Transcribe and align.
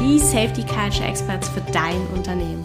die 0.00 0.18
Safety 0.18 0.62
Culture 0.62 1.06
Experts 1.06 1.50
für 1.50 1.60
dein 1.72 2.00
Unternehmen. 2.14 2.62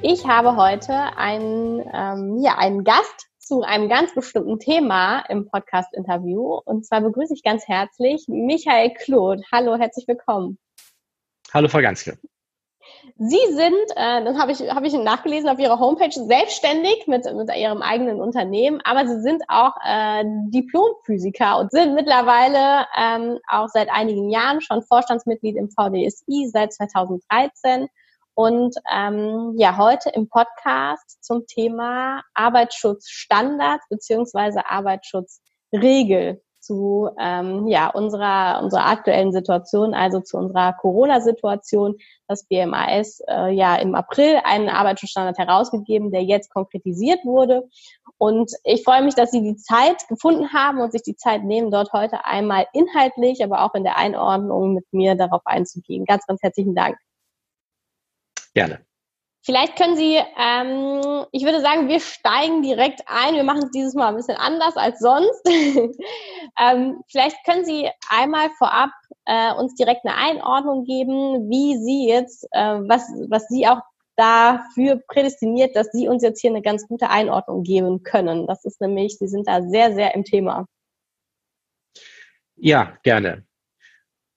Ich 0.00 0.24
habe 0.24 0.54
heute 0.54 0.92
einen, 1.16 1.80
ähm, 1.92 2.38
ja, 2.40 2.56
einen 2.56 2.84
Gast 2.84 3.26
zu 3.40 3.62
einem 3.62 3.88
ganz 3.88 4.14
bestimmten 4.14 4.60
Thema 4.60 5.24
im 5.28 5.48
Podcast-Interview. 5.48 6.60
Und 6.64 6.86
zwar 6.86 7.00
begrüße 7.00 7.34
ich 7.34 7.42
ganz 7.42 7.66
herzlich 7.66 8.26
Michael 8.28 8.94
Kloth. 8.94 9.42
Hallo, 9.50 9.76
herzlich 9.76 10.06
willkommen. 10.06 10.56
Hallo, 11.52 11.66
Frau 11.66 11.80
Ganske. 11.80 12.16
Sie 13.18 13.40
sind, 13.50 13.90
äh, 13.96 14.24
das 14.24 14.36
habe 14.36 14.52
ich, 14.52 14.60
hab 14.60 14.84
ich 14.84 14.92
nachgelesen 14.92 15.48
auf 15.48 15.58
Ihrer 15.58 15.78
Homepage, 15.78 16.10
selbstständig 16.12 17.06
mit, 17.06 17.24
mit 17.34 17.54
Ihrem 17.56 17.80
eigenen 17.82 18.20
Unternehmen, 18.20 18.80
aber 18.84 19.06
Sie 19.06 19.20
sind 19.20 19.42
auch 19.48 19.74
äh, 19.84 20.24
Diplomphysiker 20.48 21.58
und 21.58 21.70
sind 21.70 21.94
mittlerweile 21.94 22.86
ähm, 22.96 23.38
auch 23.48 23.68
seit 23.68 23.90
einigen 23.90 24.30
Jahren 24.30 24.60
schon 24.60 24.82
Vorstandsmitglied 24.82 25.56
im 25.56 25.70
VDSI 25.70 26.50
seit 26.52 26.72
2013 26.72 27.88
und 28.34 28.76
ähm, 28.92 29.54
ja, 29.56 29.78
heute 29.78 30.10
im 30.10 30.28
Podcast 30.28 31.24
zum 31.24 31.46
Thema 31.46 32.22
Arbeitsschutzstandards 32.34 33.88
beziehungsweise 33.88 34.68
Arbeitsschutzregel 34.68 36.42
zu 36.66 37.08
ähm, 37.18 37.68
ja, 37.68 37.88
unserer, 37.88 38.60
unserer 38.62 38.86
aktuellen 38.86 39.32
Situation, 39.32 39.94
also 39.94 40.20
zu 40.20 40.36
unserer 40.36 40.72
Corona-Situation. 40.72 41.96
Das 42.26 42.44
BMAS 42.44 43.20
äh, 43.28 43.54
ja 43.54 43.76
im 43.76 43.94
April 43.94 44.40
einen 44.44 44.68
Arbeitsschutzstandard 44.68 45.38
herausgegeben, 45.38 46.10
der 46.10 46.24
jetzt 46.24 46.52
konkretisiert 46.52 47.24
wurde. 47.24 47.68
Und 48.18 48.50
ich 48.64 48.82
freue 48.82 49.02
mich, 49.02 49.14
dass 49.14 49.30
Sie 49.30 49.42
die 49.42 49.56
Zeit 49.56 50.08
gefunden 50.08 50.52
haben 50.52 50.80
und 50.80 50.92
sich 50.92 51.02
die 51.02 51.16
Zeit 51.16 51.44
nehmen, 51.44 51.70
dort 51.70 51.92
heute 51.92 52.24
einmal 52.24 52.66
inhaltlich, 52.72 53.44
aber 53.44 53.62
auch 53.62 53.74
in 53.74 53.84
der 53.84 53.96
Einordnung 53.96 54.74
mit 54.74 54.86
mir 54.92 55.14
darauf 55.14 55.42
einzugehen. 55.44 56.04
Ganz, 56.04 56.26
ganz 56.26 56.42
herzlichen 56.42 56.74
Dank. 56.74 56.96
Gerne. 58.54 58.85
Vielleicht 59.46 59.76
können 59.76 59.94
Sie, 59.94 60.16
ähm, 60.16 61.24
ich 61.30 61.44
würde 61.44 61.60
sagen, 61.60 61.86
wir 61.86 62.00
steigen 62.00 62.62
direkt 62.62 63.02
ein. 63.06 63.36
Wir 63.36 63.44
machen 63.44 63.62
es 63.62 63.70
dieses 63.70 63.94
Mal 63.94 64.08
ein 64.08 64.16
bisschen 64.16 64.36
anders 64.36 64.76
als 64.76 64.98
sonst. 64.98 65.40
ähm, 66.60 67.00
vielleicht 67.06 67.36
können 67.44 67.64
Sie 67.64 67.88
einmal 68.10 68.50
vorab 68.58 68.90
äh, 69.24 69.54
uns 69.54 69.76
direkt 69.76 70.04
eine 70.04 70.16
Einordnung 70.16 70.82
geben, 70.82 71.48
wie 71.48 71.76
Sie 71.76 72.08
jetzt, 72.08 72.48
äh, 72.50 72.80
was, 72.88 73.02
was 73.28 73.46
Sie 73.46 73.68
auch 73.68 73.82
dafür 74.16 75.00
prädestiniert, 75.06 75.76
dass 75.76 75.92
Sie 75.92 76.08
uns 76.08 76.24
jetzt 76.24 76.40
hier 76.40 76.50
eine 76.50 76.62
ganz 76.62 76.88
gute 76.88 77.08
Einordnung 77.08 77.62
geben 77.62 78.02
können. 78.02 78.48
Das 78.48 78.64
ist 78.64 78.80
nämlich, 78.80 79.16
Sie 79.16 79.28
sind 79.28 79.46
da 79.46 79.62
sehr, 79.62 79.94
sehr 79.94 80.16
im 80.16 80.24
Thema. 80.24 80.66
Ja, 82.56 82.98
gerne. 83.04 83.46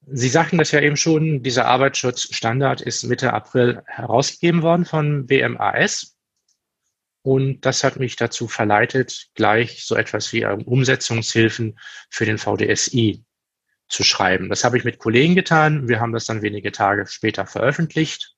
Sie 0.05 0.29
sagten 0.29 0.57
das 0.57 0.71
ja 0.71 0.81
eben 0.81 0.97
schon, 0.97 1.43
dieser 1.43 1.65
Arbeitsschutzstandard 1.65 2.81
ist 2.81 3.03
Mitte 3.03 3.33
April 3.33 3.83
herausgegeben 3.85 4.61
worden 4.61 4.85
von 4.85 5.27
BMAS. 5.27 6.15
Und 7.21 7.61
das 7.61 7.83
hat 7.83 7.97
mich 7.97 8.15
dazu 8.15 8.47
verleitet, 8.47 9.27
gleich 9.35 9.85
so 9.85 9.95
etwas 9.95 10.31
wie 10.33 10.45
Umsetzungshilfen 10.45 11.77
für 12.09 12.25
den 12.25 12.37
VDSI 12.37 13.23
zu 13.89 14.03
schreiben. 14.03 14.49
Das 14.49 14.63
habe 14.63 14.77
ich 14.77 14.85
mit 14.85 14.99
Kollegen 14.99 15.35
getan. 15.35 15.87
Wir 15.87 15.99
haben 15.99 16.13
das 16.13 16.25
dann 16.25 16.41
wenige 16.41 16.71
Tage 16.71 17.05
später 17.07 17.45
veröffentlicht. 17.45 18.35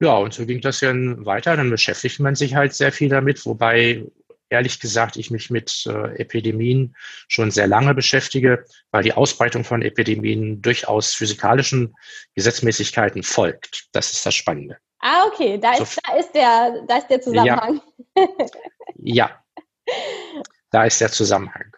Ja, 0.00 0.16
und 0.16 0.34
so 0.34 0.46
ging 0.46 0.60
das 0.60 0.80
dann 0.80 1.24
weiter. 1.24 1.56
Dann 1.56 1.70
beschäftigt 1.70 2.20
man 2.20 2.34
sich 2.34 2.54
halt 2.54 2.74
sehr 2.74 2.92
viel 2.92 3.08
damit, 3.08 3.44
wobei 3.46 4.04
ehrlich 4.50 4.80
gesagt 4.80 5.16
ich 5.16 5.30
mich 5.30 5.50
mit 5.50 5.86
äh, 5.86 6.20
Epidemien 6.20 6.96
schon 7.28 7.50
sehr 7.50 7.66
lange 7.66 7.94
beschäftige, 7.94 8.64
weil 8.90 9.02
die 9.02 9.12
Ausbreitung 9.12 9.64
von 9.64 9.82
Epidemien 9.82 10.62
durchaus 10.62 11.14
physikalischen 11.14 11.94
Gesetzmäßigkeiten 12.34 13.22
folgt. 13.22 13.88
Das 13.92 14.12
ist 14.12 14.24
das 14.24 14.34
Spannende. 14.34 14.78
Ah, 15.00 15.26
okay, 15.26 15.58
da, 15.58 15.74
so, 15.74 15.84
ist, 15.84 16.00
da, 16.04 16.16
ist, 16.16 16.32
der, 16.32 16.84
da 16.86 16.96
ist 16.98 17.08
der 17.08 17.20
Zusammenhang. 17.20 17.80
Ja, 18.96 19.30
ja, 19.30 19.44
da 20.70 20.84
ist 20.84 21.00
der 21.00 21.12
Zusammenhang. 21.12 21.76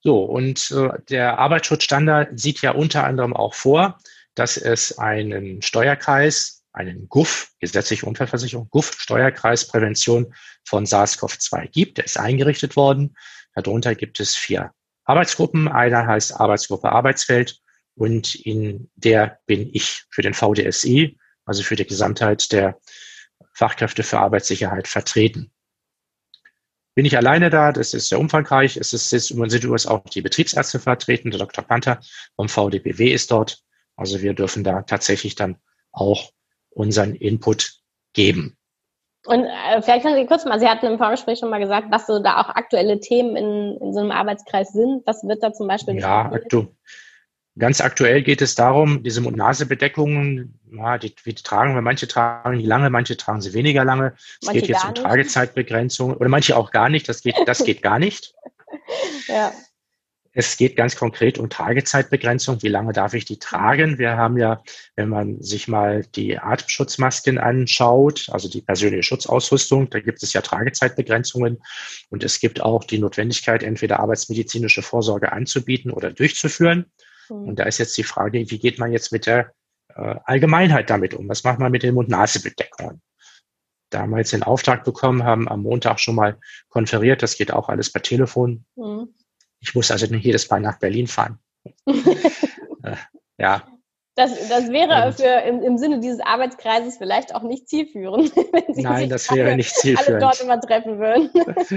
So, 0.00 0.22
und 0.22 0.70
äh, 0.70 0.90
der 1.08 1.38
Arbeitsschutzstandard 1.38 2.38
sieht 2.38 2.62
ja 2.62 2.72
unter 2.72 3.04
anderem 3.04 3.34
auch 3.34 3.54
vor, 3.54 3.98
dass 4.34 4.56
es 4.56 4.98
einen 4.98 5.62
Steuerkreis 5.62 6.55
einen 6.76 7.08
GUF, 7.08 7.52
gesetzliche 7.58 8.06
Unfallversicherung, 8.06 8.68
GUF, 8.70 9.00
Steuerkreis 9.00 9.66
Prävention 9.66 10.34
von 10.64 10.84
SARS-CoV-2 10.84 11.68
gibt. 11.68 11.98
Der 11.98 12.04
ist 12.04 12.18
eingerichtet 12.18 12.76
worden. 12.76 13.16
Darunter 13.54 13.94
gibt 13.94 14.20
es 14.20 14.36
vier 14.36 14.72
Arbeitsgruppen. 15.04 15.68
Einer 15.68 16.06
heißt 16.06 16.38
Arbeitsgruppe 16.38 16.92
Arbeitsfeld 16.92 17.60
und 17.94 18.34
in 18.34 18.90
der 18.94 19.40
bin 19.46 19.70
ich 19.72 20.04
für 20.10 20.20
den 20.20 20.34
VDSI, 20.34 21.18
also 21.46 21.62
für 21.62 21.76
die 21.76 21.86
Gesamtheit 21.86 22.52
der 22.52 22.78
Fachkräfte 23.54 24.02
für 24.02 24.18
Arbeitssicherheit 24.18 24.86
vertreten. 24.86 25.50
Bin 26.94 27.06
ich 27.06 27.16
alleine 27.16 27.48
da, 27.48 27.72
das 27.72 27.94
ist 27.94 28.08
sehr 28.08 28.18
umfangreich. 28.18 28.76
Es 28.76 28.92
ist, 28.92 29.12
es 29.12 29.28
sind 29.28 29.64
übrigens 29.64 29.86
auch 29.86 30.04
die 30.04 30.22
Betriebsärzte 30.22 30.78
vertreten, 30.78 31.30
der 31.30 31.40
Dr. 31.40 31.64
Panther 31.64 32.00
vom 32.36 32.48
VDBW 32.48 33.12
ist 33.12 33.30
dort. 33.30 33.62
Also 33.96 34.20
wir 34.20 34.34
dürfen 34.34 34.62
da 34.62 34.82
tatsächlich 34.82 35.34
dann 35.34 35.56
auch 35.92 36.32
unseren 36.76 37.14
Input 37.14 37.72
geben. 38.12 38.56
Und 39.26 39.44
äh, 39.44 39.82
vielleicht 39.82 40.04
können 40.04 40.16
Sie 40.16 40.26
kurz 40.26 40.44
mal, 40.44 40.60
Sie 40.60 40.68
hatten 40.68 40.86
im 40.86 40.98
Vorgespräch 40.98 41.40
schon 41.40 41.50
mal 41.50 41.58
gesagt, 41.58 41.88
was 41.90 42.06
so 42.06 42.20
da 42.20 42.40
auch 42.40 42.48
aktuelle 42.50 43.00
Themen 43.00 43.34
in, 43.34 43.76
in 43.80 43.92
so 43.92 44.00
einem 44.00 44.12
Arbeitskreis 44.12 44.72
sind. 44.72 45.02
Was 45.04 45.26
wird 45.26 45.42
da 45.42 45.52
zum 45.52 45.66
Beispiel? 45.66 45.98
Ja, 45.98 46.30
aktu 46.30 46.68
ganz 47.58 47.80
aktuell 47.80 48.22
geht 48.22 48.42
es 48.42 48.54
darum, 48.54 49.02
diese 49.02 49.20
Mund-Nase-Bedeckungen, 49.20 50.58
ja, 50.72 50.98
die, 50.98 51.14
die 51.14 51.34
tragen 51.34 51.74
wir, 51.74 51.80
manche 51.80 52.06
tragen 52.06 52.58
die 52.58 52.66
lange, 52.66 52.90
manche 52.90 53.16
tragen 53.16 53.40
sie 53.40 53.54
weniger 53.54 53.84
lange. 53.84 54.14
Es 54.42 54.50
geht 54.50 54.68
jetzt 54.68 54.84
um 54.84 54.94
Tragezeitbegrenzung 54.94 56.14
oder 56.14 56.28
manche 56.28 56.56
auch 56.56 56.70
gar 56.70 56.88
nicht. 56.88 57.08
Das 57.08 57.22
geht, 57.22 57.36
das 57.46 57.64
geht 57.64 57.82
gar 57.82 57.98
nicht. 57.98 58.34
ja. 59.28 59.52
Es 60.38 60.58
geht 60.58 60.76
ganz 60.76 60.96
konkret 60.96 61.38
um 61.38 61.48
Tragezeitbegrenzung. 61.48 62.62
Wie 62.62 62.68
lange 62.68 62.92
darf 62.92 63.14
ich 63.14 63.24
die 63.24 63.38
tragen? 63.38 63.96
Wir 63.96 64.18
haben 64.18 64.36
ja, 64.36 64.62
wenn 64.94 65.08
man 65.08 65.40
sich 65.40 65.66
mal 65.66 66.04
die 66.14 66.38
Atemschutzmasken 66.38 67.38
anschaut, 67.38 68.28
also 68.30 68.46
die 68.46 68.60
persönliche 68.60 69.02
Schutzausrüstung, 69.02 69.88
da 69.88 69.98
gibt 69.98 70.22
es 70.22 70.34
ja 70.34 70.42
Tragezeitbegrenzungen 70.42 71.62
und 72.10 72.22
es 72.22 72.38
gibt 72.38 72.60
auch 72.60 72.84
die 72.84 72.98
Notwendigkeit, 72.98 73.62
entweder 73.62 73.98
arbeitsmedizinische 73.98 74.82
Vorsorge 74.82 75.32
anzubieten 75.32 75.90
oder 75.90 76.12
durchzuführen. 76.12 76.84
Mhm. 77.30 77.48
Und 77.48 77.58
da 77.58 77.64
ist 77.64 77.78
jetzt 77.78 77.96
die 77.96 78.04
Frage, 78.04 78.50
wie 78.50 78.58
geht 78.58 78.78
man 78.78 78.92
jetzt 78.92 79.12
mit 79.12 79.24
der 79.24 79.52
äh, 79.94 80.16
Allgemeinheit 80.24 80.90
damit 80.90 81.14
um? 81.14 81.26
Was 81.30 81.44
macht 81.44 81.60
man 81.60 81.72
mit 81.72 81.82
den 81.82 81.94
Mund-Nase-Bedeckungen? 81.94 83.00
Da 83.88 84.00
haben 84.00 84.10
wir 84.10 84.18
jetzt 84.18 84.34
den 84.34 84.42
Auftrag 84.42 84.84
bekommen, 84.84 85.24
haben 85.24 85.48
am 85.48 85.62
Montag 85.62 85.98
schon 85.98 86.16
mal 86.16 86.38
konferiert. 86.68 87.22
Das 87.22 87.38
geht 87.38 87.54
auch 87.54 87.70
alles 87.70 87.90
per 87.90 88.02
Telefon. 88.02 88.66
Mhm 88.74 89.14
ich 89.60 89.74
muss 89.74 89.90
also 89.90 90.06
nicht 90.06 90.24
jedes 90.24 90.48
Mal 90.50 90.60
nach 90.60 90.78
Berlin 90.78 91.06
fahren. 91.06 91.38
äh, 91.86 92.96
ja. 93.38 93.66
Das, 94.14 94.48
das 94.48 94.70
wäre 94.70 95.12
für, 95.12 95.46
im, 95.46 95.62
im, 95.62 95.76
Sinne 95.76 96.00
dieses 96.00 96.20
Arbeitskreises 96.20 96.96
vielleicht 96.96 97.34
auch 97.34 97.42
nicht 97.42 97.68
zielführend. 97.68 98.34
Wenn 98.52 98.74
Sie 98.74 98.82
Nein, 98.82 99.10
das 99.10 99.30
wäre 99.30 99.48
alle, 99.48 99.56
nicht 99.56 99.74
zielführend. 99.74 100.08
Alle 100.08 100.18
dort 100.18 100.40
immer 100.40 100.60
treffen 100.60 100.98
würden. 100.98 101.30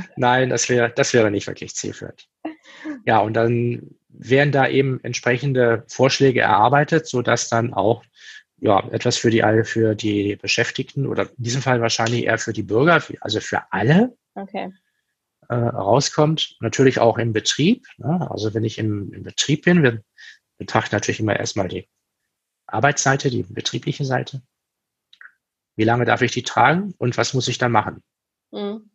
Nein, 0.16 0.50
das 0.50 0.70
wäre, 0.70 0.90
das 0.90 1.14
wäre 1.14 1.32
nicht 1.32 1.48
wirklich 1.48 1.76
zielführend. 1.76 2.30
Ja, 3.06 3.20
und 3.20 3.34
dann 3.34 3.90
werden 4.08 4.54
da 4.54 4.70
eben 4.70 5.04
entsprechende 5.04 5.84
Vorschläge 5.88 6.40
erarbeitet, 6.40 7.08
sodass 7.08 7.50
dann 7.50 7.74
auch 7.74 8.04
ja, 8.62 8.88
etwas 8.92 9.18
für 9.18 9.32
die, 9.32 9.44
für 9.66 9.96
die 9.96 10.38
Beschäftigten 10.38 11.08
oder 11.08 11.24
in 11.24 11.44
diesem 11.44 11.62
Fall 11.62 11.82
wahrscheinlich 11.82 12.26
eher 12.26 12.38
für 12.38 12.54
die 12.54 12.64
Bürger, 12.64 13.04
also 13.20 13.42
für 13.42 13.64
alle, 13.72 14.16
okay 14.36 14.72
äh, 15.50 15.56
rauskommt. 15.56 16.56
Natürlich 16.62 17.00
auch 17.00 17.18
im 17.18 17.34
Betrieb. 17.34 17.86
Ne? 17.98 18.30
Also 18.32 18.54
wenn 18.54 18.64
ich 18.64 18.78
im, 18.78 19.12
im 19.12 19.24
Betrieb 19.24 19.66
bin, 19.66 19.84
wir 19.84 20.04
betrachten 20.58 20.96
natürlich 20.96 21.20
immer 21.20 21.38
erstmal 21.38 21.68
die 21.68 21.90
Arbeitsseite, 22.68 23.30
die 23.30 23.44
betriebliche 23.44 24.06
Seite. 24.06 24.42
Wie 25.76 25.84
lange 25.86 26.06
darf 26.06 26.22
ich 26.22 26.32
die 26.32 26.44
tragen 26.44 26.94
und 26.98 27.18
was 27.18 27.34
muss 27.34 27.48
ich 27.48 27.58
dann 27.58 27.72
machen? 27.72 28.04
Mhm. 28.52 28.90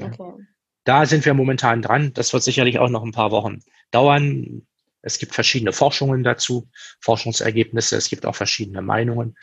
Okay. 0.00 0.46
Da 0.84 1.06
sind 1.06 1.24
wir 1.24 1.34
momentan 1.34 1.82
dran. 1.82 2.12
Das 2.14 2.32
wird 2.32 2.42
sicherlich 2.42 2.78
auch 2.78 2.88
noch 2.88 3.02
ein 3.02 3.12
paar 3.12 3.30
Wochen 3.30 3.60
dauern. 3.90 4.66
Es 5.02 5.18
gibt 5.18 5.34
verschiedene 5.34 5.72
Forschungen 5.72 6.22
dazu, 6.22 6.68
Forschungsergebnisse. 7.00 7.96
Es 7.96 8.08
gibt 8.08 8.26
auch 8.26 8.34
verschiedene 8.34 8.82
Meinungen. 8.82 9.36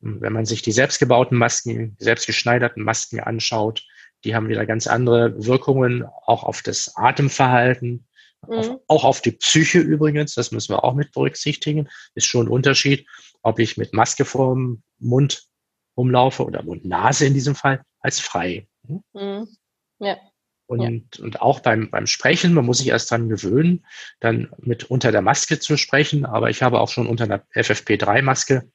Wenn 0.00 0.32
man 0.32 0.46
sich 0.46 0.62
die 0.62 0.72
selbstgebauten 0.72 1.38
Masken, 1.38 1.96
selbstgeschneiderten 1.98 2.82
Masken 2.82 3.20
anschaut, 3.20 3.84
die 4.24 4.34
haben 4.34 4.48
wieder 4.48 4.66
ganz 4.66 4.86
andere 4.86 5.46
Wirkungen, 5.46 6.04
auch 6.26 6.44
auf 6.44 6.62
das 6.62 6.96
Atemverhalten, 6.96 8.06
mhm. 8.46 8.54
auf, 8.54 8.80
auch 8.88 9.04
auf 9.04 9.20
die 9.20 9.32
Psyche 9.32 9.80
übrigens, 9.80 10.34
das 10.34 10.52
müssen 10.52 10.72
wir 10.74 10.84
auch 10.84 10.94
mit 10.94 11.12
berücksichtigen. 11.12 11.88
Ist 12.14 12.26
schon 12.26 12.46
ein 12.46 12.52
Unterschied, 12.52 13.06
ob 13.42 13.58
ich 13.58 13.76
mit 13.76 13.92
Maske 13.92 14.24
vorm 14.24 14.82
Mund 14.98 15.44
rumlaufe 15.96 16.44
oder 16.44 16.62
Mund-Nase 16.62 17.26
in 17.26 17.34
diesem 17.34 17.54
Fall, 17.54 17.82
als 18.00 18.20
frei. 18.20 18.66
Mhm. 19.12 19.48
Ja. 19.98 20.16
Und, 20.66 21.16
ja. 21.18 21.24
und 21.24 21.42
auch 21.42 21.60
beim, 21.60 21.90
beim 21.90 22.06
Sprechen, 22.06 22.54
man 22.54 22.64
muss 22.64 22.78
sich 22.78 22.88
erst 22.88 23.10
dran 23.10 23.28
gewöhnen, 23.28 23.84
dann 24.20 24.50
mit 24.58 24.84
unter 24.84 25.12
der 25.12 25.20
Maske 25.20 25.58
zu 25.58 25.76
sprechen. 25.76 26.24
Aber 26.24 26.48
ich 26.48 26.62
habe 26.62 26.80
auch 26.80 26.88
schon 26.88 27.06
unter 27.06 27.24
einer 27.24 27.44
FFP3-Maske 27.54 28.70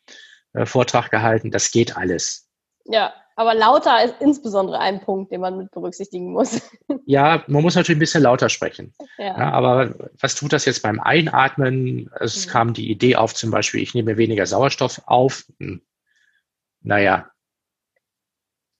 äh, 0.53 0.65
Vortrag 0.65 1.09
gehalten. 1.09 1.49
Das 1.49 1.71
geht 1.71 1.97
alles. 1.97 2.49
Ja, 2.85 3.13
aber 3.37 3.53
lauter 3.53 4.03
ist 4.03 4.15
insbesondere 4.19 4.79
ein 4.79 4.99
Punkt, 4.99 5.31
den 5.31 5.41
man 5.41 5.57
mit 5.57 5.71
berücksichtigen 5.71 6.33
muss. 6.33 6.61
Ja, 7.09 7.45
man 7.47 7.61
muss 7.61 7.75
natürlich 7.75 7.97
ein 7.97 8.01
bisschen 8.01 8.23
lauter 8.23 8.49
sprechen. 8.49 8.93
Ja. 9.17 9.27
ja 9.27 9.51
aber 9.51 9.95
was 10.19 10.35
tut 10.35 10.51
das 10.51 10.65
jetzt 10.65 10.83
beim 10.83 10.99
Einatmen? 10.99 12.11
Es 12.19 12.45
mhm. 12.45 12.49
kam 12.49 12.73
die 12.73 12.91
Idee 12.91 13.15
auf, 13.15 13.33
zum 13.33 13.49
Beispiel, 13.49 13.81
ich 13.81 13.93
nehme 13.93 14.17
weniger 14.17 14.45
Sauerstoff 14.45 15.01
auf. 15.05 15.45
Hm. 15.57 15.81
Naja, 16.81 17.31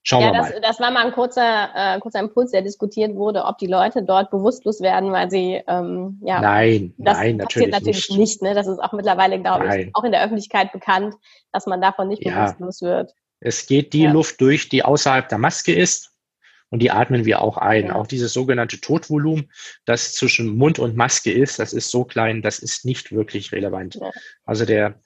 Schauen 0.08 0.22
ja, 0.22 0.32
wir 0.32 0.38
das, 0.38 0.50
mal. 0.50 0.60
das 0.60 0.80
war 0.80 0.90
mal 0.90 1.06
ein 1.06 1.12
kurzer, 1.12 1.68
äh, 1.74 2.00
kurzer 2.00 2.20
Impuls, 2.20 2.50
der 2.50 2.62
diskutiert 2.62 3.14
wurde, 3.14 3.44
ob 3.44 3.58
die 3.58 3.66
Leute 3.66 4.02
dort 4.02 4.30
bewusstlos 4.30 4.80
werden, 4.80 5.12
weil 5.12 5.30
sie 5.30 5.62
ähm, 5.66 6.18
ja 6.22 6.40
nein, 6.40 6.94
das 6.96 7.18
nein, 7.18 7.38
passiert 7.38 7.72
natürlich, 7.72 8.08
nicht. 8.08 8.18
nicht 8.18 8.42
ne? 8.42 8.54
Das 8.54 8.66
ist 8.66 8.78
auch 8.78 8.92
mittlerweile, 8.92 9.40
glaube 9.40 9.66
ich, 9.66 9.94
auch 9.94 10.04
in 10.04 10.12
der 10.12 10.22
Öffentlichkeit 10.24 10.72
bekannt, 10.72 11.14
dass 11.52 11.66
man 11.66 11.80
davon 11.80 12.08
nicht 12.08 12.24
bewusstlos 12.24 12.80
wird. 12.80 13.14
Es 13.40 13.66
geht 13.66 13.92
die 13.92 14.02
ja. 14.02 14.12
Luft 14.12 14.40
durch, 14.40 14.68
die 14.68 14.82
außerhalb 14.84 15.28
der 15.28 15.38
Maske 15.38 15.74
ist, 15.74 16.12
und 16.70 16.80
die 16.80 16.90
atmen 16.90 17.24
wir 17.24 17.40
auch 17.40 17.56
ein. 17.56 17.86
Ja. 17.86 17.94
Auch 17.94 18.06
dieses 18.06 18.34
sogenannte 18.34 18.80
Totvolumen, 18.80 19.50
das 19.86 20.12
zwischen 20.12 20.56
Mund 20.56 20.78
und 20.78 20.96
Maske 20.96 21.32
ist, 21.32 21.58
das 21.58 21.72
ist 21.72 21.90
so 21.90 22.04
klein, 22.04 22.42
das 22.42 22.58
ist 22.58 22.84
nicht 22.84 23.10
wirklich 23.10 23.52
relevant. 23.52 23.94
Ja. 23.94 24.10
Also 24.44 24.66
der 24.66 25.00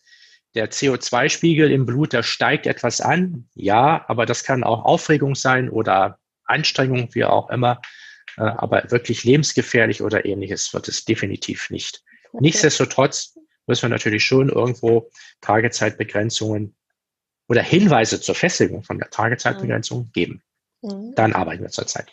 der 0.54 0.70
CO2-Spiegel 0.70 1.70
im 1.70 1.86
Blut, 1.86 2.12
der 2.12 2.22
steigt 2.22 2.66
etwas 2.66 3.00
an, 3.00 3.48
ja, 3.54 4.04
aber 4.08 4.26
das 4.26 4.44
kann 4.44 4.64
auch 4.64 4.84
Aufregung 4.84 5.34
sein 5.34 5.70
oder 5.70 6.18
Anstrengung, 6.44 7.08
wie 7.12 7.24
auch 7.24 7.48
immer. 7.48 7.80
Äh, 8.36 8.42
aber 8.42 8.90
wirklich 8.90 9.24
lebensgefährlich 9.24 10.02
oder 10.02 10.24
ähnliches 10.26 10.74
wird 10.74 10.88
es 10.88 11.04
definitiv 11.04 11.70
nicht. 11.70 12.02
Okay. 12.32 12.38
Nichtsdestotrotz 12.42 13.38
müssen 13.66 13.82
wir 13.82 13.88
natürlich 13.90 14.24
schon 14.24 14.48
irgendwo 14.50 15.10
Tagezeitbegrenzungen 15.40 16.74
oder 17.52 17.62
Hinweise 17.62 18.18
zur 18.18 18.34
Festigung 18.34 18.82
von 18.82 18.98
der 18.98 19.10
Tagezeitbegrenzung 19.10 19.98
mhm. 19.98 20.12
geben. 20.12 20.42
Mhm. 20.80 21.14
Dann 21.14 21.34
arbeiten 21.34 21.62
wir 21.62 21.68
zurzeit. 21.68 22.06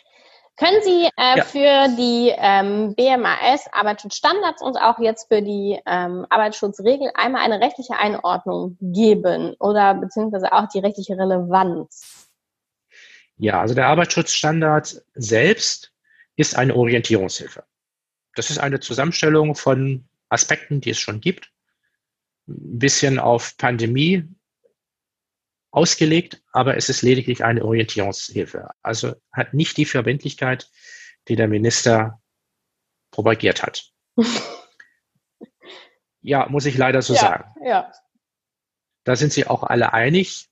Können 0.58 0.82
Sie 0.82 1.08
äh, 1.16 1.38
ja. 1.38 1.44
für 1.44 1.96
die 1.96 2.30
ähm, 2.36 2.94
BMAS 2.94 3.66
Arbeitsschutzstandards 3.72 4.60
und 4.60 4.76
auch 4.76 4.98
jetzt 4.98 5.28
für 5.28 5.40
die 5.40 5.80
ähm, 5.86 6.26
Arbeitsschutzregel 6.28 7.10
einmal 7.14 7.42
eine 7.42 7.58
rechtliche 7.58 7.96
Einordnung 7.96 8.76
geben 8.82 9.54
oder 9.58 9.94
beziehungsweise 9.94 10.52
auch 10.52 10.68
die 10.68 10.80
rechtliche 10.80 11.16
Relevanz? 11.16 12.28
Ja, 13.38 13.62
also 13.62 13.74
der 13.74 13.86
Arbeitsschutzstandard 13.86 15.02
selbst 15.14 15.90
ist 16.36 16.54
eine 16.54 16.76
Orientierungshilfe. 16.76 17.64
Das 18.34 18.50
ist 18.50 18.58
eine 18.58 18.80
Zusammenstellung 18.80 19.54
von 19.54 20.04
Aspekten, 20.28 20.82
die 20.82 20.90
es 20.90 20.98
schon 20.98 21.22
gibt, 21.22 21.50
ein 22.46 22.78
bisschen 22.78 23.18
auf 23.18 23.56
Pandemie 23.56 24.28
ausgelegt, 25.70 26.42
aber 26.52 26.76
es 26.76 26.88
ist 26.88 27.02
lediglich 27.02 27.44
eine 27.44 27.64
Orientierungshilfe. 27.64 28.70
Also 28.82 29.14
hat 29.32 29.54
nicht 29.54 29.76
die 29.76 29.84
Verbindlichkeit, 29.84 30.68
die 31.28 31.36
der 31.36 31.48
Minister 31.48 32.20
propagiert 33.10 33.62
hat. 33.62 33.90
ja, 36.22 36.48
muss 36.48 36.66
ich 36.66 36.76
leider 36.76 37.02
so 37.02 37.14
ja, 37.14 37.20
sagen. 37.20 37.54
Ja. 37.64 37.92
Da 39.04 39.16
sind 39.16 39.32
sie 39.32 39.46
auch 39.46 39.62
alle 39.62 39.92
einig. 39.92 40.48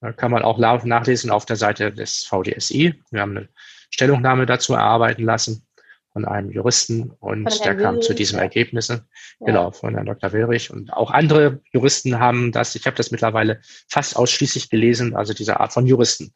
Da 0.00 0.12
kann 0.12 0.30
man 0.30 0.42
auch 0.42 0.58
nachlesen 0.58 1.30
auf 1.30 1.46
der 1.46 1.56
Seite 1.56 1.92
des 1.92 2.24
VDSI. 2.24 3.02
Wir 3.10 3.20
haben 3.20 3.36
eine 3.36 3.48
Stellungnahme 3.90 4.46
dazu 4.46 4.74
erarbeiten 4.74 5.24
lassen 5.24 5.65
von 6.16 6.24
einem 6.24 6.50
Juristen 6.50 7.10
und 7.20 7.62
der 7.62 7.76
kam 7.76 8.00
zu 8.00 8.14
diesem 8.14 8.38
Ergebnis. 8.38 8.88
Ja. 8.88 9.00
Genau, 9.38 9.70
von 9.70 9.92
Herrn 9.92 10.06
Dr. 10.06 10.32
Willrich. 10.32 10.70
Und 10.70 10.90
auch 10.90 11.10
andere 11.10 11.60
Juristen 11.72 12.18
haben 12.18 12.52
das, 12.52 12.74
ich 12.74 12.86
habe 12.86 12.96
das 12.96 13.10
mittlerweile 13.10 13.60
fast 13.86 14.16
ausschließlich 14.16 14.70
gelesen, 14.70 15.14
also 15.14 15.34
diese 15.34 15.60
Art 15.60 15.74
von 15.74 15.86
Juristen. 15.86 16.32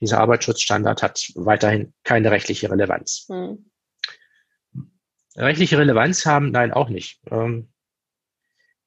Dieser 0.00 0.20
Arbeitsschutzstandard 0.20 1.02
hat 1.02 1.32
weiterhin 1.34 1.92
keine 2.04 2.30
rechtliche 2.30 2.70
Relevanz. 2.70 3.26
Hm. 3.28 3.72
Rechtliche 5.34 5.78
Relevanz 5.78 6.24
haben, 6.24 6.52
nein, 6.52 6.72
auch 6.72 6.88
nicht. 6.88 7.20
Ähm, 7.28 7.72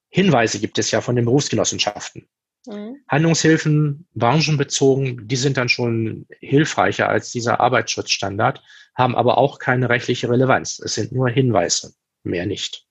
Hinweise 0.08 0.60
gibt 0.60 0.80
es 0.80 0.92
ja 0.92 1.02
von 1.02 1.18
den 1.18 1.26
Berufsgenossenschaften. 1.26 2.30
Mhm. 2.68 3.04
Handlungshilfen 3.08 4.08
branchenbezogen, 4.14 5.28
die 5.28 5.36
sind 5.36 5.58
dann 5.58 5.70
schon 5.70 6.28
hilfreicher 6.40 7.10
als 7.10 7.32
dieser 7.32 7.60
Arbeitsschutzstandard, 7.60 8.62
haben 8.96 9.16
aber 9.16 9.38
auch 9.38 9.60
keine 9.60 9.90
rechtliche 9.90 10.30
Relevanz. 10.30 10.80
Es 10.80 10.96
sind 10.96 11.12
nur 11.12 11.30
Hinweise, 11.30 11.94
mehr 12.24 12.46
nicht. 12.46 12.86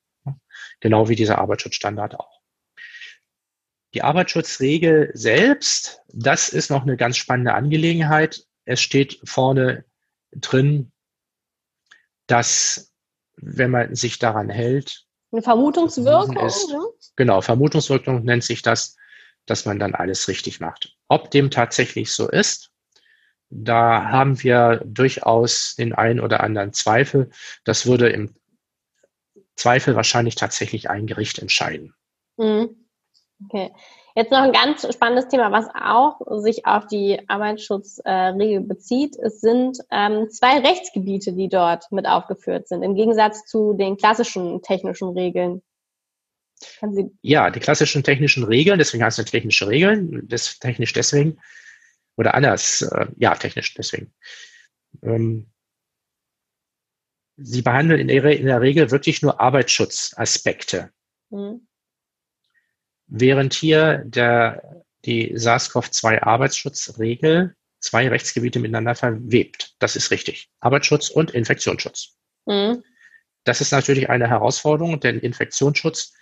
Genau 0.81 1.09
wie 1.09 1.17
dieser 1.17 1.39
Arbeitsschutzstandard 1.39 2.19
auch. 2.19 2.41
Die 3.95 4.03
Arbeitsschutzregel 4.03 5.11
selbst, 5.15 6.01
das 6.09 6.49
ist 6.49 6.71
noch 6.71 6.83
eine 6.83 6.97
ganz 6.97 7.17
spannende 7.17 7.55
Angelegenheit. 7.55 8.47
Es 8.65 8.81
steht 8.81 9.21
vorne 9.25 9.85
drin, 10.33 10.93
dass 12.27 12.93
wenn 13.37 13.71
man 13.71 13.95
sich 13.95 14.19
daran 14.19 14.49
hält, 14.49 15.07
eine 15.33 15.43
Vermutungswirkung. 15.43 16.37
Ist, 16.39 16.71
ne? 16.71 16.81
Genau, 17.17 17.41
Vermutungswirkung 17.41 18.25
nennt 18.25 18.43
sich 18.43 18.63
das, 18.63 18.97
dass 19.51 19.67
man 19.67 19.79
dann 19.79 19.95
alles 19.95 20.29
richtig 20.29 20.61
macht. 20.61 20.97
Ob 21.09 21.31
dem 21.31 21.51
tatsächlich 21.51 22.13
so 22.13 22.29
ist, 22.29 22.71
da 23.51 24.09
haben 24.11 24.43
wir 24.43 24.81
durchaus 24.85 25.75
den 25.75 25.93
einen 25.93 26.21
oder 26.21 26.41
anderen 26.43 26.73
Zweifel. 26.73 27.31
Das 27.65 27.85
würde 27.85 28.09
im 28.09 28.35
Zweifel 29.57 29.97
wahrscheinlich 29.97 30.37
tatsächlich 30.37 30.89
ein 30.89 31.07
Gericht 31.07 31.41
entscheiden. 31.41 31.95
Mhm. 32.37 32.87
Okay. 33.45 33.73
Jetzt 34.15 34.33
noch 34.33 34.41
ein 34.41 34.53
ganz 34.53 34.87
spannendes 34.93 35.29
Thema, 35.29 35.51
was 35.53 35.67
auch 35.75 36.21
sich 36.43 36.67
auf 36.67 36.87
die 36.87 37.21
Arbeitsschutzregel 37.29 38.61
bezieht. 38.61 39.17
Es 39.17 39.41
sind 39.41 39.79
ähm, 39.91 40.29
zwei 40.31 40.59
Rechtsgebiete, 40.61 41.33
die 41.33 41.49
dort 41.49 41.91
mit 41.91 42.07
aufgeführt 42.07 42.69
sind, 42.69 42.83
im 42.83 42.95
Gegensatz 42.95 43.45
zu 43.47 43.73
den 43.73 43.97
klassischen 43.97 44.63
technischen 44.63 45.11
Regeln 45.11 45.63
ja, 47.23 47.51
die 47.51 47.61
klassischen 47.61 48.03
technischen 48.03 48.45
Regeln, 48.45 48.79
deswegen 48.79 49.05
heißt 49.05 49.19
es 49.19 49.31
technische 49.31 49.69
Regeln, 49.69 50.29
das 50.29 50.59
technisch 50.59 50.93
deswegen, 50.93 51.39
oder 52.17 52.35
anders, 52.35 52.83
äh, 52.83 53.07
ja, 53.17 53.35
technisch 53.35 53.75
deswegen. 53.75 54.13
Ähm, 55.03 55.51
sie 57.37 57.63
behandeln 57.63 58.01
in 58.01 58.09
der, 58.09 58.25
in 58.39 58.47
der, 58.47 58.61
Regel 58.61 58.91
wirklich 58.91 59.23
nur 59.23 59.41
Arbeitsschutzaspekte. 59.41 60.93
Mhm. 61.31 61.67
Während 63.07 63.55
hier 63.55 64.03
der, 64.05 64.85
die 65.05 65.35
SARS-CoV-2 65.37 66.23
Arbeitsschutzregel 66.23 67.57
zwei 67.81 68.09
Rechtsgebiete 68.09 68.61
miteinander 68.61 68.95
verwebt. 68.95 69.75
Das 69.79 69.97
ist 69.97 70.11
richtig. 70.11 70.51
Arbeitsschutz 70.61 71.09
und 71.09 71.31
Infektionsschutz. 71.31 72.17
Mhm. 72.47 72.85
Das 73.45 73.61
ist 73.61 73.73
natürlich 73.73 74.11
eine 74.11 74.29
Herausforderung, 74.29 75.01
denn 75.01 75.19
Infektionsschutz 75.19 76.13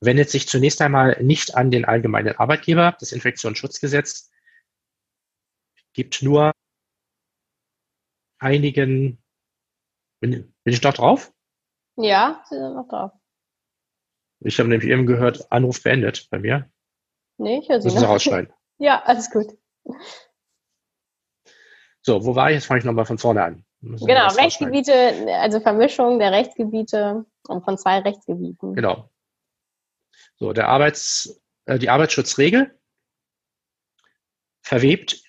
wendet 0.00 0.30
sich 0.30 0.48
zunächst 0.48 0.80
einmal 0.82 1.22
nicht 1.22 1.54
an 1.56 1.70
den 1.70 1.84
allgemeinen 1.84 2.36
Arbeitgeber. 2.36 2.96
Das 3.00 3.12
Infektionsschutzgesetz 3.12 4.30
gibt 5.92 6.22
nur 6.22 6.52
einigen. 8.38 9.22
Bin, 10.20 10.54
bin 10.64 10.74
ich 10.74 10.82
noch 10.82 10.94
drauf? 10.94 11.32
Ja, 11.96 12.44
Sie 12.48 12.56
sind 12.56 12.74
noch 12.74 12.88
drauf. 12.88 13.12
Ich 14.40 14.58
habe 14.58 14.68
nämlich 14.68 14.90
eben 14.90 15.06
gehört, 15.06 15.50
Anruf 15.50 15.82
beendet 15.82 16.28
bei 16.30 16.38
mir. 16.38 16.70
Nee, 17.38 17.58
ich 17.58 17.68
höre 17.68 17.80
Sie 17.80 17.86
Müssen 17.86 18.00
Sie 18.00 18.06
rausschneiden. 18.06 18.52
Ja, 18.78 19.02
alles 19.04 19.30
gut. 19.30 19.46
So, 22.02 22.26
wo 22.26 22.34
war 22.34 22.50
ich? 22.50 22.56
Jetzt 22.56 22.66
fange 22.66 22.80
ich 22.80 22.84
nochmal 22.84 23.06
von 23.06 23.16
vorne 23.16 23.42
an. 23.42 23.64
Genau, 23.80 24.28
Rechtsgebiete, 24.28 24.92
also 25.32 25.60
Vermischung 25.60 26.18
der 26.18 26.30
Rechtsgebiete 26.32 27.24
und 27.48 27.64
von 27.64 27.78
zwei 27.78 28.00
Rechtsgebieten. 28.00 28.74
Genau. 28.74 29.08
So, 30.38 30.52
der 30.52 30.68
Arbeits, 30.68 31.40
äh, 31.64 31.78
die 31.78 31.90
Arbeitsschutzregel 31.90 32.78
verwebt 34.62 35.22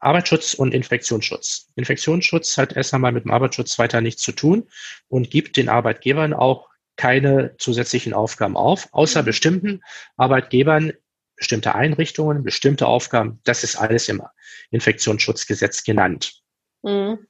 Arbeitsschutz 0.00 0.54
und 0.54 0.72
Infektionsschutz. 0.72 1.70
Infektionsschutz 1.76 2.56
hat 2.56 2.74
erst 2.74 2.94
einmal 2.94 3.12
mit 3.12 3.24
dem 3.24 3.30
Arbeitsschutz 3.30 3.78
weiter 3.78 4.00
nichts 4.00 4.22
zu 4.22 4.32
tun 4.32 4.68
und 5.08 5.30
gibt 5.30 5.56
den 5.56 5.68
Arbeitgebern 5.68 6.32
auch 6.32 6.68
keine 6.96 7.56
zusätzlichen 7.58 8.14
Aufgaben 8.14 8.56
auf, 8.56 8.88
außer 8.92 9.22
mhm. 9.22 9.26
bestimmten 9.26 9.82
Arbeitgebern 10.16 10.92
bestimmte 11.36 11.74
Einrichtungen, 11.74 12.42
bestimmte 12.42 12.86
Aufgaben. 12.86 13.40
Das 13.44 13.64
ist 13.64 13.76
alles 13.76 14.08
im 14.08 14.22
Infektionsschutzgesetz 14.70 15.84
genannt. 15.84 16.42
Mhm. 16.82 17.26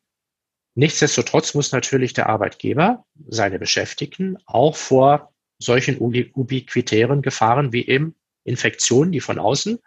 Nichtsdestotrotz 0.74 1.54
muss 1.54 1.72
natürlich 1.72 2.12
der 2.12 2.28
Arbeitgeber 2.28 3.04
seine 3.28 3.58
Beschäftigten 3.58 4.38
auch 4.46 4.76
vor 4.76 5.32
solchen 5.60 5.98
ubiquitären 5.98 7.22
Gefahren 7.22 7.72
wie 7.72 7.86
eben 7.86 8.16
Infektionen, 8.44 9.12
die 9.12 9.20
von 9.20 9.38
außen, 9.38 9.78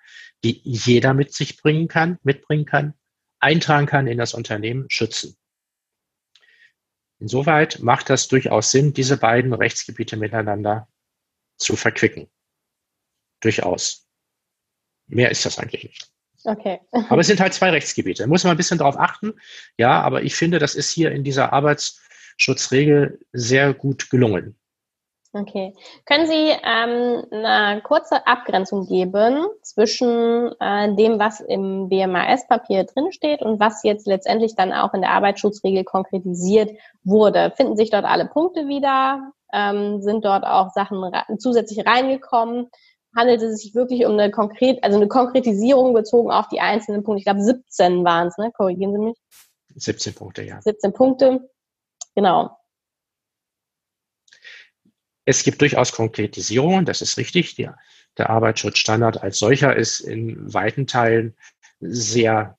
die 0.43 0.61
jeder 0.63 1.13
mit 1.13 1.33
sich 1.33 1.57
bringen 1.57 1.87
kann, 1.87 2.19
mitbringen 2.23 2.65
kann, 2.65 2.93
eintragen 3.39 3.87
kann 3.87 4.07
in 4.07 4.17
das 4.17 4.33
Unternehmen, 4.33 4.85
schützen. 4.89 5.35
Insoweit 7.19 7.79
macht 7.79 8.09
das 8.09 8.27
durchaus 8.27 8.71
Sinn, 8.71 8.93
diese 8.93 9.17
beiden 9.17 9.53
Rechtsgebiete 9.53 10.17
miteinander 10.17 10.87
zu 11.57 11.75
verquicken. 11.75 12.29
Durchaus. 13.39 14.07
Mehr 15.07 15.31
ist 15.31 15.45
das 15.45 15.57
eigentlich 15.57 15.83
nicht. 15.83 16.09
Okay. 16.45 16.81
aber 16.91 17.21
es 17.21 17.27
sind 17.27 17.39
halt 17.39 17.53
zwei 17.53 17.69
Rechtsgebiete. 17.69 18.23
Da 18.23 18.27
muss 18.27 18.43
man 18.43 18.51
ein 18.51 18.57
bisschen 18.57 18.77
drauf 18.77 18.97
achten. 18.97 19.33
Ja, 19.77 20.01
aber 20.01 20.23
ich 20.23 20.35
finde, 20.35 20.59
das 20.59 20.75
ist 20.75 20.91
hier 20.91 21.11
in 21.11 21.23
dieser 21.23 21.53
Arbeitsschutzregel 21.53 23.19
sehr 23.31 23.73
gut 23.73 24.09
gelungen. 24.09 24.57
Okay. 25.35 25.73
Können 26.05 26.27
Sie 26.27 26.51
ähm, 26.63 27.23
eine 27.31 27.81
kurze 27.81 28.27
Abgrenzung 28.27 28.85
geben 28.85 29.47
zwischen 29.63 30.51
äh, 30.59 30.93
dem, 30.93 31.17
was 31.17 31.39
im 31.39 31.89
BMAS-Papier 31.89 32.83
drinsteht 32.83 33.41
und 33.41 33.59
was 33.59 33.81
jetzt 33.81 34.05
letztendlich 34.05 34.55
dann 34.55 34.71
auch 34.71 34.93
in 34.93 35.01
der 35.01 35.09
Arbeitsschutzregel 35.09 35.85
konkretisiert 35.85 36.77
wurde? 37.03 37.51
Finden 37.57 37.75
sich 37.77 37.89
dort 37.89 38.05
alle 38.05 38.27
Punkte 38.27 38.67
wieder? 38.67 39.31
Ähm, 39.51 40.03
sind 40.03 40.23
dort 40.23 40.45
auch 40.45 40.69
Sachen 40.69 41.03
zusätzlich 41.39 41.85
reingekommen? 41.85 42.69
handelt 43.15 43.41
es 43.41 43.61
sich 43.61 43.75
wirklich 43.75 44.05
um 44.05 44.13
eine 44.13 44.31
konkret, 44.31 44.83
also 44.83 44.97
eine 44.97 45.07
Konkretisierung 45.07 45.93
bezogen 45.93 46.31
auf 46.31 46.47
die 46.47 46.61
einzelnen 46.61 47.03
Punkte. 47.03 47.19
Ich 47.19 47.25
glaube, 47.25 47.41
17 47.41 48.03
waren 48.03 48.27
es, 48.27 48.37
ne? 48.37 48.51
Korrigieren 48.51 48.93
Sie 48.93 48.99
mich. 48.99 49.17
17 49.75 50.15
Punkte, 50.15 50.43
ja. 50.43 50.61
17 50.61 50.93
Punkte, 50.93 51.49
genau. 52.15 52.57
Es 55.25 55.43
gibt 55.43 55.61
durchaus 55.61 55.91
Konkretisierungen, 55.91 56.85
das 56.85 57.01
ist 57.01 57.17
richtig. 57.17 57.55
Der, 57.55 57.77
der 58.17 58.29
Arbeitsschutzstandard 58.29 59.21
als 59.21 59.39
solcher 59.39 59.75
ist 59.75 60.01
in 60.01 60.53
weiten 60.53 60.87
Teilen 60.87 61.35
sehr 61.79 62.57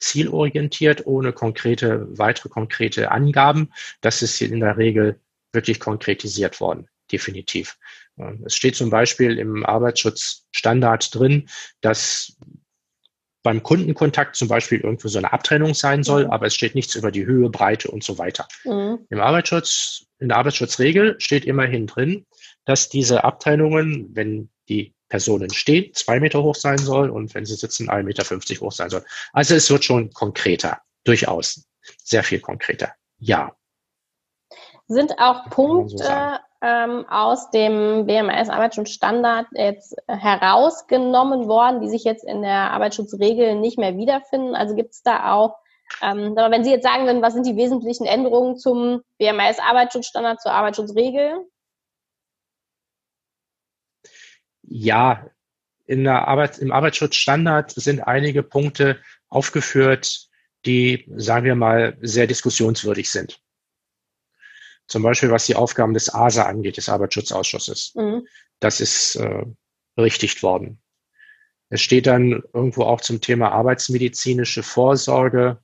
zielorientiert, 0.00 1.06
ohne 1.06 1.32
konkrete, 1.32 2.06
weitere 2.18 2.48
konkrete 2.48 3.10
Angaben. 3.10 3.72
Das 4.00 4.22
ist 4.22 4.40
in 4.40 4.60
der 4.60 4.76
Regel 4.78 5.20
wirklich 5.52 5.80
konkretisiert 5.80 6.60
worden, 6.60 6.88
definitiv. 7.10 7.78
Es 8.44 8.54
steht 8.54 8.76
zum 8.76 8.90
Beispiel 8.90 9.38
im 9.38 9.64
Arbeitsschutzstandard 9.64 11.14
drin, 11.14 11.48
dass 11.80 12.36
beim 13.48 13.62
Kundenkontakt 13.62 14.36
zum 14.36 14.46
Beispiel 14.46 14.78
irgendwo 14.80 15.08
so 15.08 15.16
eine 15.16 15.32
Abtrennung 15.32 15.72
sein 15.72 16.02
soll, 16.02 16.26
mhm. 16.26 16.32
aber 16.32 16.48
es 16.48 16.54
steht 16.54 16.74
nichts 16.74 16.94
über 16.96 17.10
die 17.10 17.24
Höhe, 17.24 17.48
Breite 17.48 17.90
und 17.90 18.04
so 18.04 18.18
weiter. 18.18 18.46
Mhm. 18.64 19.06
Im 19.08 19.20
Arbeitsschutz, 19.22 20.04
in 20.18 20.28
der 20.28 20.36
Arbeitsschutzregel 20.36 21.16
steht 21.18 21.46
immerhin 21.46 21.86
drin, 21.86 22.26
dass 22.66 22.90
diese 22.90 23.24
Abtrennungen, 23.24 24.10
wenn 24.14 24.50
die 24.68 24.92
Personen 25.08 25.48
stehen, 25.48 25.94
zwei 25.94 26.20
Meter 26.20 26.42
hoch 26.42 26.56
sein 26.56 26.76
soll 26.76 27.08
und 27.08 27.34
wenn 27.34 27.46
sie 27.46 27.54
sitzen, 27.54 27.88
1,50 27.88 28.02
Meter 28.02 28.60
hoch 28.60 28.72
sein 28.72 28.90
soll. 28.90 29.02
Also 29.32 29.54
es 29.54 29.70
wird 29.70 29.82
schon 29.82 30.10
konkreter, 30.10 30.82
durchaus. 31.04 31.64
Sehr 32.04 32.24
viel 32.24 32.40
konkreter. 32.40 32.92
Ja. 33.16 33.56
Sind 34.88 35.18
auch 35.18 35.48
Punkte 35.48 36.38
ähm, 36.60 37.06
aus 37.08 37.50
dem 37.50 38.06
BMS-Arbeitsschutzstandard 38.06 39.46
jetzt 39.52 39.96
herausgenommen 40.06 41.46
worden, 41.46 41.80
die 41.80 41.88
sich 41.88 42.04
jetzt 42.04 42.24
in 42.24 42.42
der 42.42 42.72
Arbeitsschutzregel 42.72 43.56
nicht 43.56 43.78
mehr 43.78 43.96
wiederfinden? 43.96 44.54
Also 44.54 44.74
gibt 44.74 44.92
es 44.92 45.02
da 45.02 45.32
auch, 45.32 45.56
ähm, 46.02 46.34
wenn 46.36 46.64
Sie 46.64 46.70
jetzt 46.70 46.84
sagen 46.84 47.06
würden, 47.06 47.22
was 47.22 47.34
sind 47.34 47.46
die 47.46 47.56
wesentlichen 47.56 48.06
Änderungen 48.06 48.56
zum 48.56 49.02
BMS-Arbeitsschutzstandard 49.18 50.40
zur 50.40 50.52
Arbeitsschutzregel? 50.52 51.46
Ja, 54.62 55.26
in 55.86 56.04
der 56.04 56.28
Arbeit, 56.28 56.58
im 56.58 56.72
Arbeitsschutzstandard 56.72 57.70
sind 57.70 58.00
einige 58.00 58.42
Punkte 58.42 58.98
aufgeführt, 59.28 60.28
die, 60.66 61.10
sagen 61.16 61.46
wir 61.46 61.54
mal, 61.54 61.96
sehr 62.02 62.26
diskussionswürdig 62.26 63.10
sind. 63.10 63.40
Zum 64.88 65.02
Beispiel, 65.02 65.30
was 65.30 65.46
die 65.46 65.54
Aufgaben 65.54 65.94
des 65.94 66.12
ASA 66.12 66.44
angeht, 66.44 66.78
des 66.78 66.88
Arbeitsschutzausschusses. 66.88 67.94
Mhm. 67.94 68.26
Das 68.58 68.80
ist 68.80 69.16
äh, 69.16 69.44
berichtigt 69.94 70.42
worden. 70.42 70.80
Es 71.68 71.82
steht 71.82 72.06
dann 72.06 72.42
irgendwo 72.54 72.84
auch 72.84 73.02
zum 73.02 73.20
Thema 73.20 73.52
arbeitsmedizinische 73.52 74.62
Vorsorge 74.62 75.62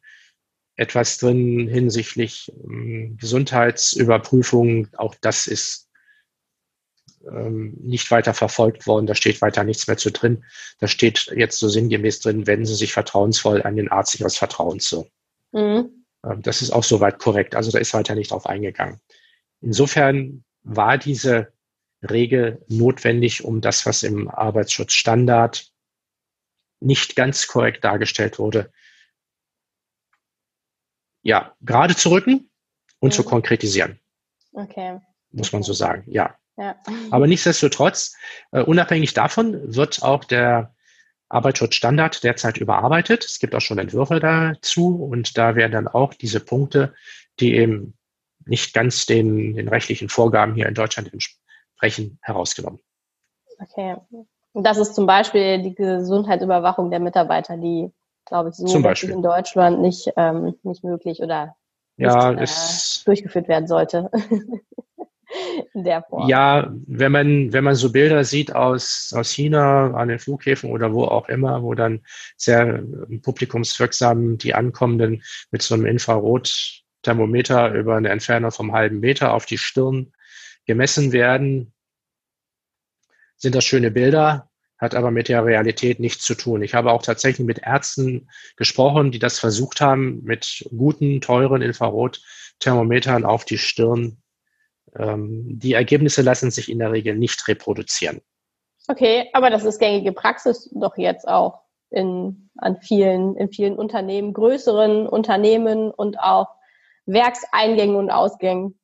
etwas 0.76 1.19
drin 1.19 1.69
hinsichtlich 1.69 2.52
ähm, 2.64 3.16
Gesundheitsüberprüfung. 3.19 4.88
Auch 4.97 5.14
das 5.14 5.47
ist 5.47 5.88
ähm, 7.26 7.75
nicht 7.81 8.11
weiter 8.11 8.35
verfolgt 8.35 8.87
worden. 8.87 9.07
Da 9.07 9.14
steht 9.14 9.40
weiter 9.40 9.64
nichts 9.64 9.87
mehr 9.87 9.97
zu 9.97 10.11
drin. 10.11 10.45
Da 10.81 10.88
steht 10.88 11.33
jetzt 11.35 11.59
so 11.59 11.69
sinngemäß 11.69 12.21
drin, 12.21 12.47
wenden 12.47 12.66
Sie 12.66 12.75
sich 12.75 12.93
vertrauensvoll 12.93 13.62
an 13.62 13.76
den 13.76 13.88
Arzt 13.88 14.21
Ihres 14.21 14.37
Vertrauens 14.37 14.87
zu. 14.87 15.09
Mhm. 15.52 16.04
Ähm, 16.25 16.43
das 16.43 16.62
ist 16.62 16.71
auch 16.71 16.85
soweit 16.85 17.19
korrekt. 17.19 17.54
Also 17.54 17.71
da 17.71 17.78
ist 17.78 17.95
weiter 17.95 18.14
nicht 18.14 18.31
drauf 18.31 18.47
eingegangen. 18.47 19.00
Insofern 19.61 20.45
war 20.62 20.99
diese 20.99 21.52
Regel 22.02 22.64
notwendig, 22.69 23.45
um 23.45 23.61
das, 23.61 23.87
was 23.87 24.02
im 24.02 24.28
Arbeitsschutzstandard 24.28 25.71
nicht 26.81 27.16
ganz 27.16 27.47
korrekt 27.47 27.85
dargestellt 27.85 28.38
wurde, 28.38 28.71
ja, 31.23 31.57
gerade 31.62 31.97
zu 31.97 32.11
rücken 32.11 32.50
und 33.00 33.09
mhm. 33.09 33.12
zu 33.12 33.25
konkretisieren. 33.25 33.99
Okay. 34.52 35.00
Muss 35.31 35.52
man 35.52 35.62
so 35.62 35.73
sagen, 35.73 36.04
ja. 36.07 36.37
ja. 36.57 36.76
Aber 37.11 37.26
nichtsdestotrotz, 37.26 38.14
uh, 38.52 38.61
unabhängig 38.61 39.14
davon 39.14 39.75
wird 39.75 40.02
auch 40.02 40.25
der 40.25 40.74
Arbeitsschutzstandard 41.35 42.23
derzeit 42.23 42.59
überarbeitet. 42.59 43.25
Es 43.25 43.38
gibt 43.38 43.55
auch 43.55 43.61
schon 43.61 43.79
Entwürfe 43.79 44.21
dazu 44.21 45.05
und 45.05 45.37
da 45.37 45.57
werden 45.57 45.73
dann 45.73 45.88
auch 45.88 46.14
diese 46.14 46.41
Punkte, 46.41 46.95
die 47.41 47.57
eben 47.57 47.95
nicht 48.47 48.75
ganz 48.75 49.07
den, 49.07 49.55
den 49.55 49.69
rechtlichen 49.69 50.09
Vorgaben 50.09 50.55
hier 50.55 50.67
in 50.67 50.75
Deutschland 50.75 51.12
entsprechen, 51.12 52.19
herausgenommen. 52.23 52.81
Okay. 53.59 53.97
Und 54.53 54.64
das 54.64 54.79
ist 54.79 54.95
zum 54.95 55.07
Beispiel 55.07 55.62
die 55.62 55.75
Gesundheitsüberwachung 55.75 56.91
der 56.91 57.00
Mitarbeiter, 57.00 57.57
die, 57.57 57.91
glaube 58.26 58.50
ich, 58.50 58.55
so 58.55 58.67
in 59.03 59.23
Deutschland 59.23 59.81
nicht, 59.81 60.12
ähm, 60.17 60.55
nicht 60.62 60.85
möglich 60.85 61.21
oder 61.21 61.57
ja, 61.97 62.33
nicht, 62.33 62.53
äh, 62.53 63.05
durchgeführt 63.05 63.49
werden 63.49 63.67
sollte. 63.67 64.11
in 65.73 65.85
der 65.85 66.03
Form. 66.03 66.29
Ja, 66.29 66.73
wenn 66.87 67.12
man, 67.12 67.53
wenn 67.53 67.64
man 67.64 67.75
so 67.75 67.91
Bilder 67.91 68.25
sieht 68.25 68.55
aus, 68.55 69.12
aus 69.14 69.31
China 69.31 69.95
an 69.95 70.09
den 70.09 70.19
Flughäfen 70.19 70.71
oder 70.71 70.93
wo 70.93 71.05
auch 71.05 71.29
immer, 71.29 71.62
wo 71.62 71.75
dann 71.75 72.00
sehr 72.37 72.83
publikumswirksam 73.23 74.38
die 74.38 74.55
Ankommenden 74.55 75.23
mit 75.50 75.62
so 75.62 75.75
einem 75.75 75.87
Infrarot 75.87 76.83
Thermometer 77.03 77.73
über 77.73 77.97
eine 77.97 78.09
Entfernung 78.09 78.50
vom 78.50 78.73
halben 78.73 79.00
Meter 79.00 79.35
auf 79.35 79.47
die 79.47 79.59
Stirn 79.59 80.12
gemessen 80.67 81.12
werden, 81.12 81.73
sind 83.37 83.55
das 83.55 83.64
schöne 83.64 83.91
Bilder, 83.91 84.50
hat 84.79 84.95
aber 84.95 85.11
mit 85.11 85.29
der 85.29 85.45
Realität 85.45 86.00
nichts 86.00 86.25
zu 86.25 86.35
tun. 86.35 86.62
Ich 86.62 86.75
habe 86.75 86.91
auch 86.91 87.03
tatsächlich 87.03 87.47
mit 87.47 87.61
Ärzten 87.61 88.29
gesprochen, 88.57 89.12
die 89.12 89.19
das 89.19 89.38
versucht 89.38 89.81
haben, 89.81 90.23
mit 90.25 90.67
guten, 90.76 91.21
teuren 91.21 91.62
Infrarotthermometern 91.62 93.25
auf 93.25 93.45
die 93.45 93.59
Stirn. 93.59 94.19
Ähm, 94.99 95.59
die 95.59 95.73
Ergebnisse 95.73 96.23
lassen 96.23 96.51
sich 96.51 96.71
in 96.71 96.79
der 96.79 96.93
Regel 96.93 97.17
nicht 97.17 97.47
reproduzieren. 97.49 98.21
Okay, 98.89 99.31
aber 99.33 99.51
das 99.51 99.65
ist 99.65 99.79
gängige 99.79 100.13
Praxis 100.13 100.71
doch 100.75 100.97
jetzt 100.97 101.27
auch 101.27 101.61
in, 101.91 102.51
an 102.59 102.77
vielen, 102.81 103.37
in 103.37 103.51
vielen 103.51 103.77
Unternehmen, 103.77 104.33
größeren 104.33 105.09
Unternehmen 105.09 105.91
und 105.91 106.19
auch 106.19 106.49
Werkseingängen 107.07 107.97
und 107.97 108.11
Ausgängen. 108.11 108.79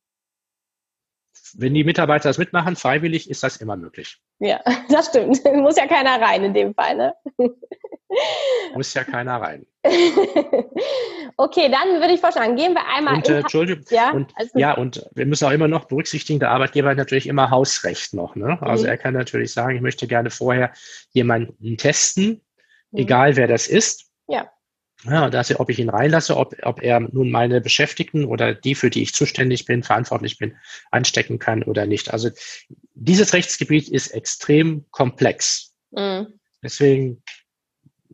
Wenn 1.57 1.75
die 1.75 1.85
Mitarbeiter 1.85 2.29
das 2.29 2.39
mitmachen, 2.39 2.77
freiwillig, 2.77 3.29
ist 3.29 3.43
das 3.43 3.57
immer 3.57 3.77
möglich. 3.77 4.19
Ja, 4.39 4.61
das 4.89 5.07
stimmt. 5.07 5.45
Muss 5.55 5.77
ja 5.77 5.87
keiner 5.87 6.21
rein 6.21 6.45
in 6.45 6.55
dem 6.55 6.75
Fall, 6.75 6.97
ne? 6.97 7.15
Muss 8.75 8.93
ja 8.95 9.05
keiner 9.05 9.41
rein. 9.41 9.67
okay, 11.37 11.71
dann 11.71 12.01
würde 12.01 12.13
ich 12.13 12.21
vorschlagen, 12.21 12.57
gehen 12.57 12.75
wir 12.75 12.87
einmal. 12.87 13.15
Und, 13.15 13.29
äh, 13.29 13.39
Entschuldigung, 13.39 13.85
ja, 13.91 14.11
und, 14.11 14.35
ja, 14.55 14.75
und 14.75 15.09
wir 15.15 15.27
müssen 15.27 15.47
auch 15.47 15.53
immer 15.53 15.69
noch 15.69 15.85
berücksichtigen, 15.85 16.41
der 16.41 16.51
Arbeitgeber 16.51 16.91
hat 16.91 16.97
natürlich 16.97 17.29
immer 17.29 17.51
Hausrecht 17.51 18.13
noch. 18.13 18.35
Ne? 18.35 18.59
Also 18.63 18.85
mhm. 18.85 18.91
er 18.91 18.99
kann 18.99 19.15
natürlich 19.15 19.53
sagen, 19.53 19.77
ich 19.77 19.83
möchte 19.83 20.09
gerne 20.09 20.31
vorher 20.31 20.73
jemanden 21.13 21.77
testen, 21.77 22.41
mhm. 22.91 22.99
egal 22.99 23.37
wer 23.37 23.47
das 23.47 23.69
ist. 23.69 24.11
Ja. 24.27 24.51
Ja, 25.05 25.31
dass, 25.31 25.59
ob 25.59 25.71
ich 25.71 25.79
ihn 25.79 25.89
reinlasse, 25.89 26.37
ob, 26.37 26.55
ob 26.63 26.83
er 26.83 27.01
nun 27.01 27.31
meine 27.31 27.61
Beschäftigten 27.61 28.25
oder 28.25 28.55
die, 28.55 28.75
für 28.75 28.91
die 28.91 29.03
ich 29.03 29.15
zuständig 29.15 29.65
bin, 29.65 29.83
verantwortlich 29.83 30.37
bin, 30.37 30.57
anstecken 30.91 31.39
kann 31.39 31.63
oder 31.63 31.87
nicht. 31.87 32.13
Also 32.13 32.29
dieses 32.95 33.33
Rechtsgebiet 33.33 33.89
ist 33.89 34.09
extrem 34.09 34.85
komplex. 34.91 35.73
Mhm. 35.91 36.35
Deswegen 36.63 37.23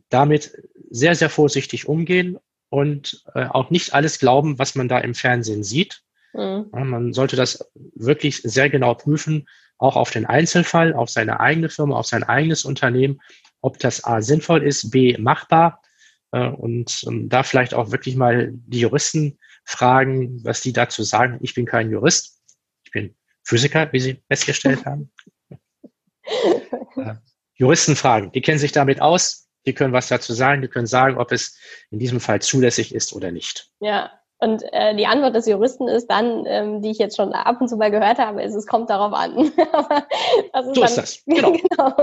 damit 0.09 0.53
sehr, 0.89 1.15
sehr 1.15 1.29
vorsichtig 1.29 1.89
umgehen 1.89 2.37
und 2.69 3.23
äh, 3.35 3.45
auch 3.45 3.69
nicht 3.69 3.93
alles 3.93 4.19
glauben, 4.19 4.57
was 4.57 4.75
man 4.75 4.87
da 4.87 4.99
im 4.99 5.13
Fernsehen 5.13 5.63
sieht. 5.63 6.03
Mhm. 6.33 6.67
Ja, 6.73 6.83
man 6.85 7.11
sollte 7.11 7.35
das 7.35 7.69
wirklich 7.95 8.41
sehr 8.43 8.69
genau 8.69 8.93
prüfen, 8.93 9.49
auch 9.77 9.97
auf 9.97 10.11
den 10.11 10.25
Einzelfall, 10.25 10.93
auf 10.93 11.09
seine 11.09 11.41
eigene 11.41 11.69
Firma, 11.69 11.97
auf 11.97 12.07
sein 12.07 12.23
eigenes 12.23 12.63
Unternehmen, 12.63 13.19
ob 13.59 13.77
das 13.79 14.05
A 14.05 14.21
sinnvoll 14.21 14.63
ist, 14.63 14.91
B 14.91 15.17
machbar 15.17 15.81
und 16.31 17.03
ähm, 17.07 17.29
da 17.29 17.43
vielleicht 17.43 17.73
auch 17.73 17.91
wirklich 17.91 18.15
mal 18.15 18.51
die 18.53 18.81
Juristen 18.81 19.37
fragen, 19.63 20.43
was 20.43 20.61
die 20.61 20.73
dazu 20.73 21.03
sagen. 21.03 21.39
Ich 21.41 21.53
bin 21.53 21.65
kein 21.65 21.89
Jurist, 21.89 22.41
ich 22.83 22.91
bin 22.91 23.15
Physiker, 23.43 23.91
wie 23.93 23.99
Sie 23.99 24.23
festgestellt 24.27 24.85
haben. 24.85 25.11
äh, 25.49 27.15
Juristen 27.55 27.95
fragen, 27.95 28.31
die 28.31 28.41
kennen 28.41 28.59
sich 28.59 28.71
damit 28.71 29.01
aus, 29.01 29.49
die 29.65 29.73
können 29.73 29.93
was 29.93 30.07
dazu 30.07 30.33
sagen, 30.33 30.61
die 30.61 30.67
können 30.67 30.87
sagen, 30.87 31.17
ob 31.17 31.31
es 31.31 31.57
in 31.89 31.99
diesem 31.99 32.19
Fall 32.19 32.41
zulässig 32.41 32.93
ist 32.93 33.13
oder 33.13 33.31
nicht. 33.31 33.71
Ja, 33.79 34.11
und 34.39 34.63
äh, 34.71 34.95
die 34.95 35.07
Antwort 35.07 35.35
des 35.35 35.47
Juristen 35.47 35.87
ist 35.87 36.11
dann, 36.11 36.45
ähm, 36.45 36.81
die 36.81 36.91
ich 36.91 36.99
jetzt 36.99 37.17
schon 37.17 37.33
ab 37.33 37.59
und 37.59 37.69
zu 37.69 37.77
mal 37.77 37.89
gehört 37.89 38.19
habe, 38.19 38.43
ist, 38.43 38.53
es 38.53 38.67
kommt 38.67 38.89
darauf 38.89 39.13
an. 39.13 39.35
ist 39.37 39.53
so 39.53 40.73
dann, 40.73 40.83
ist 40.83 40.97
das. 40.97 41.23
Genau. 41.25 41.51
genau. 41.51 41.95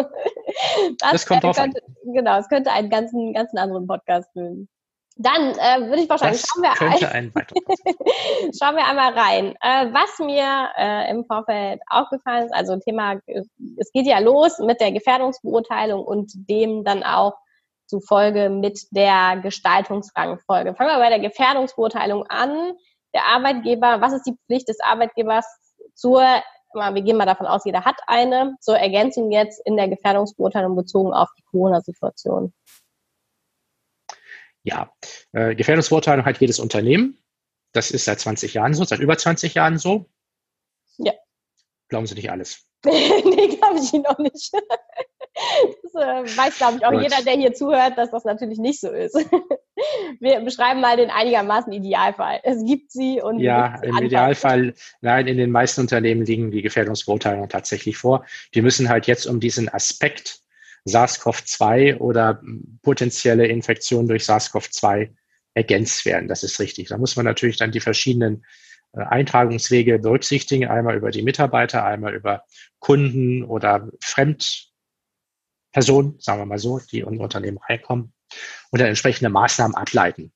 Das, 0.99 1.13
das 1.13 1.27
kommt 1.27 1.45
drauf 1.45 1.57
könnte, 1.57 1.81
an. 1.85 2.13
Genau, 2.13 2.39
es 2.39 2.49
könnte 2.49 2.73
einen 2.73 2.91
ganzen, 2.91 3.33
ganzen 3.35 3.59
anderen 3.59 3.87
Podcast 3.87 4.33
füllen. 4.33 4.69
Dann 5.17 5.53
äh, 5.53 5.87
würde 5.87 6.03
ich 6.03 6.09
wahrscheinlich 6.09 6.43
das 6.43 6.51
schauen 6.51 6.63
wir 6.63 6.73
könnte 6.73 7.13
ein, 7.13 7.33
ein 7.33 7.47
schauen 8.61 8.75
wir 8.75 8.85
einmal 8.85 9.13
rein. 9.13 9.55
Äh, 9.61 9.93
was 9.93 10.19
mir 10.19 10.71
äh, 10.77 11.11
im 11.11 11.25
Vorfeld 11.27 11.81
aufgefallen 11.89 12.47
ist, 12.47 12.53
also 12.53 12.77
Thema, 12.79 13.21
es 13.27 13.93
geht 13.93 14.07
ja 14.07 14.19
los 14.19 14.59
mit 14.59 14.81
der 14.81 14.91
Gefährdungsbeurteilung 14.91 16.05
und 16.05 16.33
dem 16.35 16.83
dann 16.83 17.05
auch 17.05 17.35
zufolge 17.95 18.51
mit 18.51 18.89
der 18.91 19.39
Gestaltungsrangfolge. 19.41 20.75
Fangen 20.75 20.91
wir 20.91 20.99
bei 20.99 21.11
der 21.11 21.21
Gefährdungsbeurteilung 21.21 22.25
an. 22.29 22.73
Der 23.15 23.25
Arbeitgeber, 23.27 24.01
was 24.01 24.13
ist 24.13 24.25
die 24.27 24.37
Pflicht 24.47 24.69
des 24.69 24.81
Arbeitgebers 24.81 25.47
zur, 25.95 26.21
wir 26.75 27.03
gehen 27.03 27.17
mal 27.17 27.27
davon 27.27 27.47
aus, 27.47 27.65
jeder 27.65 27.85
hat 27.85 28.01
eine, 28.09 28.57
zur 28.61 28.77
Ergänzung 28.77 29.31
jetzt 29.31 29.61
in 29.65 29.77
der 29.77 29.89
Gefährdungsbeurteilung 29.89 30.75
bezogen 30.75 31.13
auf 31.13 31.29
die 31.39 31.45
Corona-Situation? 31.45 32.53
Ja, 34.65 34.93
äh, 35.33 35.55
Gefährdungsbeurteilung 35.55 36.25
hat 36.25 36.41
jedes 36.41 36.59
Unternehmen. 36.59 37.23
Das 37.73 37.93
ist 37.93 38.07
seit 38.07 38.19
20 38.19 38.55
Jahren 38.55 38.75
so, 38.75 38.83
seit 38.83 38.99
über 38.99 39.17
20 39.17 39.55
Jahren 39.55 39.79
so. 39.79 40.07
Ja. 40.97 41.13
Glauben 41.89 42.07
Sie 42.07 42.15
nicht 42.15 42.31
alles? 42.31 42.67
nee, 42.85 43.57
glaube 43.57 43.79
ich 43.79 43.93
noch 43.93 44.19
nicht. 44.19 44.51
Das 45.83 45.95
äh, 45.95 46.37
weiß, 46.37 46.59
glaube 46.59 46.77
ich, 46.79 46.87
auch 46.87 46.93
Gut. 46.93 47.03
jeder, 47.03 47.23
der 47.25 47.35
hier 47.35 47.55
zuhört, 47.55 47.99
dass 47.99 48.11
das 48.11 48.25
natürlich 48.25 48.59
nicht 48.59 48.81
so 48.81 48.89
ist. 48.89 49.15
Wir 50.21 50.41
beschreiben 50.41 50.81
mal 50.81 50.97
den 50.97 51.11
einigermaßen 51.11 51.73
Idealfall. 51.73 52.41
Es 52.45 52.65
gibt 52.65 52.93
sie 52.93 53.21
und. 53.21 53.41
Ja, 53.41 53.67
im 53.67 53.73
anpassen. 53.73 54.07
Idealfall, 54.07 54.75
nein, 55.01 55.27
in 55.27 55.37
den 55.37 55.51
meisten 55.51 55.81
Unternehmen 55.81 56.25
liegen 56.25 56.51
die 56.51 56.63
Gefährdungsbeurteilungen 56.63 57.49
tatsächlich 57.49 57.97
vor. 57.97 58.25
Die 58.55 58.63
müssen 58.63 58.89
halt 58.89 59.07
jetzt 59.07 59.27
um 59.27 59.41
diesen 59.41 59.69
Aspekt 59.69 60.41
SARS-CoV-2 60.87 61.99
oder 61.99 62.41
potenzielle 62.83 63.47
Infektion 63.47 64.07
durch 64.07 64.25
SARS-CoV-2 64.25 65.11
ergänzt 65.55 66.05
werden. 66.05 66.29
Das 66.29 66.43
ist 66.43 66.61
richtig. 66.61 66.89
Da 66.89 66.99
muss 66.99 67.17
man 67.17 67.25
natürlich 67.25 67.57
dann 67.57 67.73
die 67.73 67.81
verschiedenen 67.81 68.45
äh, 68.93 69.01
Eintragungswege 69.01 69.99
berücksichtigen, 69.99 70.67
einmal 70.67 70.97
über 70.97 71.11
die 71.11 71.23
Mitarbeiter, 71.23 71.85
einmal 71.85 72.15
über 72.15 72.45
Kunden 72.79 73.45
oder 73.45 73.89
Fremdpersonen, 75.75 76.17
sagen 76.21 76.41
wir 76.41 76.47
mal 76.47 76.59
so, 76.59 76.81
die 76.91 77.01
in 77.01 77.05
unser 77.05 77.25
Unternehmen 77.25 77.59
reinkommen 77.59 78.13
und 78.71 78.81
dann 78.81 78.89
entsprechende 78.89 79.29
Maßnahmen 79.29 79.77
ableiten. 79.77 80.33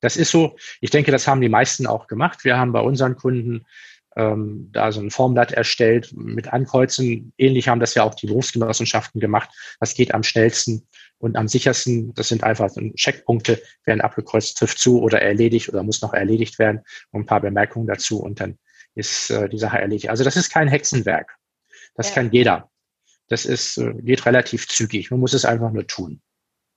Das 0.00 0.16
ist 0.16 0.30
so, 0.30 0.56
ich 0.80 0.90
denke, 0.90 1.10
das 1.10 1.26
haben 1.26 1.40
die 1.40 1.48
meisten 1.48 1.86
auch 1.86 2.06
gemacht. 2.06 2.44
Wir 2.44 2.56
haben 2.56 2.72
bei 2.72 2.80
unseren 2.80 3.16
Kunden 3.16 3.66
ähm, 4.14 4.68
da 4.72 4.92
so 4.92 5.00
ein 5.00 5.10
Formblatt 5.10 5.52
erstellt 5.52 6.12
mit 6.14 6.52
Ankreuzen. 6.52 7.32
Ähnlich 7.36 7.68
haben 7.68 7.80
das 7.80 7.94
ja 7.94 8.04
auch 8.04 8.14
die 8.14 8.26
Berufsgenossenschaften 8.26 9.20
gemacht. 9.20 9.50
Was 9.80 9.94
geht 9.94 10.14
am 10.14 10.22
schnellsten 10.22 10.86
und 11.18 11.36
am 11.36 11.48
sichersten? 11.48 12.14
Das 12.14 12.28
sind 12.28 12.44
einfach 12.44 12.68
so 12.70 12.80
Checkpunkte, 12.94 13.60
werden 13.84 14.00
abgekreuzt, 14.00 14.58
trifft 14.58 14.78
zu 14.78 15.00
oder 15.00 15.20
erledigt 15.20 15.68
oder 15.68 15.82
muss 15.82 16.02
noch 16.02 16.12
erledigt 16.12 16.58
werden 16.58 16.82
und 17.10 17.22
ein 17.22 17.26
paar 17.26 17.40
Bemerkungen 17.40 17.86
dazu 17.86 18.22
und 18.22 18.40
dann 18.40 18.58
ist 18.94 19.30
äh, 19.30 19.48
die 19.48 19.58
Sache 19.58 19.78
erledigt. 19.78 20.10
Also 20.10 20.24
das 20.24 20.36
ist 20.36 20.50
kein 20.50 20.68
Hexenwerk. 20.68 21.36
Das 21.94 22.10
ja. 22.10 22.14
kann 22.14 22.30
jeder. 22.30 22.70
Das 23.28 23.44
ist, 23.44 23.78
äh, 23.78 23.92
geht 23.94 24.26
relativ 24.26 24.68
zügig. 24.68 25.10
Man 25.10 25.20
muss 25.20 25.34
es 25.34 25.44
einfach 25.44 25.72
nur 25.72 25.86
tun. 25.86 26.20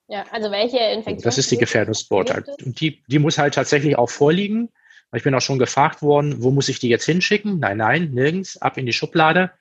Ja, 0.07 0.25
also 0.31 0.49
welche 0.49 0.79
Infektion? 0.79 1.21
Das 1.21 1.37
ist 1.37 1.51
die 1.51 1.57
Gefährdungsbeurteilung. 1.57 2.55
Und 2.65 2.81
die, 2.81 3.03
die 3.07 3.19
muss 3.19 3.37
halt 3.37 3.53
tatsächlich 3.53 3.95
auch 3.97 4.09
vorliegen. 4.09 4.69
Ich 5.13 5.23
bin 5.23 5.35
auch 5.35 5.41
schon 5.41 5.59
gefragt 5.59 6.01
worden, 6.01 6.41
wo 6.41 6.51
muss 6.51 6.69
ich 6.69 6.79
die 6.79 6.89
jetzt 6.89 7.05
hinschicken? 7.05 7.59
Nein, 7.59 7.77
nein, 7.77 8.11
nirgends, 8.11 8.57
ab 8.57 8.77
in 8.77 8.85
die 8.85 8.93
Schublade. 8.93 9.51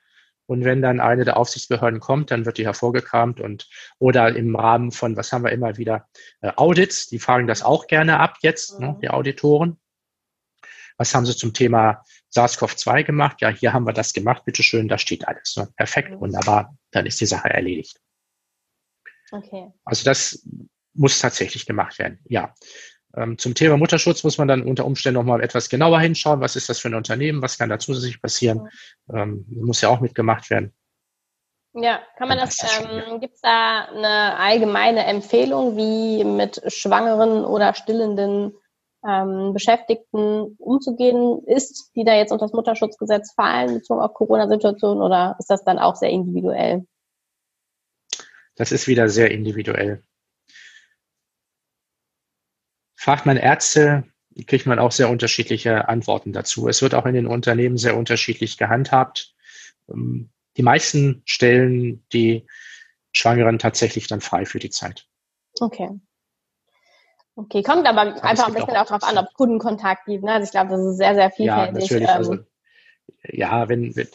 Und 0.47 0.65
wenn 0.65 0.81
dann 0.81 0.99
eine 0.99 1.25
der 1.25 1.37
Aufsichtsbehörden 1.37 1.99
kommt, 1.99 2.31
dann 2.31 2.45
wird 2.45 2.57
die 2.57 2.65
hervorgekramt 2.65 3.39
und 3.39 3.69
oder 3.99 4.35
im 4.35 4.55
Rahmen 4.55 4.91
von, 4.91 5.15
was 5.15 5.31
haben 5.31 5.43
wir 5.43 5.51
immer 5.51 5.77
wieder, 5.77 6.07
äh, 6.41 6.51
Audits, 6.55 7.07
die 7.07 7.19
fragen 7.19 7.45
das 7.45 7.61
auch 7.61 7.85
gerne 7.85 8.19
ab 8.19 8.37
jetzt, 8.41 8.79
ne, 8.79 8.87
mhm. 8.87 8.93
ne, 8.93 8.99
die 9.03 9.09
Auditoren. 9.11 9.77
Was 10.97 11.13
haben 11.13 11.27
sie 11.27 11.35
zum 11.35 11.53
Thema 11.53 12.03
SARS-CoV-2 12.35 13.03
gemacht? 13.03 13.41
Ja, 13.41 13.49
hier 13.49 13.73
haben 13.73 13.85
wir 13.85 13.93
das 13.93 14.13
gemacht, 14.13 14.45
bitteschön, 14.45 14.87
da 14.87 14.97
steht 14.97 15.27
alles. 15.27 15.55
Ne? 15.57 15.69
Perfekt, 15.75 16.11
mhm. 16.11 16.21
wunderbar, 16.21 16.75
dann 16.91 17.05
ist 17.05 17.21
die 17.21 17.25
Sache 17.25 17.49
erledigt. 17.49 17.99
Okay. 19.31 19.71
Also 19.85 20.03
das 20.05 20.45
muss 20.93 21.19
tatsächlich 21.19 21.65
gemacht 21.65 21.99
werden, 21.99 22.19
ja. 22.25 22.53
Ähm, 23.15 23.37
zum 23.39 23.55
Thema 23.55 23.77
Mutterschutz 23.77 24.23
muss 24.23 24.37
man 24.37 24.47
dann 24.47 24.61
unter 24.61 24.85
Umständen 24.85 25.19
nochmal 25.19 25.41
etwas 25.41 25.69
genauer 25.69 25.99
hinschauen. 25.99 26.41
Was 26.41 26.55
ist 26.55 26.69
das 26.69 26.79
für 26.79 26.89
ein 26.89 26.95
Unternehmen? 26.95 27.41
Was 27.41 27.57
kann 27.57 27.69
da 27.69 27.79
zusätzlich 27.79 28.21
passieren? 28.21 28.69
Ähm, 29.11 29.45
muss 29.49 29.81
ja 29.81 29.89
auch 29.89 29.99
mitgemacht 29.99 30.49
werden. 30.49 30.73
Ja, 31.73 32.01
kann 32.17 32.27
man 32.27 32.37
das, 32.37 32.57
das 32.57 32.81
ähm, 32.81 33.19
gibt 33.19 33.35
es 33.35 33.41
da 33.41 33.85
eine 33.85 34.37
allgemeine 34.37 35.05
Empfehlung, 35.05 35.77
wie 35.77 36.23
mit 36.23 36.61
schwangeren 36.67 37.45
oder 37.45 37.73
stillenden 37.73 38.53
ähm, 39.07 39.53
Beschäftigten 39.53 40.55
umzugehen 40.57 41.43
ist, 41.45 41.91
die 41.95 42.03
da 42.03 42.15
jetzt 42.15 42.31
unter 42.31 42.45
das 42.45 42.53
Mutterschutzgesetz 42.53 43.33
fallen, 43.33 43.75
bezogen 43.75 44.01
auf 44.01 44.13
Corona-Situation, 44.13 45.01
oder 45.01 45.35
ist 45.39 45.49
das 45.49 45.63
dann 45.63 45.79
auch 45.79 45.95
sehr 45.95 46.09
individuell? 46.09 46.85
Das 48.55 48.71
ist 48.71 48.87
wieder 48.87 49.07
sehr 49.07 49.31
individuell. 49.31 50.03
Fragt 52.95 53.25
man 53.25 53.37
Ärzte, 53.37 54.03
kriegt 54.45 54.65
man 54.65 54.79
auch 54.79 54.91
sehr 54.91 55.09
unterschiedliche 55.09 55.87
Antworten 55.87 56.33
dazu. 56.33 56.67
Es 56.67 56.81
wird 56.81 56.93
auch 56.93 57.05
in 57.05 57.13
den 57.13 57.27
Unternehmen 57.27 57.77
sehr 57.77 57.95
unterschiedlich 57.95 58.57
gehandhabt. 58.57 59.33
Ähm, 59.89 60.29
die 60.57 60.63
meisten 60.63 61.21
stellen 61.25 62.05
die 62.11 62.45
Schwangeren 63.13 63.59
tatsächlich 63.59 64.07
dann 64.07 64.21
frei 64.21 64.45
für 64.45 64.59
die 64.59 64.69
Zeit. 64.69 65.07
Okay. 65.59 65.89
Okay, 67.39 67.63
kommt 67.63 67.87
aber, 67.87 68.01
aber 68.01 68.23
einfach 68.25 68.47
ein 68.47 68.53
bisschen 68.53 68.75
auch 68.75 68.85
darauf 68.85 69.03
an, 69.03 69.17
ob 69.17 69.33
Kundenkontakt 69.33 70.05
gibt. 70.05 70.25
Ne? 70.25 70.33
Also 70.33 70.43
ich 70.43 70.51
glaube, 70.51 70.71
das 70.71 70.81
ist 70.81 70.97
sehr, 70.97 71.15
sehr 71.15 71.31
vielfältig. 71.31 71.45
Ja, 71.45 71.71
natürlich. 71.71 72.09
Also, 72.09 72.33
ähm, 72.33 72.45
ja, 73.31 73.69
wenn, 73.69 73.95
wenn, 73.95 74.07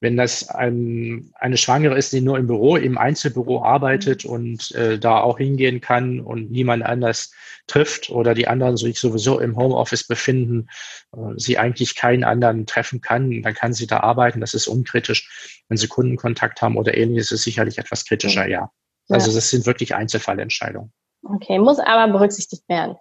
wenn 0.00 0.16
das 0.18 0.50
ein, 0.50 1.32
eine 1.36 1.56
Schwangere 1.56 1.96
ist, 1.96 2.12
die 2.12 2.20
nur 2.20 2.36
im 2.36 2.46
Büro, 2.46 2.76
im 2.76 2.98
Einzelbüro 2.98 3.64
arbeitet 3.64 4.26
mhm. 4.26 4.30
und 4.30 4.72
äh, 4.72 4.98
da 4.98 5.20
auch 5.20 5.38
hingehen 5.38 5.80
kann 5.80 6.20
und 6.20 6.50
niemand 6.50 6.84
anders 6.84 7.32
trifft 7.66 8.10
oder 8.10 8.34
die 8.34 8.46
anderen 8.46 8.76
sich 8.76 9.00
sowieso 9.00 9.40
im 9.40 9.56
Homeoffice 9.56 10.06
befinden, 10.06 10.68
äh, 11.16 11.32
sie 11.36 11.56
eigentlich 11.56 11.96
keinen 11.96 12.24
anderen 12.24 12.66
treffen 12.66 13.00
kann, 13.00 13.40
dann 13.40 13.54
kann 13.54 13.72
sie 13.72 13.86
da 13.86 14.00
arbeiten. 14.00 14.42
Das 14.42 14.52
ist 14.52 14.66
unkritisch. 14.68 15.62
Wenn 15.70 15.78
sie 15.78 15.88
Kundenkontakt 15.88 16.60
haben 16.60 16.76
oder 16.76 16.94
ähnliches, 16.94 17.32
ist 17.32 17.38
es 17.38 17.44
sicherlich 17.44 17.78
etwas 17.78 18.04
kritischer, 18.04 18.44
mhm. 18.44 18.50
ja. 18.50 18.70
Also 19.08 19.32
das 19.32 19.48
sind 19.48 19.64
wirklich 19.64 19.94
Einzelfallentscheidungen. 19.94 20.92
Okay, 21.34 21.58
muss 21.58 21.78
aber 21.78 22.12
berücksichtigt 22.12 22.68
werden. 22.68 22.96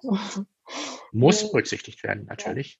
Muss 1.11 1.43
mhm. 1.43 1.51
berücksichtigt 1.51 2.03
werden, 2.03 2.25
natürlich. 2.25 2.79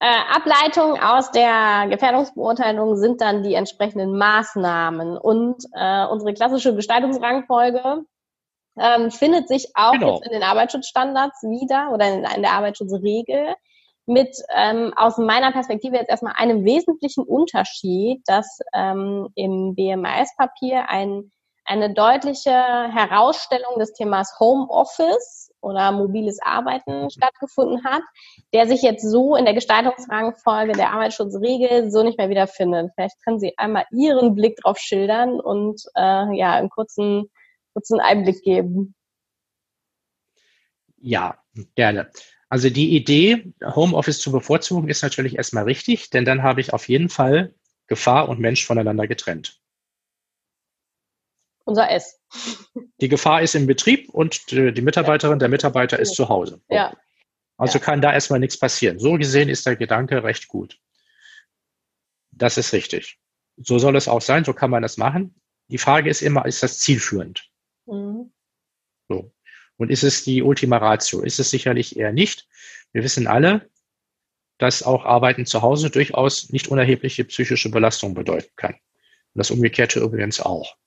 Äh, 0.00 0.06
Ableitungen 0.06 1.00
aus 1.00 1.30
der 1.30 1.88
Gefährdungsbeurteilung 1.90 2.96
sind 2.96 3.20
dann 3.20 3.42
die 3.42 3.54
entsprechenden 3.54 4.16
Maßnahmen. 4.16 5.18
Und 5.18 5.64
äh, 5.74 6.06
unsere 6.06 6.32
klassische 6.32 6.74
Gestaltungsrangfolge 6.74 8.04
ähm, 8.78 9.10
findet 9.10 9.48
sich 9.48 9.72
auch 9.74 9.92
genau. 9.92 10.14
jetzt 10.14 10.26
in 10.26 10.32
den 10.32 10.42
Arbeitsschutzstandards 10.42 11.42
wieder 11.42 11.90
oder 11.92 12.08
in, 12.08 12.24
in 12.24 12.42
der 12.42 12.52
Arbeitsschutzregel 12.52 13.54
mit 14.06 14.34
ähm, 14.54 14.92
aus 14.96 15.18
meiner 15.18 15.52
Perspektive 15.52 15.96
jetzt 15.96 16.08
erstmal 16.08 16.32
einem 16.36 16.64
wesentlichen 16.64 17.24
Unterschied, 17.24 18.22
dass 18.26 18.58
ähm, 18.72 19.28
im 19.34 19.74
BMAS-Papier 19.74 20.88
ein, 20.88 21.30
eine 21.68 21.92
deutliche 21.92 22.50
Herausstellung 22.50 23.78
des 23.78 23.92
Themas 23.92 24.34
Homeoffice 24.40 25.52
oder 25.60 25.92
mobiles 25.92 26.38
Arbeiten 26.40 27.10
stattgefunden 27.10 27.84
hat, 27.84 28.02
der 28.54 28.66
sich 28.66 28.80
jetzt 28.80 29.02
so 29.02 29.36
in 29.36 29.44
der 29.44 29.52
Gestaltungsrangfolge 29.52 30.72
der 30.72 30.92
Arbeitsschutzregel 30.92 31.90
so 31.90 32.02
nicht 32.02 32.16
mehr 32.16 32.30
wiederfindet. 32.30 32.90
Vielleicht 32.94 33.22
können 33.22 33.38
Sie 33.38 33.52
einmal 33.58 33.84
Ihren 33.92 34.34
Blick 34.34 34.56
drauf 34.56 34.78
schildern 34.78 35.40
und 35.40 35.82
äh, 35.94 36.36
ja, 36.36 36.54
einen 36.54 36.70
kurzen, 36.70 37.30
kurzen 37.74 38.00
Einblick 38.00 38.42
geben. 38.42 38.94
Ja, 40.96 41.38
gerne. 41.74 42.10
Also 42.48 42.70
die 42.70 42.96
Idee, 42.96 43.52
Homeoffice 43.62 44.20
zu 44.20 44.32
bevorzugen, 44.32 44.88
ist 44.88 45.02
natürlich 45.02 45.36
erstmal 45.36 45.64
richtig, 45.64 46.08
denn 46.08 46.24
dann 46.24 46.42
habe 46.42 46.62
ich 46.62 46.72
auf 46.72 46.88
jeden 46.88 47.10
Fall 47.10 47.54
Gefahr 47.88 48.28
und 48.30 48.40
Mensch 48.40 48.64
voneinander 48.64 49.06
getrennt. 49.06 49.60
Unser 51.68 51.90
S. 51.90 52.18
Die 52.98 53.10
Gefahr 53.10 53.42
ist 53.42 53.54
im 53.54 53.66
Betrieb 53.66 54.08
und 54.08 54.50
die 54.50 54.80
Mitarbeiterin, 54.80 55.38
der 55.38 55.50
Mitarbeiter 55.50 55.98
ist 55.98 56.14
zu 56.14 56.30
Hause. 56.30 56.62
Ja. 56.70 56.96
Also 57.58 57.78
ja. 57.78 57.84
kann 57.84 58.00
da 58.00 58.10
erstmal 58.10 58.40
nichts 58.40 58.58
passieren. 58.58 58.98
So 58.98 59.18
gesehen 59.18 59.50
ist 59.50 59.66
der 59.66 59.76
Gedanke 59.76 60.24
recht 60.24 60.48
gut. 60.48 60.80
Das 62.30 62.56
ist 62.56 62.72
richtig. 62.72 63.18
So 63.58 63.78
soll 63.78 63.96
es 63.96 64.08
auch 64.08 64.22
sein, 64.22 64.46
so 64.46 64.54
kann 64.54 64.70
man 64.70 64.80
das 64.80 64.96
machen. 64.96 65.34
Die 65.66 65.76
Frage 65.76 66.08
ist 66.08 66.22
immer, 66.22 66.46
ist 66.46 66.62
das 66.62 66.78
zielführend? 66.78 67.50
Mhm. 67.84 68.32
So. 69.10 69.30
Und 69.76 69.90
ist 69.90 70.04
es 70.04 70.24
die 70.24 70.42
Ultima 70.42 70.78
Ratio? 70.78 71.20
Ist 71.20 71.38
es 71.38 71.50
sicherlich 71.50 71.98
eher 71.98 72.14
nicht. 72.14 72.48
Wir 72.92 73.04
wissen 73.04 73.26
alle, 73.26 73.68
dass 74.56 74.82
auch 74.82 75.04
Arbeiten 75.04 75.44
zu 75.44 75.60
Hause 75.60 75.90
durchaus 75.90 76.48
nicht 76.48 76.68
unerhebliche 76.68 77.26
psychische 77.26 77.70
Belastung 77.70 78.14
bedeuten 78.14 78.52
kann. 78.56 78.72
Und 78.72 79.34
das 79.34 79.50
Umgekehrte 79.50 80.00
übrigens 80.00 80.40
auch. 80.40 80.78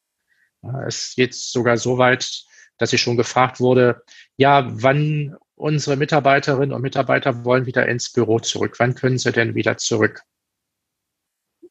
Es 0.87 1.15
geht 1.15 1.33
sogar 1.33 1.77
so 1.77 1.97
weit, 1.97 2.45
dass 2.77 2.93
ich 2.93 3.01
schon 3.01 3.17
gefragt 3.17 3.59
wurde, 3.59 4.03
ja, 4.37 4.67
wann 4.69 5.35
unsere 5.55 5.95
Mitarbeiterinnen 5.95 6.73
und 6.73 6.81
Mitarbeiter 6.81 7.45
wollen 7.45 7.65
wieder 7.65 7.87
ins 7.87 8.11
Büro 8.11 8.39
zurück. 8.39 8.75
Wann 8.79 8.95
können 8.95 9.17
sie 9.17 9.31
denn 9.31 9.55
wieder 9.55 9.77
zurück? 9.77 10.23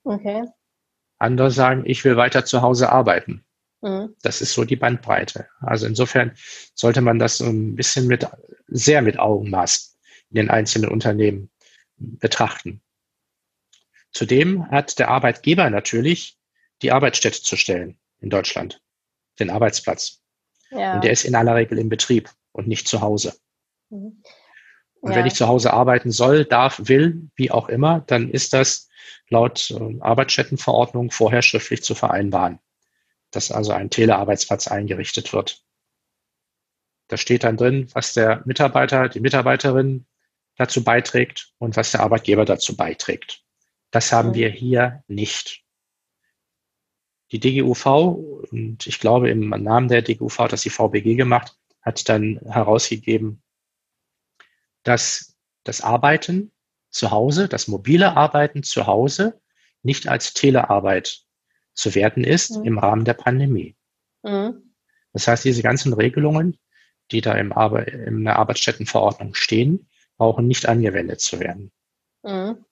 Okay. 0.05 0.45
Andere 1.19 1.51
sagen, 1.51 1.83
ich 1.85 2.05
will 2.05 2.17
weiter 2.17 2.45
zu 2.45 2.63
Hause 2.63 2.91
arbeiten. 2.91 3.45
Mhm. 3.83 4.15
Das 4.23 4.41
ist 4.41 4.53
so 4.53 4.65
die 4.65 4.77
Bandbreite. 4.77 5.49
Also 5.61 5.87
insofern 5.87 6.33
sollte 6.75 7.01
man 7.01 7.19
das 7.19 7.41
ein 7.41 7.75
bisschen 7.75 8.07
mit, 8.07 8.27
sehr 8.69 9.03
mit 9.03 9.19
Augenmaß 9.19 9.99
in 10.31 10.37
den 10.37 10.51
einzelnen 10.51 10.91
Unternehmen 10.91 11.51
betrachten. 11.97 12.81
Zudem 14.13 14.69
hat 14.71 14.99
der 14.99 15.09
Arbeitgeber 15.09 15.69
natürlich 15.71 16.39
die 16.83 16.93
Arbeitsstätte 16.93 17.43
zu 17.43 17.57
stellen 17.57 17.99
in 18.21 18.31
Deutschland, 18.31 18.83
den 19.39 19.51
Arbeitsplatz. 19.51 20.23
Ja. 20.71 20.95
Und 20.95 21.05
der 21.05 21.11
ist 21.11 21.25
in 21.25 21.35
aller 21.35 21.55
Regel 21.55 21.79
im 21.79 21.89
Betrieb 21.89 22.31
und 22.53 22.69
nicht 22.69 22.89
zu 22.89 23.01
Hause. 23.01 23.35
Mhm. 23.89 24.23
Und 25.01 25.13
ja. 25.13 25.19
wenn 25.19 25.27
ich 25.27 25.35
zu 25.35 25.49
Hause 25.49 25.73
arbeiten 25.73 26.11
soll, 26.11 26.45
darf, 26.45 26.81
will, 26.85 27.31
wie 27.35 27.51
auch 27.51 27.69
immer, 27.69 28.01
dann 28.07 28.31
ist 28.31 28.53
das 28.53 28.89
laut 29.29 29.71
äh, 29.71 30.01
Arbeitsstättenverordnung 30.01 31.11
vorher 31.11 31.43
schriftlich 31.43 31.83
zu 31.83 31.95
vereinbaren 31.95 32.61
dass 33.31 33.53
also 33.53 33.73
ein 33.73 33.91
Telearbeitsplatz 33.91 34.69
eingerichtet 34.69 35.33
wird. 35.33 35.63
Da 37.09 37.17
steht 37.17 37.45
dann 37.45 37.57
drin, 37.57 37.89
was 37.93 38.13
der 38.13 38.43
Mitarbeiter, 38.45 39.09
die 39.09 39.21
Mitarbeiterin 39.21 40.07
dazu 40.57 40.85
beiträgt 40.85 41.53
und 41.59 41.77
was 41.77 41.93
der 41.93 42.01
Arbeitgeber 42.01 42.45
dazu 42.45 42.77
beiträgt. 42.77 43.43
Das 43.91 44.13
haben 44.13 44.35
wir 44.35 44.49
hier 44.49 45.03
nicht. 45.09 45.65
Die 47.33 47.39
DGUV, 47.39 47.87
und 48.51 48.87
ich 48.87 48.99
glaube 48.99 49.31
im 49.31 49.51
Namen 49.51 49.89
der 49.89 50.03
DGUV 50.03 50.39
hat 50.41 50.53
das 50.53 50.63
die 50.63 50.71
VBG 50.71 51.15
gemacht, 51.15 51.57
hat 51.81 52.09
dann 52.09 52.41
herausgegeben, 52.45 53.43
dass 54.83 55.37
das 55.65 55.81
Arbeiten 55.81 56.53
zu 56.91 57.11
Hause, 57.11 57.49
das 57.49 57.69
mobile 57.69 58.17
Arbeiten 58.17 58.63
zu 58.63 58.87
Hause 58.87 59.41
nicht 59.83 60.09
als 60.09 60.35
Telearbeit 60.35 61.23
zu 61.75 61.95
werten 61.95 62.25
ist 62.25 62.57
mhm. 62.57 62.65
im 62.65 62.79
Rahmen 62.79 63.05
der 63.05 63.15
Pandemie. 63.15 63.77
Mhm. 64.23 64.75
Das 65.13 65.29
heißt, 65.29 65.45
diese 65.45 65.63
ganzen 65.63 65.93
Regelungen, 65.93 66.59
die 67.11 67.21
da 67.21 67.35
im 67.35 67.53
Arbe 67.53 67.83
in 67.83 68.25
der 68.25 68.39
Arbeitsstättenverordnung 68.39 69.35
stehen, 69.35 69.89
brauchen 70.17 70.47
nicht 70.47 70.67
angewendet 70.67 71.21
zu 71.21 71.41
werden. 71.41 71.73
Mhm. 72.23 72.65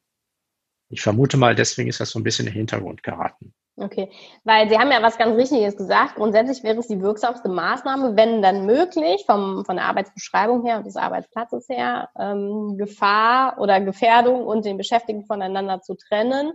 Ich 0.90 1.03
vermute 1.03 1.37
mal, 1.37 1.55
deswegen 1.55 1.88
ist 1.88 2.01
das 2.01 2.11
so 2.11 2.18
ein 2.18 2.22
bisschen 2.22 2.46
in 2.46 2.53
den 2.53 2.59
Hintergrund 2.59 3.03
geraten. 3.03 3.53
Okay, 3.77 4.11
weil 4.42 4.68
Sie 4.68 4.77
haben 4.77 4.90
ja 4.90 5.03
was 5.03 5.18
ganz 5.18 5.37
Richtiges 5.37 5.77
gesagt. 5.77 6.16
Grundsätzlich 6.16 6.64
wäre 6.64 6.79
es 6.79 6.88
die 6.88 7.01
wirksamste 7.01 7.48
Maßnahme, 7.48 8.16
wenn 8.16 8.42
dann 8.42 8.66
möglich, 8.66 9.22
vom, 9.24 9.64
von 9.64 9.77
der 9.77 9.85
Arbeitsbeschreibung 9.85 10.64
her 10.64 10.79
und 10.79 10.87
des 10.87 10.96
Arbeitsplatzes 10.96 11.68
her, 11.68 12.09
ähm, 12.18 12.77
Gefahr 12.77 13.59
oder 13.61 13.81
Gefährdung 13.81 14.44
und 14.44 14.64
den 14.64 14.79
Beschäftigten 14.79 15.27
voneinander 15.27 15.81
zu 15.81 15.94
trennen 15.94 16.53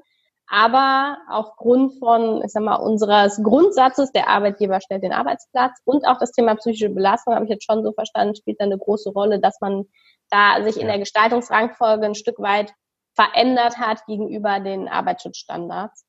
aber 0.48 1.18
aufgrund 1.30 1.98
von, 2.00 2.44
ich 2.44 2.52
sag 2.52 2.64
mal, 2.64 2.76
unseres 2.76 3.42
Grundsatzes, 3.42 4.12
der 4.12 4.28
Arbeitgeber 4.28 4.82
stellt 4.82 5.04
den 5.04 5.14
Arbeitsplatz 5.14 5.80
und 5.86 6.06
auch 6.06 6.18
das 6.20 6.32
Thema 6.32 6.56
psychische 6.56 6.90
Belastung, 6.90 7.34
habe 7.34 7.46
ich 7.46 7.52
jetzt 7.52 7.66
schon 7.66 7.84
so 7.84 7.94
verstanden, 7.94 8.36
spielt 8.36 8.60
da 8.60 8.66
eine 8.66 8.78
große 8.78 9.10
Rolle, 9.12 9.40
dass 9.40 9.60
man 9.62 9.86
da 10.30 10.64
sich 10.64 10.80
in 10.80 10.88
der 10.88 11.00
Gestaltungsrangfolge 11.00 12.06
ein 12.06 12.16
Stück 12.16 12.40
weit 12.40 12.74
verändert 13.14 13.78
hat 13.78 14.06
gegenüber 14.06 14.60
den 14.60 14.88
Arbeitsschutzstandards. 14.88 16.06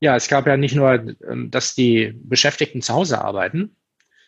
Ja, 0.00 0.16
es 0.16 0.28
gab 0.28 0.46
ja 0.46 0.56
nicht 0.56 0.74
nur, 0.74 0.92
ähm, 1.28 1.50
dass 1.50 1.74
die 1.74 2.12
Beschäftigten 2.16 2.80
zu 2.80 2.94
Hause 2.94 3.22
arbeiten, 3.22 3.76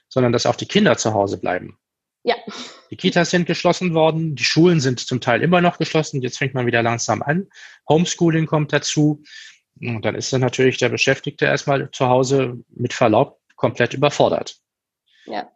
sondern 0.08 0.32
dass 0.32 0.46
auch 0.46 0.56
die 0.56 0.66
Kinder 0.66 0.98
zu 0.98 1.14
Hause 1.14 1.38
bleiben. 1.38 1.78
Ja. 2.24 2.36
Die 2.90 2.96
Kitas 2.96 3.30
sind 3.30 3.46
geschlossen 3.46 3.94
worden, 3.94 4.36
die 4.36 4.44
Schulen 4.44 4.80
sind 4.80 5.00
zum 5.00 5.20
Teil 5.20 5.42
immer 5.42 5.60
noch 5.60 5.78
geschlossen, 5.78 6.22
jetzt 6.22 6.38
fängt 6.38 6.54
man 6.54 6.66
wieder 6.66 6.82
langsam 6.82 7.22
an. 7.22 7.48
Homeschooling 7.88 8.46
kommt 8.46 8.72
dazu. 8.72 9.24
Und 9.80 10.04
dann 10.04 10.14
ist 10.14 10.32
dann 10.32 10.42
natürlich 10.42 10.76
der 10.76 10.90
Beschäftigte 10.90 11.46
erstmal 11.46 11.90
zu 11.90 12.06
Hause 12.06 12.62
mit 12.68 12.92
Verlaub 12.92 13.40
komplett 13.56 13.94
überfordert. 13.94 14.60
Ja. 15.24 15.50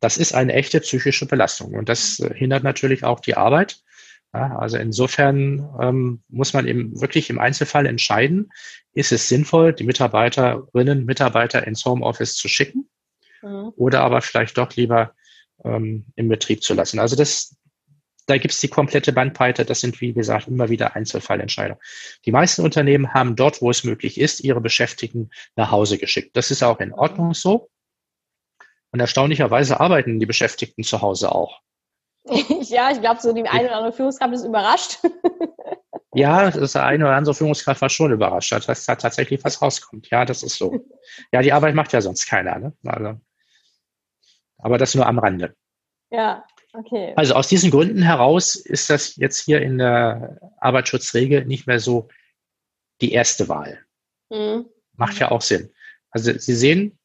Das 0.00 0.18
ist 0.18 0.34
eine 0.34 0.52
echte 0.52 0.80
psychische 0.80 1.26
Belastung 1.26 1.74
und 1.74 1.88
das 1.88 2.20
äh, 2.20 2.34
hindert 2.34 2.62
natürlich 2.62 3.04
auch 3.04 3.20
die 3.20 3.36
Arbeit. 3.36 3.82
Ja, 4.32 4.56
also 4.58 4.76
insofern 4.76 5.68
ähm, 5.80 6.22
muss 6.28 6.52
man 6.52 6.68
eben 6.68 7.00
wirklich 7.00 7.30
im 7.30 7.40
Einzelfall 7.40 7.86
entscheiden, 7.86 8.52
ist 8.92 9.10
es 9.10 9.28
sinnvoll, 9.28 9.72
die 9.72 9.84
Mitarbeiterinnen, 9.84 11.04
Mitarbeiter 11.04 11.66
ins 11.66 11.84
Homeoffice 11.84 12.36
zu 12.36 12.46
schicken 12.48 12.88
mhm. 13.42 13.72
oder 13.76 14.02
aber 14.02 14.20
vielleicht 14.20 14.56
doch 14.56 14.74
lieber 14.76 15.14
ähm, 15.64 16.06
im 16.14 16.28
Betrieb 16.28 16.62
zu 16.62 16.74
lassen. 16.74 17.00
Also 17.00 17.16
das, 17.16 17.56
da 18.26 18.38
gibt 18.38 18.54
es 18.54 18.60
die 18.60 18.68
komplette 18.68 19.12
Bandbreite. 19.12 19.64
Das 19.64 19.80
sind, 19.80 20.00
wie 20.00 20.12
gesagt, 20.12 20.46
immer 20.46 20.68
wieder 20.68 20.94
Einzelfallentscheidungen. 20.94 21.82
Die 22.24 22.32
meisten 22.32 22.62
Unternehmen 22.62 23.12
haben 23.12 23.34
dort, 23.34 23.60
wo 23.60 23.70
es 23.70 23.82
möglich 23.82 24.20
ist, 24.20 24.40
ihre 24.40 24.60
Beschäftigten 24.60 25.30
nach 25.56 25.72
Hause 25.72 25.98
geschickt. 25.98 26.36
Das 26.36 26.52
ist 26.52 26.62
auch 26.62 26.78
in 26.78 26.92
Ordnung 26.92 27.34
so. 27.34 27.68
Und 28.92 29.00
erstaunlicherweise 29.00 29.80
arbeiten 29.80 30.20
die 30.20 30.26
Beschäftigten 30.26 30.84
zu 30.84 31.02
Hause 31.02 31.32
auch. 31.32 31.60
ja, 32.68 32.90
ich 32.90 33.00
glaube, 33.00 33.20
so 33.20 33.32
die 33.32 33.46
eine 33.48 33.66
oder 33.66 33.76
andere 33.76 33.92
Führungskraft 33.92 34.34
ist 34.34 34.44
überrascht. 34.44 34.98
ja, 36.14 36.50
das 36.50 36.76
eine 36.76 37.04
oder 37.04 37.16
andere 37.16 37.34
Führungskraft 37.34 37.80
war 37.80 37.88
schon 37.88 38.12
überrascht, 38.12 38.52
dass 38.52 38.84
da 38.84 38.96
tatsächlich 38.96 39.42
was 39.44 39.62
rauskommt. 39.62 40.10
Ja, 40.10 40.24
das 40.24 40.42
ist 40.42 40.56
so. 40.56 40.84
Ja, 41.32 41.42
die 41.42 41.52
Arbeit 41.52 41.74
macht 41.74 41.92
ja 41.92 42.00
sonst 42.00 42.26
keiner. 42.26 42.58
Ne? 42.58 42.72
Also, 42.84 43.20
aber 44.58 44.78
das 44.78 44.94
nur 44.94 45.06
am 45.06 45.18
Rande. 45.18 45.54
Ja, 46.10 46.44
okay. 46.72 47.14
Also 47.16 47.34
aus 47.34 47.48
diesen 47.48 47.70
Gründen 47.70 48.02
heraus 48.02 48.56
ist 48.56 48.90
das 48.90 49.16
jetzt 49.16 49.40
hier 49.40 49.62
in 49.62 49.78
der 49.78 50.38
Arbeitsschutzregel 50.58 51.44
nicht 51.46 51.66
mehr 51.66 51.80
so 51.80 52.08
die 53.00 53.12
erste 53.12 53.48
Wahl. 53.48 53.78
Mhm. 54.28 54.66
Macht 54.94 55.18
ja 55.18 55.30
auch 55.30 55.40
Sinn. 55.40 55.72
Also 56.10 56.36
Sie 56.36 56.54
sehen, 56.54 56.98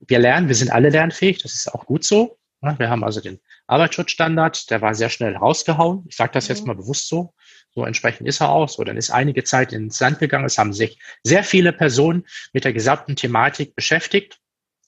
wir 0.00 0.18
lernen, 0.18 0.48
wir 0.48 0.54
sind 0.54 0.70
alle 0.70 0.90
lernfähig, 0.90 1.42
das 1.42 1.54
ist 1.54 1.72
auch 1.74 1.86
gut 1.86 2.04
so. 2.04 2.38
Wir 2.60 2.88
haben 2.88 3.04
also 3.04 3.20
den 3.20 3.40
Arbeitsschutzstandard, 3.66 4.70
der 4.70 4.82
war 4.82 4.94
sehr 4.94 5.10
schnell 5.10 5.36
rausgehauen. 5.36 6.04
Ich 6.08 6.16
sage 6.16 6.32
das 6.32 6.48
jetzt 6.48 6.62
mhm. 6.62 6.68
mal 6.68 6.76
bewusst 6.76 7.08
so. 7.08 7.34
So 7.74 7.84
entsprechend 7.84 8.28
ist 8.28 8.40
er 8.40 8.50
auch 8.50 8.68
so. 8.68 8.84
Dann 8.84 8.96
ist 8.96 9.10
einige 9.10 9.42
Zeit 9.44 9.72
ins 9.72 9.98
Sand 9.98 10.18
gegangen. 10.18 10.44
Es 10.44 10.58
haben 10.58 10.72
sich 10.72 10.98
sehr 11.22 11.42
viele 11.42 11.72
Personen 11.72 12.24
mit 12.52 12.64
der 12.64 12.72
gesamten 12.72 13.16
Thematik 13.16 13.74
beschäftigt. 13.74 14.38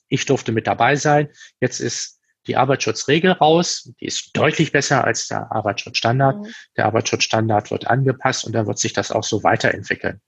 Ich 0.08 0.24
durfte 0.24 0.52
mit 0.52 0.66
dabei 0.66 0.96
sein. 0.96 1.28
Jetzt 1.60 1.80
ist 1.80 2.20
die 2.46 2.56
Arbeitsschutzregel 2.56 3.32
raus. 3.32 3.90
Die 4.00 4.06
ist 4.06 4.36
deutlich 4.36 4.70
besser 4.70 5.04
als 5.04 5.26
der 5.26 5.50
Arbeitsschutzstandard. 5.50 6.38
Mhm. 6.38 6.54
Der 6.76 6.86
Arbeitsschutzstandard 6.86 7.70
wird 7.70 7.88
angepasst 7.88 8.44
und 8.44 8.52
dann 8.52 8.66
wird 8.66 8.78
sich 8.78 8.92
das 8.92 9.10
auch 9.10 9.24
so 9.24 9.42
weiterentwickeln. 9.42 10.20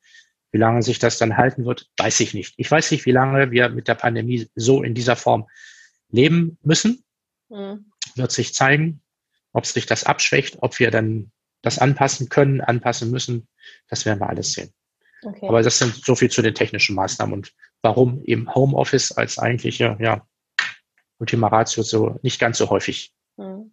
Wie 0.50 0.58
lange 0.58 0.82
sich 0.82 0.98
das 0.98 1.18
dann 1.18 1.36
halten 1.36 1.66
wird, 1.66 1.86
weiß 1.98 2.20
ich 2.20 2.34
nicht. 2.34 2.54
Ich 2.56 2.70
weiß 2.70 2.90
nicht, 2.90 3.04
wie 3.04 3.12
lange 3.12 3.50
wir 3.50 3.68
mit 3.68 3.86
der 3.86 3.94
Pandemie 3.94 4.48
so 4.54 4.82
in 4.82 4.94
dieser 4.94 5.14
Form 5.14 5.46
leben 6.10 6.58
müssen. 6.62 7.04
Mhm. 7.50 7.92
Wird 8.18 8.32
sich 8.32 8.54
zeigen, 8.54 9.00
ob 9.52 9.66
sich 9.66 9.86
das 9.86 10.04
abschwächt, 10.04 10.58
ob 10.60 10.78
wir 10.78 10.90
dann 10.90 11.32
das 11.62 11.78
anpassen 11.78 12.28
können, 12.28 12.60
anpassen 12.60 13.10
müssen. 13.10 13.48
Das 13.88 14.04
werden 14.04 14.20
wir 14.20 14.28
alles 14.28 14.52
sehen. 14.52 14.72
Okay. 15.22 15.48
Aber 15.48 15.62
das 15.62 15.78
sind 15.78 16.04
so 16.04 16.14
viel 16.14 16.30
zu 16.30 16.42
den 16.42 16.54
technischen 16.54 16.94
Maßnahmen 16.94 17.34
und 17.34 17.54
warum 17.82 18.22
eben 18.24 18.54
Homeoffice 18.54 19.12
als 19.12 19.38
eigentliche 19.38 19.96
ja, 20.00 20.26
Ultima 21.18 21.48
Ratio 21.48 21.82
so 21.82 22.18
nicht 22.22 22.38
ganz 22.38 22.58
so 22.58 22.70
häufig 22.70 23.12
mhm. 23.36 23.72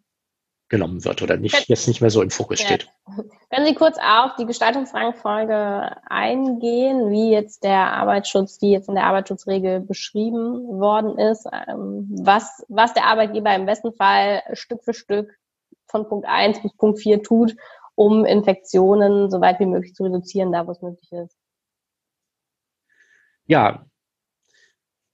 Genommen 0.75 1.05
wird 1.05 1.21
oder 1.21 1.37
nicht, 1.37 1.69
jetzt 1.69 1.87
nicht 1.87 2.01
mehr 2.01 2.09
so 2.09 2.21
im 2.21 2.29
Fokus 2.29 2.59
ja. 2.59 2.67
steht. 2.67 2.89
Können 3.49 3.65
Sie 3.65 3.75
kurz 3.75 3.97
auf 3.97 4.35
die 4.37 4.45
Gestaltungsrangfolge 4.45 5.95
eingehen, 6.07 7.09
wie 7.09 7.31
jetzt 7.31 7.63
der 7.63 7.93
Arbeitsschutz, 7.93 8.57
die 8.57 8.71
jetzt 8.71 8.89
in 8.89 8.95
der 8.95 9.05
Arbeitsschutzregel 9.05 9.79
beschrieben 9.79 10.67
worden 10.79 11.17
ist, 11.17 11.47
ähm, 11.67 12.07
was, 12.09 12.65
was 12.67 12.93
der 12.93 13.05
Arbeitgeber 13.05 13.55
im 13.55 13.65
besten 13.65 13.93
Fall 13.93 14.43
Stück 14.53 14.83
für 14.83 14.93
Stück 14.93 15.37
von 15.87 16.07
Punkt 16.07 16.27
1 16.27 16.61
bis 16.61 16.73
Punkt 16.73 16.99
4 16.99 17.23
tut, 17.23 17.55
um 17.95 18.25
Infektionen 18.25 19.31
so 19.31 19.39
weit 19.39 19.59
wie 19.59 19.65
möglich 19.65 19.95
zu 19.95 20.03
reduzieren, 20.03 20.51
da 20.51 20.67
wo 20.67 20.71
es 20.71 20.81
möglich 20.81 21.11
ist? 21.11 21.37
Ja, 23.47 23.85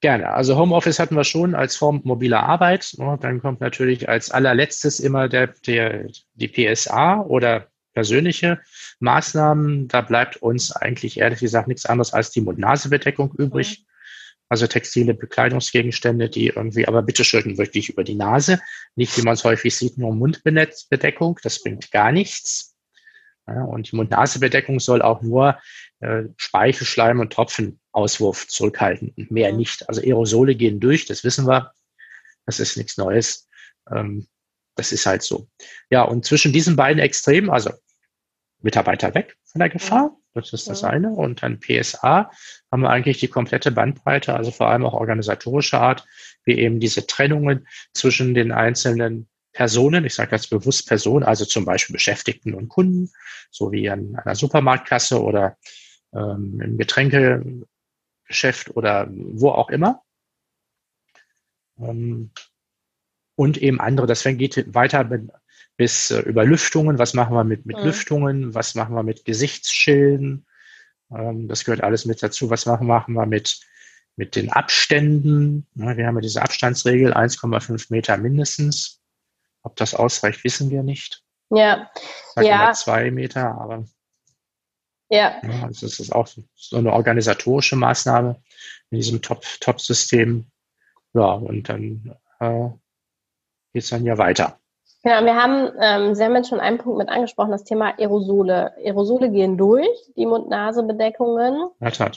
Gerne. 0.02 0.34
Also 0.34 0.58
Homeoffice 0.58 0.98
hatten 0.98 1.16
wir 1.16 1.24
schon 1.24 1.54
als 1.54 1.76
Form 1.76 2.02
mobiler 2.04 2.42
Arbeit. 2.42 2.96
Dann 2.98 3.40
kommt 3.40 3.62
natürlich 3.62 4.10
als 4.10 4.32
allerletztes 4.32 5.00
immer 5.00 5.30
der, 5.30 5.54
der, 5.68 6.08
die 6.34 6.48
PSA 6.48 7.22
oder 7.22 7.68
persönliche 7.94 8.60
Maßnahmen. 9.00 9.88
Da 9.88 10.02
bleibt 10.02 10.38
uns 10.38 10.72
eigentlich 10.72 11.20
ehrlich 11.20 11.40
gesagt 11.40 11.68
nichts 11.68 11.86
anderes 11.86 12.14
als 12.14 12.32
die 12.32 12.42
Mund-Nase-Bedeckung 12.42 13.36
übrig. 13.38 13.86
Also 14.50 14.66
textile 14.66 15.14
Bekleidungsgegenstände, 15.14 16.30
die 16.30 16.48
irgendwie, 16.48 16.88
aber 16.88 17.04
bitte 17.04 17.24
schön 17.24 17.60
wirklich 17.60 17.90
über 17.90 18.04
die 18.04 18.16
Nase. 18.16 18.60
Nicht, 18.96 19.16
wie 19.18 19.22
man 19.22 19.36
es 19.36 19.44
häufig 19.44 19.76
sieht, 19.76 20.00
nur 20.00 20.16
Mundbedeckung. 20.16 21.40
Das 21.44 21.62
bringt 21.62 21.92
gar 21.92 22.12
nichts. 22.12 22.76
Und 23.46 23.92
die 23.92 23.96
Mund-Nase-Bedeckung 23.96 24.80
soll 24.80 25.04
auch 25.04 25.22
nur 25.22 25.60
äh, 26.00 26.24
Speichel, 26.38 26.88
Schleim 26.88 27.20
Tropfenauswurf 27.92 28.48
zurückhalten 28.48 29.14
und 29.18 29.32
mehr 29.32 29.52
nicht. 29.52 29.88
Also 29.88 30.02
Aerosole 30.02 30.56
gehen 30.56 30.80
durch, 30.80 31.06
das 31.06 31.24
wissen 31.24 31.48
wir. 31.48 31.74
Das 32.46 32.60
ist 32.60 32.78
nichts 32.78 32.98
Neues. 32.98 33.48
Ähm, 33.90 34.28
das 34.76 34.92
ist 34.92 35.06
halt 35.06 35.22
so. 35.22 35.48
Ja, 35.90 36.04
und 36.04 36.26
zwischen 36.26 36.54
diesen 36.54 36.76
beiden 36.76 37.02
Extremen, 37.02 37.50
also 37.50 37.72
Mitarbeiter 38.62 39.14
weg 39.14 39.38
von 39.44 39.60
der 39.60 39.70
Gefahr, 39.70 40.18
das 40.34 40.54
ist 40.54 40.70
das 40.70 40.84
eine, 40.84 41.10
und 41.10 41.44
dann 41.44 41.60
PSA 41.60 42.32
haben 42.72 42.82
wir 42.82 42.90
eigentlich 42.90 43.20
die 43.20 43.28
komplette 43.28 43.72
Bandbreite, 43.72 44.34
also 44.34 44.52
vor 44.52 44.70
allem 44.70 44.86
auch 44.86 44.94
organisatorischer 44.94 45.82
Art, 45.82 46.06
wie 46.46 46.58
eben 46.58 46.80
diese 46.80 47.06
Trennungen 47.06 47.68
zwischen 47.94 48.34
den 48.34 48.52
einzelnen 48.52 49.28
Personen, 49.52 50.06
ich 50.06 50.16
sage 50.16 50.34
jetzt 50.34 50.50
bewusst 50.50 50.88
Personen, 50.88 51.26
also 51.26 51.44
zum 51.44 51.66
Beispiel 51.66 51.94
Beschäftigten 51.94 52.54
und 52.54 52.70
Kunden, 52.70 53.12
so 53.50 53.74
wie 53.74 53.90
an 53.90 54.16
einer 54.16 54.36
Supermarktkasse 54.36 55.22
oder 55.22 55.58
ähm, 56.14 56.62
im 56.64 56.78
Getränkegeschäft 58.32 58.76
oder 58.76 59.08
wo 59.12 59.50
auch 59.50 59.70
immer. 59.70 60.02
Ähm, 61.80 62.32
und 63.36 63.58
eben 63.58 63.80
andere, 63.80 64.08
das 64.08 64.24
geht 64.24 64.74
weiter 64.74 65.10
bis 65.78 66.12
äh, 66.12 66.20
über 66.22 66.46
Lüftungen. 66.46 66.98
Was 66.98 67.14
machen 67.14 67.36
wir 67.36 67.44
mit, 67.44 67.66
mit 67.66 67.78
mhm. 67.78 67.84
Lüftungen? 67.84 68.56
Was 68.56 68.76
machen 68.76 68.96
wir 68.96 69.04
mit 69.04 69.26
Gesichtsschilden? 69.26 70.46
Ähm, 71.12 71.48
das 71.48 71.64
gehört 71.66 71.84
alles 71.84 72.06
mit 72.06 72.22
dazu. 72.22 72.50
Was 72.50 72.66
machen, 72.66 72.88
machen 72.88 73.14
wir 73.14 73.26
mit, 73.26 73.60
mit 74.16 74.36
den 74.36 74.52
Abständen? 74.52 75.68
Wir 75.74 76.08
haben 76.08 76.16
ja 76.16 76.22
diese 76.22 76.42
Abstandsregel 76.42 77.14
1,5 77.14 77.88
Meter 77.90 78.18
mindestens. 78.18 79.00
Ob 79.64 79.76
das 79.76 79.94
ausreicht, 79.94 80.44
wissen 80.44 80.72
wir 80.72 80.84
nicht. 80.84 81.24
Ja. 81.50 81.90
Ja. 82.38 82.72
zwei 82.74 83.12
Meter, 83.12 83.60
aber 83.60 83.86
ja. 85.12 85.42
ja 85.44 85.64
also 85.64 85.86
das 85.86 86.00
ist 86.00 86.14
auch 86.14 86.28
so 86.28 86.78
eine 86.78 86.94
organisatorische 86.94 87.76
Maßnahme 87.76 88.42
in 88.90 88.98
diesem 88.98 89.22
Top-Top-System. 89.22 90.46
Ja, 91.14 91.34
und 91.34 91.68
dann 91.68 92.16
äh, 92.40 92.70
geht 93.74 93.84
es 93.84 93.90
dann 93.90 94.06
ja 94.06 94.18
weiter. 94.18 94.58
Genau, 95.04 95.26
wir 95.26 95.36
haben, 95.36 95.72
ähm, 95.82 96.14
Sie 96.14 96.24
haben 96.24 96.36
jetzt 96.36 96.50
schon 96.50 96.60
einen 96.60 96.78
Punkt 96.78 97.00
mit 97.00 97.10
angesprochen, 97.10 97.50
das 97.50 97.64
Thema 97.64 97.98
Aerosole. 97.98 98.72
Aerosole 98.78 99.32
gehen 99.32 99.58
durch, 99.58 99.88
die 100.16 100.28
Mund-Nase-Bedeckungen. 100.28 101.70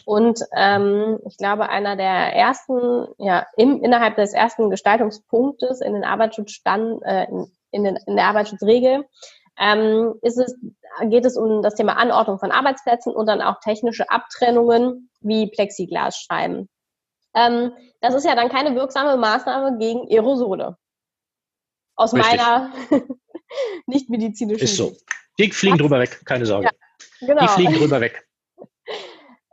Und 0.04 0.40
ähm, 0.54 1.18
ich 1.26 1.38
glaube, 1.38 1.70
einer 1.70 1.96
der 1.96 2.36
ersten, 2.36 3.06
ja, 3.16 3.46
im, 3.56 3.82
innerhalb 3.82 4.16
des 4.16 4.34
ersten 4.34 4.68
Gestaltungspunktes 4.68 5.80
in 5.80 5.94
den 5.94 6.04
Arbeitsschutzstand, 6.04 7.02
äh, 7.04 7.24
in, 7.24 7.50
in, 7.70 7.84
den, 7.84 7.96
in 8.06 8.16
der 8.16 8.26
Arbeitsschutzregel 8.26 9.06
ähm, 9.58 10.14
ist 10.22 10.38
es, 10.38 10.56
geht 11.04 11.24
es 11.24 11.36
um 11.36 11.62
das 11.62 11.74
Thema 11.74 11.96
Anordnung 11.96 12.38
von 12.38 12.50
Arbeitsplätzen 12.50 13.12
und 13.12 13.26
dann 13.26 13.40
auch 13.40 13.60
technische 13.60 14.10
Abtrennungen 14.10 15.10
wie 15.20 15.50
Plexiglasscheiben. 15.50 16.68
Ähm, 17.34 17.72
das 18.00 18.14
ist 18.14 18.24
ja 18.24 18.34
dann 18.34 18.48
keine 18.48 18.74
wirksame 18.74 19.16
Maßnahme 19.16 19.78
gegen 19.78 20.08
Aerosole. 20.08 20.76
Aus 21.96 22.12
Richtig. 22.12 22.36
meiner 22.36 22.72
nicht 23.86 24.10
medizinischen 24.10 24.64
Ist 24.64 24.76
so. 24.76 24.96
Die 25.38 25.50
fliegen 25.50 25.78
drüber 25.78 26.00
weg, 26.00 26.22
keine 26.24 26.46
Sorge. 26.46 26.66
Ja, 27.20 27.26
genau. 27.26 27.42
Die 27.42 27.48
fliegen 27.48 27.74
drüber 27.74 28.00
weg 28.00 28.24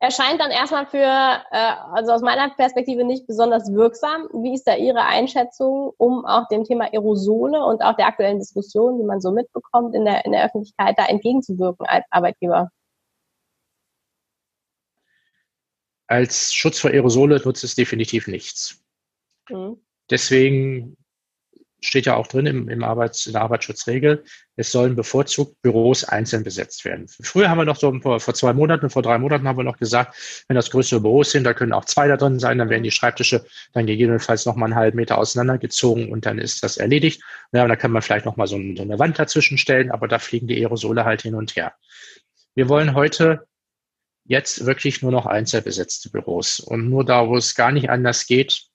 erscheint 0.01 0.41
dann 0.41 0.49
erstmal 0.49 0.87
für, 0.87 0.97
äh, 0.97 1.73
also 1.93 2.11
aus 2.11 2.21
meiner 2.21 2.49
Perspektive 2.55 3.03
nicht 3.03 3.27
besonders 3.27 3.71
wirksam. 3.71 4.27
Wie 4.33 4.53
ist 4.55 4.67
da 4.67 4.75
Ihre 4.75 5.05
Einschätzung, 5.05 5.93
um 5.97 6.25
auch 6.25 6.47
dem 6.47 6.63
Thema 6.63 6.85
Aerosole 6.91 7.63
und 7.63 7.83
auch 7.83 7.95
der 7.95 8.07
aktuellen 8.07 8.39
Diskussion, 8.39 8.97
die 8.97 9.05
man 9.05 9.21
so 9.21 9.31
mitbekommt 9.31 9.93
in 9.93 10.03
der, 10.03 10.25
in 10.25 10.31
der 10.31 10.45
Öffentlichkeit, 10.45 10.97
da 10.97 11.05
entgegenzuwirken 11.05 11.85
als 11.85 12.03
Arbeitgeber? 12.09 12.71
Als 16.07 16.51
Schutz 16.51 16.79
vor 16.79 16.89
Aerosole 16.89 17.39
nutzt 17.45 17.63
es 17.63 17.75
definitiv 17.75 18.27
nichts. 18.27 18.83
Mhm. 19.49 19.79
Deswegen 20.09 20.97
steht 21.83 22.05
ja 22.05 22.15
auch 22.15 22.27
drin 22.27 22.45
im, 22.45 22.69
im 22.69 22.83
Arbeits-, 22.83 23.25
in 23.25 23.33
der 23.33 23.41
Arbeitsschutzregel, 23.41 24.23
es 24.55 24.71
sollen 24.71 24.95
bevorzugt 24.95 25.61
Büros 25.61 26.03
einzeln 26.03 26.43
besetzt 26.43 26.85
werden. 26.85 27.07
Früher 27.07 27.49
haben 27.49 27.57
wir 27.57 27.65
noch 27.65 27.77
so 27.77 27.91
vor, 27.99 28.19
vor 28.19 28.33
zwei 28.33 28.53
Monaten, 28.53 28.89
vor 28.89 29.01
drei 29.01 29.17
Monaten 29.17 29.47
haben 29.47 29.57
wir 29.57 29.63
noch 29.63 29.77
gesagt, 29.77 30.43
wenn 30.47 30.55
das 30.55 30.69
größere 30.69 31.01
Büros 31.01 31.31
sind, 31.31 31.43
da 31.43 31.53
können 31.53 31.73
auch 31.73 31.85
zwei 31.85 32.07
da 32.07 32.17
drin 32.17 32.39
sein, 32.39 32.59
dann 32.59 32.69
werden 32.69 32.83
die 32.83 32.91
Schreibtische 32.91 33.43
dann 33.73 33.87
gegebenenfalls 33.87 34.45
noch 34.45 34.55
mal 34.55 34.65
einen 34.65 34.75
halben 34.75 34.97
Meter 34.97 35.17
auseinandergezogen 35.17 36.11
und 36.11 36.25
dann 36.25 36.37
ist 36.37 36.63
das 36.63 36.77
erledigt. 36.77 37.21
Ja, 37.51 37.67
da 37.67 37.75
kann 37.75 37.91
man 37.91 38.01
vielleicht 38.01 38.25
noch 38.25 38.37
mal 38.37 38.47
so, 38.47 38.59
so 38.75 38.83
eine 38.83 38.99
Wand 38.99 39.17
dazwischen 39.17 39.57
stellen, 39.57 39.91
aber 39.91 40.07
da 40.07 40.19
fliegen 40.19 40.47
die 40.47 40.57
Aerosole 40.57 41.05
halt 41.05 41.23
hin 41.23 41.35
und 41.35 41.55
her. 41.55 41.73
Wir 42.53 42.69
wollen 42.69 42.93
heute 42.93 43.47
jetzt 44.25 44.65
wirklich 44.65 45.01
nur 45.01 45.11
noch 45.11 45.25
einzeln 45.25 45.63
besetzte 45.63 46.09
Büros 46.09 46.59
und 46.59 46.89
nur 46.89 47.03
da, 47.03 47.27
wo 47.27 47.37
es 47.37 47.55
gar 47.55 47.71
nicht 47.71 47.89
anders 47.89 48.27
geht, 48.27 48.70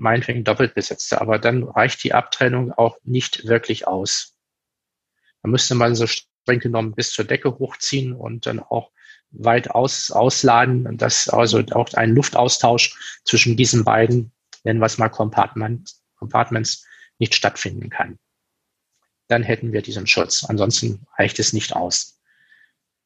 meinetwegen 0.00 0.44
doppelt 0.44 0.74
besetzte, 0.74 1.20
aber 1.20 1.38
dann 1.38 1.62
reicht 1.62 2.02
die 2.02 2.14
Abtrennung 2.14 2.72
auch 2.72 2.96
nicht 3.04 3.46
wirklich 3.46 3.86
aus. 3.86 4.34
Da 5.42 5.48
müsste 5.48 5.74
man 5.74 5.94
so 5.94 6.06
streng 6.06 6.58
genommen 6.58 6.94
bis 6.94 7.12
zur 7.12 7.24
Decke 7.24 7.58
hochziehen 7.58 8.12
und 8.12 8.46
dann 8.46 8.60
auch 8.60 8.90
weit 9.30 9.70
aus, 9.70 10.10
ausladen, 10.10 10.96
dass 10.96 11.28
also 11.28 11.62
auch 11.70 11.92
ein 11.94 12.14
Luftaustausch 12.14 13.20
zwischen 13.24 13.56
diesen 13.56 13.84
beiden, 13.84 14.32
nennen 14.64 14.80
wir 14.80 14.86
es 14.86 14.98
mal 14.98 15.08
Compartment, 15.08 15.94
Compartments, 16.16 16.84
nicht 17.18 17.34
stattfinden 17.34 17.90
kann. 17.90 18.18
Dann 19.28 19.42
hätten 19.42 19.72
wir 19.72 19.82
diesen 19.82 20.06
Schutz. 20.06 20.44
Ansonsten 20.44 21.06
reicht 21.16 21.38
es 21.38 21.52
nicht 21.52 21.76
aus. 21.76 22.18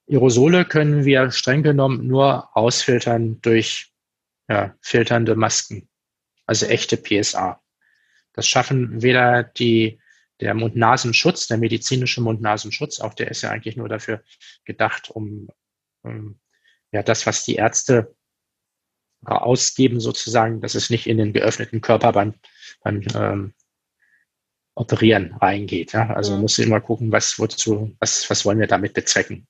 Aerosole 0.09 0.65
können 0.65 1.05
wir 1.05 1.31
streng 1.31 1.63
genommen 1.63 2.07
nur 2.07 2.57
ausfiltern 2.57 3.41
durch 3.43 3.93
ja, 4.49 4.75
filternde 4.81 5.35
Masken 5.35 5.89
also 6.47 6.67
echte 6.67 6.97
PSA. 6.97 7.63
Das 8.33 8.47
schaffen 8.47 9.03
weder 9.03 9.45
die, 9.45 10.01
der 10.41 10.55
Mund-Nasenschutz, 10.55 11.47
der 11.47 11.59
medizinische 11.59 12.21
Mund-Nasenschutz, 12.21 13.01
auch 13.01 13.15
der 13.15 13.31
ist 13.31 13.43
ja 13.43 13.51
eigentlich 13.51 13.77
nur 13.77 13.89
dafür 13.89 14.23
gedacht, 14.65 15.11
um, 15.11 15.49
um 16.03 16.41
ja 16.93 17.03
das, 17.03 17.27
was 17.27 17.45
die 17.45 17.57
Ärzte 17.57 18.15
ausgeben, 19.25 20.01
sozusagen, 20.01 20.61
dass 20.61 20.75
es 20.75 20.91
nicht 20.91 21.07
in 21.07 21.17
den 21.17 21.33
geöffneten 21.33 21.81
Körper 21.81 22.13
beim, 22.13 22.35
beim 22.83 23.03
ähm, 23.15 23.55
Operieren 24.75 25.35
reingeht. 25.35 25.93
Ja? 25.93 26.11
Also 26.11 26.35
ja. 26.35 26.39
muss 26.39 26.59
immer 26.59 26.81
gucken, 26.81 27.13
was 27.13 27.39
wozu, 27.39 27.97
was, 28.01 28.29
was 28.29 28.45
wollen 28.45 28.59
wir 28.59 28.67
damit 28.67 28.93
bezwecken. 28.93 29.47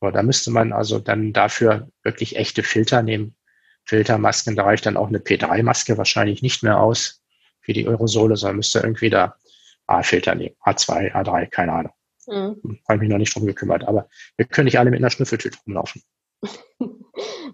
Aber 0.00 0.12
da 0.12 0.22
müsste 0.22 0.50
man 0.50 0.72
also 0.72 0.98
dann 0.98 1.32
dafür 1.32 1.90
wirklich 2.02 2.36
echte 2.36 2.62
Filter 2.62 3.02
nehmen, 3.02 3.36
Filtermasken, 3.84 4.56
da 4.56 4.64
reicht 4.64 4.86
dann 4.86 4.96
auch 4.96 5.08
eine 5.08 5.18
P3-Maske 5.18 5.98
wahrscheinlich 5.98 6.42
nicht 6.42 6.62
mehr 6.62 6.80
aus 6.80 7.22
für 7.60 7.72
die 7.72 7.86
Aerosole, 7.86 8.36
sondern 8.36 8.56
müsste 8.56 8.80
irgendwie 8.80 9.10
da 9.10 9.36
A-Filter 9.86 10.34
nehmen, 10.34 10.56
A2, 10.64 11.12
A3, 11.12 11.46
keine 11.46 11.72
Ahnung. 11.72 11.92
Mhm. 12.26 12.80
Habe 12.88 13.00
mich 13.00 13.08
noch 13.10 13.18
nicht 13.18 13.34
drum 13.34 13.46
gekümmert, 13.46 13.86
aber 13.86 14.08
wir 14.36 14.46
können 14.46 14.64
nicht 14.66 14.78
alle 14.78 14.90
mit 14.90 15.00
einer 15.00 15.10
Schnüffeltüte 15.10 15.58
rumlaufen. 15.66 16.02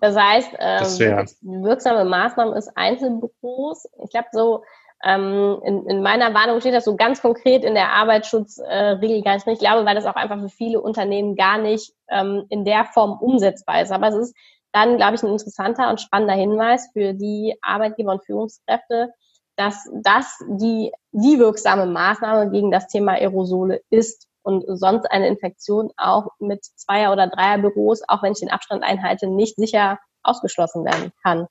Das 0.00 0.16
heißt, 0.16 0.52
ähm, 0.58 1.62
wirksame 1.62 2.08
Maßnahmen 2.08 2.54
ist 2.54 2.70
Einzelbüros. 2.74 3.86
Ich 4.02 4.10
glaube, 4.10 4.28
so 4.32 4.64
ähm, 5.04 5.60
in, 5.64 5.86
in 5.86 6.02
meiner 6.02 6.32
Warnung 6.32 6.60
steht 6.60 6.74
das 6.74 6.84
so 6.84 6.96
ganz 6.96 7.20
konkret 7.20 7.64
in 7.64 7.74
der 7.74 7.92
Arbeitsschutzregel 7.92 9.18
äh, 9.18 9.22
gar 9.22 9.34
nicht 9.34 9.46
drin. 9.46 9.54
Ich 9.54 9.60
glaube, 9.60 9.84
weil 9.84 9.94
das 9.94 10.06
auch 10.06 10.14
einfach 10.14 10.40
für 10.40 10.48
viele 10.48 10.80
Unternehmen 10.80 11.36
gar 11.36 11.58
nicht 11.58 11.92
ähm, 12.08 12.46
in 12.48 12.64
der 12.64 12.86
Form 12.86 13.18
umsetzbar 13.20 13.82
ist. 13.82 13.92
Aber 13.92 14.08
es 14.08 14.14
ist 14.14 14.36
dann, 14.72 14.96
glaube 14.96 15.16
ich, 15.16 15.22
ein 15.22 15.32
interessanter 15.32 15.90
und 15.90 16.00
spannender 16.00 16.34
Hinweis 16.34 16.88
für 16.92 17.12
die 17.12 17.56
Arbeitgeber 17.60 18.12
und 18.12 18.24
Führungskräfte, 18.24 19.12
dass 19.56 19.88
das 20.02 20.38
die, 20.48 20.92
die 21.12 21.38
wirksame 21.38 21.86
Maßnahme 21.86 22.50
gegen 22.50 22.70
das 22.70 22.88
Thema 22.88 23.12
Aerosole 23.12 23.82
ist 23.90 24.26
und 24.42 24.64
sonst 24.66 25.06
eine 25.10 25.28
Infektion 25.28 25.90
auch 25.96 26.28
mit 26.38 26.64
Zweier- 26.64 27.12
oder 27.12 27.26
Dreierbüros, 27.26 28.02
auch 28.08 28.22
wenn 28.22 28.32
ich 28.32 28.40
den 28.40 28.50
Abstand 28.50 28.82
einhalte, 28.82 29.26
nicht 29.26 29.56
sicher 29.56 29.98
ausgeschlossen 30.22 30.84
werden 30.84 31.12
kann. 31.22 31.46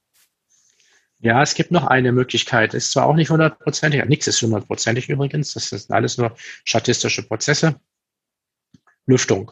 Ja, 1.19 1.41
es 1.43 1.53
gibt 1.53 1.71
noch 1.71 1.85
eine 1.85 2.13
Möglichkeit. 2.13 2.73
Ist 2.73 2.93
zwar 2.93 3.05
auch 3.05 3.15
nicht 3.15 3.29
hundertprozentig, 3.29 4.03
nichts 4.05 4.27
ist 4.27 4.41
hundertprozentig 4.41 5.09
übrigens. 5.09 5.53
Das 5.53 5.69
sind 5.69 5.91
alles 5.91 6.17
nur 6.17 6.33
statistische 6.63 7.27
Prozesse. 7.27 7.79
Lüftung. 9.05 9.51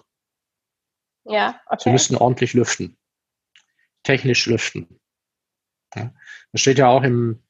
Ja, 1.25 1.59
okay. 1.65 1.81
Sie 1.83 1.89
müssen 1.89 2.15
ordentlich 2.15 2.53
lüften. 2.53 2.97
Technisch 4.07 4.45
lüften. 4.45 4.87
Ja. 5.93 6.13
Das 6.53 6.61
steht 6.61 6.77
ja 6.77 6.87
auch 6.87 7.03
im, 7.03 7.43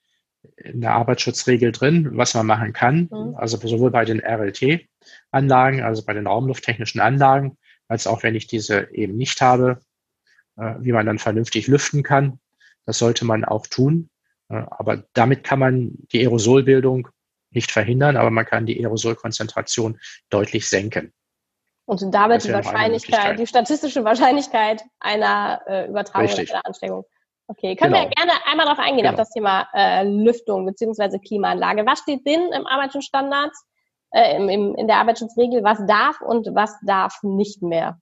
in 0.56 0.82
der 0.82 0.94
Arbeitsschutzregel 0.94 1.72
drin, 1.72 2.18
was 2.18 2.34
man 2.34 2.48
machen 2.48 2.74
kann. 2.74 3.10
Mhm. 3.12 3.36
Also 3.36 3.60
sowohl 3.60 3.92
bei 3.92 4.06
den 4.06 4.20
RLT-Anlagen, 4.20 5.84
also 5.84 6.04
bei 6.04 6.16
den 6.16 6.26
raumlufttechnischen 6.26 7.00
Anlagen, 7.00 7.60
als 7.88 8.08
auch 8.08 8.24
wenn 8.24 8.34
ich 8.34 8.48
diese 8.48 8.90
eben 8.92 9.18
nicht 9.18 9.40
habe, 9.40 9.82
äh, 10.56 10.74
wie 10.80 10.94
man 10.94 11.06
dann 11.06 11.20
vernünftig 11.20 11.68
lüften 11.68 12.02
kann. 12.02 12.40
Das 12.88 12.98
sollte 12.98 13.24
man 13.24 13.46
auch 13.46 13.68
tun. 13.68 14.10
Äh, 14.50 14.64
aber 14.72 15.04
damit 15.14 15.44
kann 15.44 15.60
man 15.60 15.92
die 16.12 16.22
Aerosolbildung 16.22 17.08
nicht 17.52 17.72
verhindern, 17.72 18.18
aber 18.18 18.32
man 18.32 18.48
kann 18.48 18.66
die 18.66 18.84
Aerosolkonzentration 18.84 20.00
deutlich 20.32 20.68
senken. 20.68 21.14
Und 21.88 22.02
damit 22.14 22.44
die 22.44 22.52
Wahrscheinlichkeit, 22.52 23.40
die 23.40 23.48
statistische 23.48 24.04
Wahrscheinlichkeit 24.04 24.84
einer 25.00 25.62
äh, 25.68 25.88
Übertragung 25.88 26.28
Richtig. 26.28 26.50
oder 26.50 26.56
einer 26.56 26.66
Ansteckung. 26.66 27.06
Okay, 27.48 27.78
können 27.78 27.94
genau. 27.94 28.04
wir 28.04 28.10
gerne 28.10 28.34
einmal 28.46 28.66
darauf 28.66 28.80
eingehen, 28.80 29.04
genau. 29.04 29.12
auf 29.12 29.16
das 29.16 29.30
Thema 29.30 29.70
äh, 29.74 30.04
Lüftung 30.04 30.66
beziehungsweise 30.66 31.18
Klimaanlage. 31.18 31.86
Was 31.86 32.00
steht 32.00 32.26
drin 32.26 32.52
im 32.54 32.68
Arbeitsschutzstandard, 32.68 33.54
äh, 34.12 34.36
im, 34.36 34.50
im, 34.50 34.76
in 34.76 34.88
der 34.88 34.98
Arbeitsschutzregel? 34.98 35.64
Was 35.64 35.80
darf 35.88 36.20
und 36.20 36.54
was 36.54 36.76
darf 36.86 37.24
nicht 37.24 37.62
mehr? 37.62 37.98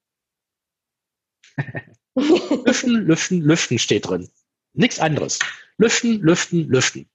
lüften, 2.15 3.06
lüften, 3.06 3.41
lüften 3.41 3.78
steht 3.78 4.10
drin. 4.10 4.28
Nichts 4.74 5.00
anderes. 5.00 5.38
Lüften, 5.78 6.21
lüften, 6.21 6.67
lüften. 6.67 7.08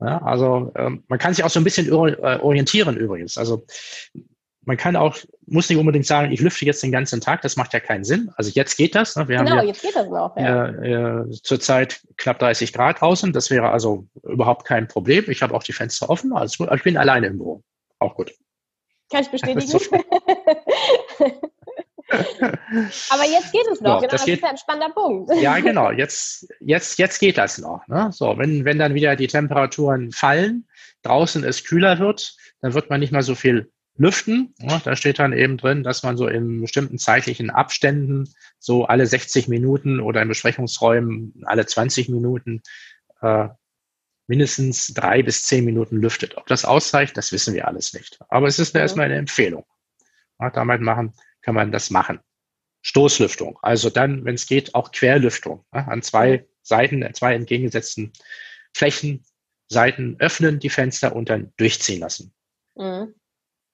Ja, 0.00 0.22
also 0.22 0.72
ähm, 0.76 1.04
man 1.08 1.18
kann 1.18 1.34
sich 1.34 1.44
auch 1.44 1.50
so 1.50 1.60
ein 1.60 1.64
bisschen 1.64 1.88
äh, 1.88 2.38
orientieren 2.40 2.96
übrigens. 2.96 3.36
Also 3.36 3.66
man 4.62 4.76
kann 4.76 4.96
auch, 4.96 5.16
muss 5.46 5.68
nicht 5.68 5.78
unbedingt 5.78 6.06
sagen, 6.06 6.32
ich 6.32 6.40
lüfte 6.40 6.64
jetzt 6.64 6.82
den 6.82 6.92
ganzen 6.92 7.20
Tag, 7.20 7.42
das 7.42 7.56
macht 7.56 7.72
ja 7.72 7.80
keinen 7.80 8.04
Sinn. 8.04 8.30
Also 8.36 8.50
jetzt 8.54 8.76
geht 8.76 8.94
das. 8.94 9.16
Ne? 9.16 9.26
Wir 9.28 9.38
genau, 9.38 9.50
haben 9.50 9.58
ja, 9.58 9.64
jetzt 9.64 9.82
geht 9.82 9.96
das 9.96 10.08
noch. 10.08 10.36
Ja. 10.36 10.66
Äh, 10.66 10.92
äh, 10.92 11.30
zurzeit 11.42 12.02
knapp 12.16 12.38
30 12.38 12.72
Grad 12.72 13.00
draußen, 13.00 13.32
das 13.32 13.50
wäre 13.50 13.70
also 13.70 14.06
überhaupt 14.22 14.66
kein 14.66 14.86
Problem. 14.86 15.24
Ich 15.28 15.42
habe 15.42 15.54
auch 15.54 15.62
die 15.62 15.72
Fenster 15.72 16.10
offen, 16.10 16.32
alles 16.32 16.58
gut. 16.58 16.68
ich 16.74 16.82
bin 16.82 16.96
alleine 16.96 17.28
im 17.28 17.38
Büro. 17.38 17.62
Auch 17.98 18.14
gut. 18.14 18.32
Kann 19.10 19.22
ich 19.22 19.30
bestätigen. 19.30 19.66
Aber 23.10 23.24
jetzt 23.24 23.52
geht 23.52 23.66
es 23.72 23.80
noch, 23.80 24.00
so, 24.00 24.00
genau, 24.00 24.10
das, 24.10 24.24
das 24.24 24.28
ist 24.28 24.44
ein 24.44 24.56
spannender 24.56 24.92
Punkt. 24.92 25.30
Ja, 25.40 25.58
genau, 25.60 25.90
jetzt, 25.90 26.46
jetzt, 26.60 26.98
jetzt 26.98 27.18
geht 27.18 27.38
das 27.38 27.58
noch. 27.58 27.86
Ne? 27.88 28.10
So, 28.12 28.36
wenn, 28.36 28.64
wenn 28.64 28.78
dann 28.78 28.94
wieder 28.94 29.16
die 29.16 29.26
Temperaturen 29.26 30.10
fallen, 30.10 30.66
draußen 31.02 31.44
es 31.44 31.64
kühler 31.64 31.98
wird, 31.98 32.34
dann 32.60 32.74
wird 32.74 32.90
man 32.90 33.00
nicht 33.00 33.12
mehr 33.12 33.22
so 33.22 33.34
viel 33.34 33.70
lüften. 34.00 34.54
Ne? 34.58 34.80
Da 34.82 34.96
steht 34.96 35.18
dann 35.18 35.34
eben 35.34 35.58
drin, 35.58 35.82
dass 35.82 36.02
man 36.02 36.16
so 36.16 36.26
in 36.26 36.62
bestimmten 36.62 36.98
zeitlichen 36.98 37.50
Abständen, 37.50 38.32
so 38.58 38.86
alle 38.86 39.06
60 39.06 39.46
Minuten 39.48 40.00
oder 40.00 40.22
in 40.22 40.28
Besprechungsräumen 40.28 41.42
alle 41.44 41.66
20 41.66 42.08
Minuten, 42.08 42.62
äh, 43.20 43.48
mindestens 44.26 44.94
drei 44.94 45.22
bis 45.22 45.42
zehn 45.42 45.66
Minuten 45.66 46.00
lüftet. 46.00 46.38
Ob 46.38 46.46
das 46.46 46.64
ausreicht, 46.64 47.14
das 47.18 47.30
wissen 47.30 47.52
wir 47.52 47.68
alles 47.68 47.92
nicht. 47.92 48.18
Aber 48.30 48.46
es 48.46 48.58
ist 48.58 48.74
ja. 48.74 48.80
erstmal 48.80 49.04
eine 49.04 49.16
Empfehlung. 49.16 49.66
Ja, 50.38 50.48
damit 50.48 50.80
machen 50.80 51.12
kann 51.42 51.54
man 51.54 51.70
das 51.70 51.90
machen. 51.90 52.20
Stoßlüftung, 52.82 53.58
also 53.60 53.90
dann, 53.90 54.24
wenn 54.24 54.34
es 54.34 54.46
geht, 54.46 54.74
auch 54.74 54.92
Querlüftung 54.92 55.66
ja, 55.74 55.82
an 55.88 56.00
zwei 56.00 56.46
Seiten, 56.62 57.02
an 57.02 57.12
zwei 57.12 57.34
entgegengesetzten 57.34 58.12
Flächen, 58.74 59.24
Seiten 59.68 60.16
öffnen 60.18 60.58
die 60.58 60.70
Fenster 60.70 61.14
und 61.14 61.28
dann 61.28 61.52
durchziehen 61.58 62.00
lassen. 62.00 62.32
Mhm. 62.76 63.14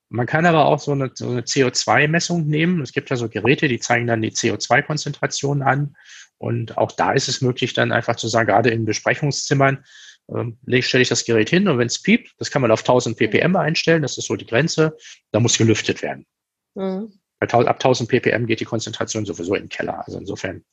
Man 0.09 0.27
kann 0.27 0.47
aber 0.47 0.67
auch 0.67 0.79
so 0.79 0.93
eine, 0.93 1.11
so 1.15 1.29
eine 1.31 1.43
CO2-Messung 1.43 2.47
nehmen. 2.47 2.81
Es 2.81 2.93
gibt 2.93 3.11
ja 3.11 3.17
so 3.17 3.29
Geräte, 3.29 3.67
die 3.69 3.81
zeigen 3.81 4.07
dann 4.07 4.23
die 4.23 4.31
CO2-Konzentration 4.31 5.63
an. 5.63 5.97
Und 6.39 6.79
auch 6.79 6.93
da 6.93 7.13
ist 7.13 7.29
es 7.29 7.41
möglich, 7.41 7.73
dann 7.75 7.93
einfach 7.93 8.17
zu 8.17 8.29
sagen, 8.29 8.47
gerade 8.47 8.71
in 8.71 8.85
Besprechungszimmern, 8.85 9.85
ähm, 10.29 10.59
stelle 10.81 11.03
ich 11.03 11.09
das 11.09 11.25
Gerät 11.25 11.51
hin 11.51 11.69
und 11.69 11.79
wenn 11.79 11.87
es 11.87 12.03
piept, 12.03 12.35
das 12.39 12.51
kann 12.51 12.63
man 12.63 12.71
auf 12.71 12.81
1000 12.81 13.17
ppm 13.17 13.57
einstellen, 13.57 14.03
das 14.03 14.19
ist 14.19 14.27
so 14.27 14.35
die 14.35 14.47
Grenze, 14.47 14.97
da 15.31 15.41
muss 15.41 15.57
gelüftet 15.57 16.03
werden. 16.03 16.27
Mhm. 16.75 17.13
Ab 17.39 17.53
1000 17.53 18.09
ppm 18.09 18.47
geht 18.47 18.61
die 18.61 18.65
Konzentration 18.65 19.25
sowieso 19.25 19.55
in 19.55 19.65
den 19.65 19.69
Keller. 19.69 20.05
Also 20.05 20.19
insofern 20.19 20.65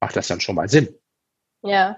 macht 0.00 0.16
das 0.16 0.28
dann 0.28 0.40
schon 0.40 0.54
mal 0.54 0.68
Sinn. 0.68 0.88
Ja. 1.62 1.96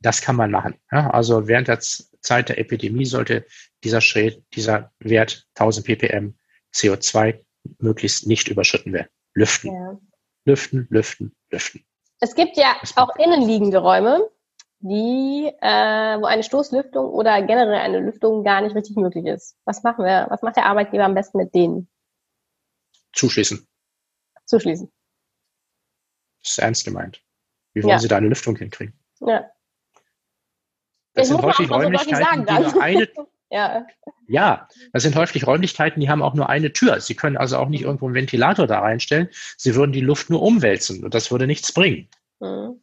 Das 0.00 0.22
kann 0.22 0.36
man 0.36 0.50
machen. 0.50 0.74
Ja, 0.90 1.10
also 1.10 1.46
während 1.46 1.68
der 1.68 1.78
Zeit 2.20 2.48
der 2.48 2.58
Epidemie 2.58 3.04
sollte 3.04 3.46
dieser 3.84 4.00
Schritt, 4.00 4.44
dieser 4.54 4.92
Wert 4.98 5.46
1000 5.54 5.86
ppm 5.86 6.38
CO2 6.74 7.44
möglichst 7.78 8.26
nicht 8.26 8.48
überschritten 8.48 8.92
werden. 8.92 9.08
Lüften. 9.34 9.72
Ja. 9.72 9.98
Lüften, 10.44 10.86
lüften, 10.90 11.34
lüften. 11.50 11.84
Es 12.20 12.34
gibt 12.34 12.56
ja 12.56 12.76
auch 12.96 13.14
innenliegende 13.16 13.78
Räume, 13.78 14.28
die, 14.80 15.52
äh, 15.60 16.20
wo 16.20 16.24
eine 16.24 16.42
Stoßlüftung 16.42 17.06
oder 17.10 17.42
generell 17.42 17.74
eine 17.74 18.00
Lüftung 18.00 18.44
gar 18.44 18.60
nicht 18.60 18.74
richtig 18.74 18.96
möglich 18.96 19.26
ist. 19.26 19.56
Was 19.64 19.82
machen 19.82 20.04
wir? 20.04 20.26
Was 20.30 20.42
macht 20.42 20.56
der 20.56 20.66
Arbeitgeber 20.66 21.04
am 21.04 21.14
besten 21.14 21.38
mit 21.38 21.54
denen? 21.54 21.88
Zuschließen. 23.12 23.66
Zuschließen. 24.46 24.90
Das 26.42 26.50
ist 26.50 26.58
ernst 26.58 26.84
gemeint. 26.84 27.22
Wie 27.74 27.82
wollen 27.82 27.92
ja. 27.92 27.98
Sie 27.98 28.08
da 28.08 28.16
eine 28.16 28.28
Lüftung 28.28 28.56
hinkriegen? 28.56 28.98
Ja. 29.20 29.50
Das 31.18 31.26
ich 31.26 31.34
sind 31.34 31.42
häufig 31.42 31.68
Räumlichkeiten, 31.68 32.46
die 32.46 32.52
nur 32.52 32.80
eine. 32.80 33.08
ja. 33.50 33.86
ja, 34.28 34.68
das 34.92 35.02
sind 35.02 35.16
häufig 35.16 35.46
Räumlichkeiten, 35.46 36.00
die 36.00 36.08
haben 36.08 36.22
auch 36.22 36.34
nur 36.34 36.48
eine 36.48 36.72
Tür. 36.72 37.00
Sie 37.00 37.16
können 37.16 37.36
also 37.36 37.56
auch 37.58 37.68
nicht 37.68 37.82
irgendwo 37.82 38.06
einen 38.06 38.14
Ventilator 38.14 38.68
da 38.68 38.78
reinstellen. 38.78 39.28
Sie 39.56 39.74
würden 39.74 39.90
die 39.90 40.00
Luft 40.00 40.30
nur 40.30 40.42
umwälzen 40.42 41.02
und 41.02 41.14
das 41.14 41.32
würde 41.32 41.48
nichts 41.48 41.72
bringen. 41.72 42.08
Mhm. 42.38 42.80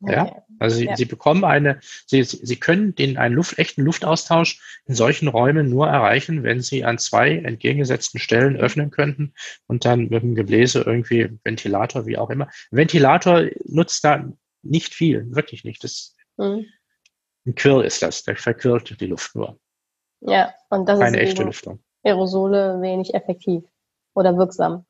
Ja, 0.00 0.42
also 0.58 0.76
Sie, 0.76 0.86
ja. 0.86 0.96
Sie 0.96 1.04
bekommen 1.04 1.44
eine, 1.44 1.78
Sie, 2.06 2.24
Sie 2.24 2.56
können 2.56 2.94
den 2.96 3.16
einen 3.16 3.36
Luft, 3.36 3.58
echten 3.58 3.82
Luftaustausch 3.82 4.60
in 4.86 4.96
solchen 4.96 5.28
Räumen 5.28 5.70
nur 5.70 5.86
erreichen, 5.86 6.42
wenn 6.42 6.60
Sie 6.60 6.84
an 6.84 6.98
zwei 6.98 7.36
entgegengesetzten 7.36 8.18
Stellen 8.18 8.56
öffnen 8.56 8.90
könnten 8.90 9.32
und 9.68 9.84
dann 9.84 10.08
mit 10.08 10.22
dem 10.22 10.34
Gebläse 10.34 10.82
irgendwie 10.82 11.30
Ventilator, 11.44 12.04
wie 12.04 12.18
auch 12.18 12.30
immer. 12.30 12.48
Ventilator 12.72 13.44
nutzt 13.64 14.04
da 14.04 14.28
nicht 14.62 14.92
viel, 14.92 15.34
wirklich 15.34 15.64
nicht. 15.64 15.84
Das, 15.84 16.13
mhm. 16.36 16.66
Ein 17.46 17.54
Quirl 17.54 17.84
ist 17.84 18.02
das, 18.02 18.22
der 18.22 18.36
verquirlt 18.36 18.98
die 19.00 19.06
Luft 19.06 19.34
nur. 19.34 19.58
Ja, 20.20 20.54
und 20.70 20.88
das 20.88 20.98
Keine 20.98 21.20
ist 21.20 21.30
echte 21.30 21.42
Lüftung. 21.42 21.78
Aerosole 22.02 22.80
wenig 22.80 23.12
effektiv 23.12 23.64
oder 24.14 24.36
wirksam. 24.36 24.86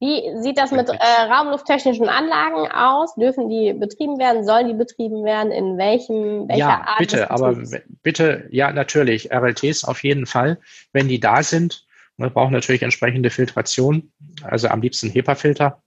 Wie 0.00 0.22
sieht 0.40 0.58
das 0.58 0.70
mit 0.70 0.88
äh, 0.88 0.94
raumlufttechnischen 1.28 2.08
Anlagen 2.08 2.70
aus? 2.70 3.14
Dürfen 3.16 3.48
die 3.48 3.72
betrieben 3.72 4.18
werden? 4.18 4.44
Sollen 4.44 4.68
die 4.68 4.74
betrieben 4.74 5.24
werden? 5.24 5.50
In 5.50 5.76
welchem, 5.76 6.48
welcher 6.48 6.58
ja, 6.58 6.84
Art? 6.86 6.98
Bitte, 6.98 7.30
aber 7.30 7.56
bitte, 8.02 8.46
ja, 8.50 8.70
natürlich, 8.72 9.32
RLTs 9.32 9.84
auf 9.84 10.04
jeden 10.04 10.26
Fall. 10.26 10.58
Wenn 10.92 11.08
die 11.08 11.18
da 11.18 11.42
sind, 11.42 11.84
wir 12.16 12.30
brauchen 12.30 12.52
natürlich 12.52 12.82
entsprechende 12.82 13.30
Filtration, 13.30 14.12
also 14.42 14.68
am 14.68 14.82
liebsten 14.82 15.10
HEPA-Filter. 15.10 15.82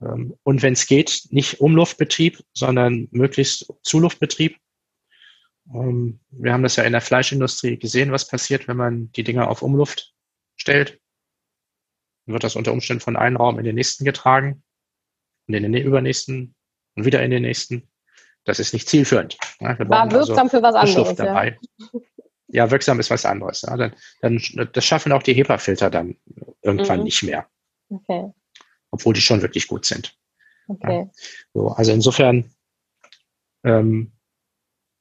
Ähm, 0.00 0.36
und 0.42 0.62
wenn 0.62 0.72
es 0.72 0.86
geht, 0.86 1.26
nicht 1.30 1.60
Umluftbetrieb, 1.60 2.42
sondern 2.52 3.08
möglichst 3.10 3.72
Zuluftbetrieb. 3.82 4.56
Ähm, 5.74 6.20
wir 6.30 6.52
haben 6.52 6.62
das 6.62 6.76
ja 6.76 6.84
in 6.84 6.92
der 6.92 7.00
Fleischindustrie 7.00 7.78
gesehen, 7.78 8.12
was 8.12 8.28
passiert, 8.28 8.68
wenn 8.68 8.76
man 8.76 9.12
die 9.12 9.24
Dinger 9.24 9.48
auf 9.48 9.62
Umluft 9.62 10.14
stellt 10.56 11.00
wird 12.32 12.44
das 12.44 12.56
unter 12.56 12.72
Umständen 12.72 13.00
von 13.00 13.16
einem 13.16 13.36
Raum 13.36 13.58
in 13.58 13.64
den 13.64 13.74
nächsten 13.74 14.04
getragen 14.04 14.62
und 15.48 15.54
in 15.54 15.62
den 15.62 15.74
übernächsten 15.74 16.54
und 16.96 17.04
wieder 17.04 17.22
in 17.22 17.30
den 17.30 17.42
nächsten. 17.42 17.88
Das 18.44 18.58
ist 18.58 18.72
nicht 18.72 18.88
zielführend. 18.88 19.36
Ja, 19.60 19.78
War 19.88 20.02
also 20.02 20.16
wirksam 20.16 20.38
also 20.38 20.56
für 20.56 20.62
was 20.62 20.74
anderes. 20.74 21.16
Dabei. 21.16 21.58
Ja. 21.78 22.00
ja. 22.48 22.70
wirksam 22.70 22.98
ist 23.00 23.10
was 23.10 23.26
anderes. 23.26 23.60
Dann, 23.60 23.94
dann, 24.22 24.40
das 24.72 24.84
schaffen 24.84 25.12
auch 25.12 25.22
die 25.22 25.34
HEPA-Filter 25.34 25.90
dann 25.90 26.16
irgendwann 26.62 26.98
mhm. 26.98 27.04
nicht 27.04 27.22
mehr. 27.22 27.46
Okay. 27.90 28.30
Obwohl 28.90 29.14
die 29.14 29.20
schon 29.20 29.42
wirklich 29.42 29.68
gut 29.68 29.84
sind. 29.84 30.16
Okay. 30.68 31.00
Ja, 31.00 31.10
so, 31.54 31.68
also 31.68 31.92
insofern 31.92 32.54
ähm, 33.64 34.12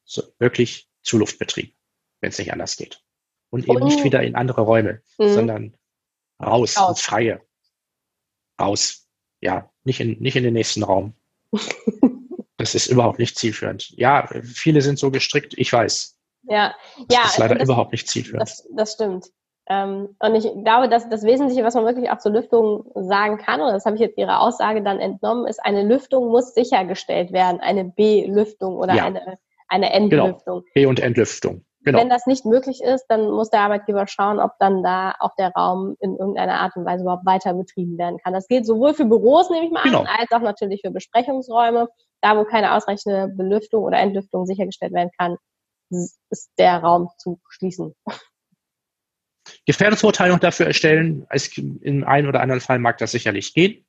so, 0.03 0.23
wirklich 0.39 0.89
Zuluftbetrieb, 1.03 1.75
wenn 2.21 2.29
es 2.29 2.39
nicht 2.39 2.51
anders 2.51 2.75
geht. 2.75 3.03
Und 3.51 3.67
eben 3.67 3.81
und, 3.81 3.85
nicht 3.85 4.03
wieder 4.03 4.21
in 4.23 4.35
andere 4.35 4.61
Räume, 4.61 5.01
mhm. 5.17 5.33
sondern 5.33 5.77
Raus, 6.41 6.77
Raus. 6.77 6.89
ins 6.89 7.01
Freie. 7.01 7.41
Raus. 8.59 9.07
Ja, 9.41 9.71
nicht 9.83 9.99
in, 9.99 10.19
nicht 10.19 10.35
in 10.35 10.43
den 10.43 10.53
nächsten 10.53 10.83
Raum. 10.83 11.13
Das 12.59 12.75
ist 12.75 12.87
überhaupt 12.87 13.19
nicht 13.19 13.37
zielführend. 13.37 13.89
Ja, 13.91 14.27
viele 14.43 14.81
sind 14.81 14.99
so 14.99 15.11
gestrickt, 15.11 15.53
ich 15.57 15.71
weiß. 15.71 16.19
Ja, 16.43 16.75
das 17.07 17.17
ja. 17.17 17.25
ist 17.25 17.37
leider 17.37 17.55
das, 17.55 17.63
überhaupt 17.63 17.93
nicht 17.93 18.09
zielführend. 18.09 18.41
Das, 18.41 18.67
das 18.75 18.93
stimmt. 18.95 19.27
Ähm, 19.70 20.15
und 20.20 20.36
ich 20.36 20.51
glaube, 20.63 20.89
dass 20.89 21.07
das 21.09 21.24
Wesentliche, 21.24 21.63
was 21.63 21.76
man 21.76 21.86
wirklich 21.86 22.09
auch 22.09 22.17
zur 22.17 22.32
Lüftung 22.32 22.91
sagen 22.95 23.38
kann, 23.38 23.61
und 23.61 23.72
das 23.72 23.86
habe 23.86 23.95
ich 23.95 24.01
jetzt 24.01 24.17
Ihrer 24.17 24.41
Aussage 24.41 24.82
dann 24.82 24.99
entnommen, 24.99 25.45
ist, 25.45 25.63
eine 25.63 25.84
Lüftung 25.84 26.30
muss 26.30 26.55
sichergestellt 26.55 27.32
werden, 27.32 27.61
eine 27.61 27.86
B-Lüftung 27.86 28.78
oder 28.78 28.95
ja. 28.95 29.05
eine, 29.05 29.38
eine 29.67 29.93
Entlüftung. 29.93 30.61
Genau. 30.61 30.74
B- 30.74 30.86
und 30.88 30.99
Entlüftung. 30.99 31.63
Genau. 31.84 31.99
Wenn 31.99 32.09
das 32.09 32.26
nicht 32.26 32.45
möglich 32.45 32.82
ist, 32.84 33.05
dann 33.07 33.30
muss 33.30 33.51
der 33.51 33.61
Arbeitgeber 33.61 34.05
schauen, 34.07 34.39
ob 34.39 34.51
dann 34.59 34.84
da 34.84 35.13
auch 35.20 35.36
der 35.38 35.51
Raum 35.51 35.95
in 35.99 36.17
irgendeiner 36.17 36.55
Art 36.55 36.76
und 36.76 36.86
Weise 36.86 37.03
überhaupt 37.03 37.26
weiter 37.26 37.53
betrieben 37.53 37.97
werden 37.97 38.17
kann. 38.17 38.34
Das 38.34 38.47
gilt 38.47 38.65
sowohl 38.65 38.93
für 38.93 39.05
Büros, 39.05 39.49
nehme 39.49 39.65
ich 39.65 39.72
mal 39.72 39.84
genau. 39.84 40.01
an, 40.01 40.07
als 40.07 40.32
auch 40.32 40.41
natürlich 40.41 40.82
für 40.84 40.91
Besprechungsräume. 40.91 41.88
Da, 42.22 42.38
wo 42.38 42.43
keine 42.43 42.76
ausreichende 42.76 43.30
Belüftung 43.30 43.84
oder 43.84 43.97
Entlüftung 43.99 44.45
sichergestellt 44.45 44.93
werden 44.93 45.11
kann, 45.17 45.38
ist 45.89 46.51
der 46.57 46.80
Raum 46.80 47.09
zu 47.17 47.39
schließen. 47.49 47.95
Gefährdungsbeurteilung 49.70 50.39
dafür 50.39 50.65
erstellen, 50.65 51.28
in 51.53 52.03
einem 52.03 52.28
oder 52.28 52.41
anderen 52.41 52.59
Fall 52.59 52.80
mag 52.80 52.97
das 52.97 53.11
sicherlich 53.11 53.53
gehen. 53.53 53.86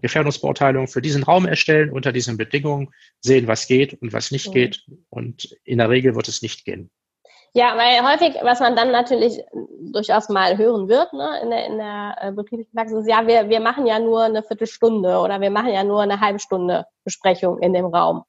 Gefährdungsbeurteilung 0.00 0.88
für 0.88 1.02
diesen 1.02 1.22
Raum 1.22 1.44
erstellen, 1.44 1.90
unter 1.90 2.12
diesen 2.12 2.38
Bedingungen, 2.38 2.88
sehen, 3.20 3.46
was 3.46 3.66
geht 3.66 4.00
und 4.00 4.14
was 4.14 4.30
nicht 4.30 4.48
mhm. 4.48 4.52
geht. 4.52 4.86
Und 5.10 5.54
in 5.64 5.76
der 5.76 5.90
Regel 5.90 6.14
wird 6.14 6.28
es 6.28 6.40
nicht 6.40 6.64
gehen. 6.64 6.90
Ja, 7.52 7.76
weil 7.76 8.02
häufig, 8.10 8.40
was 8.42 8.60
man 8.60 8.74
dann 8.74 8.90
natürlich 8.90 9.38
durchaus 9.92 10.30
mal 10.30 10.56
hören 10.56 10.88
wird 10.88 11.12
ne, 11.12 11.40
in 11.42 11.50
der, 11.50 11.66
in 11.66 11.76
der 11.76 12.16
äh, 12.18 12.32
betrieblichen 12.32 12.72
Praxis, 12.74 13.00
ist, 13.00 13.08
ja, 13.10 13.26
wir, 13.26 13.50
wir 13.50 13.60
machen 13.60 13.86
ja 13.86 13.98
nur 13.98 14.22
eine 14.22 14.42
Viertelstunde 14.42 15.18
oder 15.18 15.42
wir 15.42 15.50
machen 15.50 15.74
ja 15.74 15.84
nur 15.84 16.00
eine 16.00 16.20
halbe 16.20 16.38
Stunde 16.38 16.86
Besprechung 17.04 17.58
in 17.58 17.74
dem 17.74 17.84
Raum. 17.84 18.24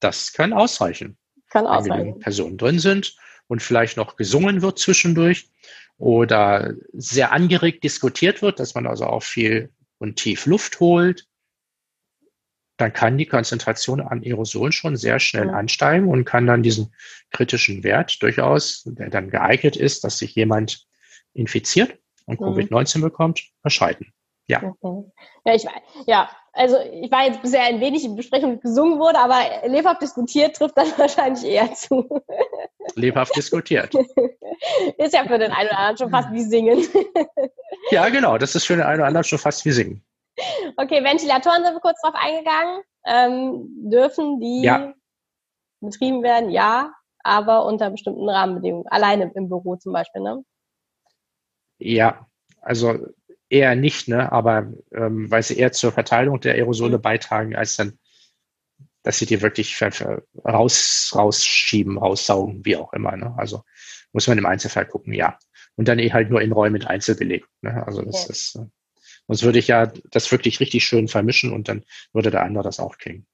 Das 0.00 0.32
kann 0.32 0.54
ausreichen. 0.54 1.18
Kann 1.50 1.66
ausreichen. 1.66 2.14
Wenn 2.14 2.18
Personen 2.20 2.56
drin 2.56 2.78
sind 2.78 3.14
und 3.48 3.62
vielleicht 3.62 3.96
noch 3.96 4.16
gesungen 4.16 4.62
wird 4.62 4.78
zwischendurch 4.78 5.48
oder 5.98 6.72
sehr 6.92 7.32
angeregt 7.32 7.84
diskutiert 7.84 8.42
wird, 8.42 8.60
dass 8.60 8.74
man 8.74 8.86
also 8.86 9.06
auch 9.06 9.22
viel 9.22 9.70
und 9.98 10.16
tief 10.16 10.46
Luft 10.46 10.80
holt 10.80 11.26
dann 12.82 12.92
kann 12.92 13.16
die 13.16 13.26
Konzentration 13.26 14.00
an 14.00 14.22
Aerosolen 14.24 14.72
schon 14.72 14.96
sehr 14.96 15.20
schnell 15.20 15.46
ja. 15.46 15.52
ansteigen 15.52 16.08
und 16.08 16.24
kann 16.24 16.46
dann 16.46 16.62
diesen 16.62 16.92
kritischen 17.30 17.84
Wert 17.84 18.20
durchaus, 18.22 18.82
der 18.84 19.08
dann 19.08 19.30
geeignet 19.30 19.76
ist, 19.76 20.02
dass 20.04 20.18
sich 20.18 20.34
jemand 20.34 20.86
infiziert 21.32 21.98
und 22.26 22.40
mhm. 22.40 22.46
Covid-19 22.46 23.00
bekommt, 23.00 23.42
überschreiten. 23.60 24.12
Ja. 24.48 24.62
Okay. 24.62 25.10
Ja, 25.44 25.54
ich, 25.54 25.64
ja, 26.06 26.30
also 26.52 26.78
ich 26.80 27.10
war 27.10 27.26
jetzt 27.26 27.42
bisher 27.42 27.62
ein 27.62 27.80
wenig 27.80 28.04
in 28.04 28.14
Besprechung 28.14 28.60
gesungen 28.60 28.98
wurde, 28.98 29.18
aber 29.18 29.38
lebhaft 29.66 30.02
diskutiert 30.02 30.56
trifft 30.56 30.76
dann 30.76 30.86
wahrscheinlich 30.98 31.44
eher 31.44 31.72
zu. 31.74 32.22
Lebhaft 32.94 33.34
diskutiert. 33.36 33.94
Ist 34.98 35.14
ja 35.14 35.24
für 35.24 35.38
den 35.38 35.50
einen 35.52 35.68
oder 35.68 35.78
anderen 35.78 35.96
schon 35.98 36.10
fast 36.10 36.30
wie 36.32 36.42
singen. 36.42 36.86
Ja, 37.90 38.08
genau. 38.10 38.38
Das 38.38 38.54
ist 38.54 38.66
für 38.66 38.74
den 38.74 38.84
einen 38.84 39.00
oder 39.00 39.08
anderen 39.08 39.24
schon 39.24 39.38
fast 39.38 39.64
wie 39.64 39.72
singen. 39.72 40.04
Okay, 40.76 41.02
Ventilatoren 41.02 41.64
sind 41.64 41.74
wir 41.74 41.80
kurz 41.80 42.00
drauf 42.00 42.14
eingegangen. 42.14 42.82
Ähm, 43.04 43.90
dürfen 43.90 44.40
die 44.40 44.62
ja. 44.62 44.92
betrieben 45.80 46.22
werden? 46.22 46.50
Ja, 46.50 46.94
aber 47.24 47.64
unter 47.66 47.90
bestimmten 47.90 48.28
Rahmenbedingungen. 48.28 48.86
Alleine 48.88 49.32
im 49.34 49.48
Büro 49.48 49.76
zum 49.76 49.92
Beispiel, 49.92 50.22
ne? 50.22 50.44
Ja, 51.78 52.26
also 52.60 52.98
eher 53.52 53.76
nicht, 53.76 54.08
ne? 54.08 54.32
Aber 54.32 54.72
ähm, 54.92 55.30
weil 55.30 55.42
sie 55.42 55.58
eher 55.58 55.72
zur 55.72 55.92
Verteilung 55.92 56.40
der 56.40 56.54
Aerosole 56.54 56.98
beitragen, 56.98 57.54
als 57.54 57.76
dann, 57.76 57.98
dass 59.02 59.18
sie 59.18 59.26
die 59.26 59.42
wirklich 59.42 59.78
raus, 60.44 61.12
rausschieben, 61.14 61.98
raussaugen, 61.98 62.64
wie 62.64 62.76
auch 62.76 62.92
immer. 62.92 63.16
Ne? 63.16 63.34
Also 63.36 63.62
muss 64.12 64.26
man 64.26 64.38
im 64.38 64.46
Einzelfall 64.46 64.86
gucken, 64.86 65.12
ja. 65.12 65.38
Und 65.76 65.88
dann 65.88 65.98
eh 65.98 66.12
halt 66.12 66.30
nur 66.30 66.40
in 66.40 66.52
Räumen 66.52 66.72
mit 66.72 66.86
Einzelbeleg. 66.86 67.46
Ne? 67.60 67.86
Also 67.86 68.02
das 68.02 68.24
okay. 68.24 68.32
ist. 68.32 68.56
Äh, 68.56 68.66
Sonst 69.28 69.42
würde 69.44 69.58
ich 69.58 69.68
ja 69.68 69.86
das 70.10 70.30
wirklich 70.32 70.60
richtig 70.60 70.84
schön 70.84 71.08
vermischen 71.08 71.52
und 71.52 71.68
dann 71.68 71.84
würde 72.12 72.30
der 72.30 72.42
andere 72.42 72.64
das 72.64 72.80
auch 72.80 72.98
kriegen. 72.98 73.26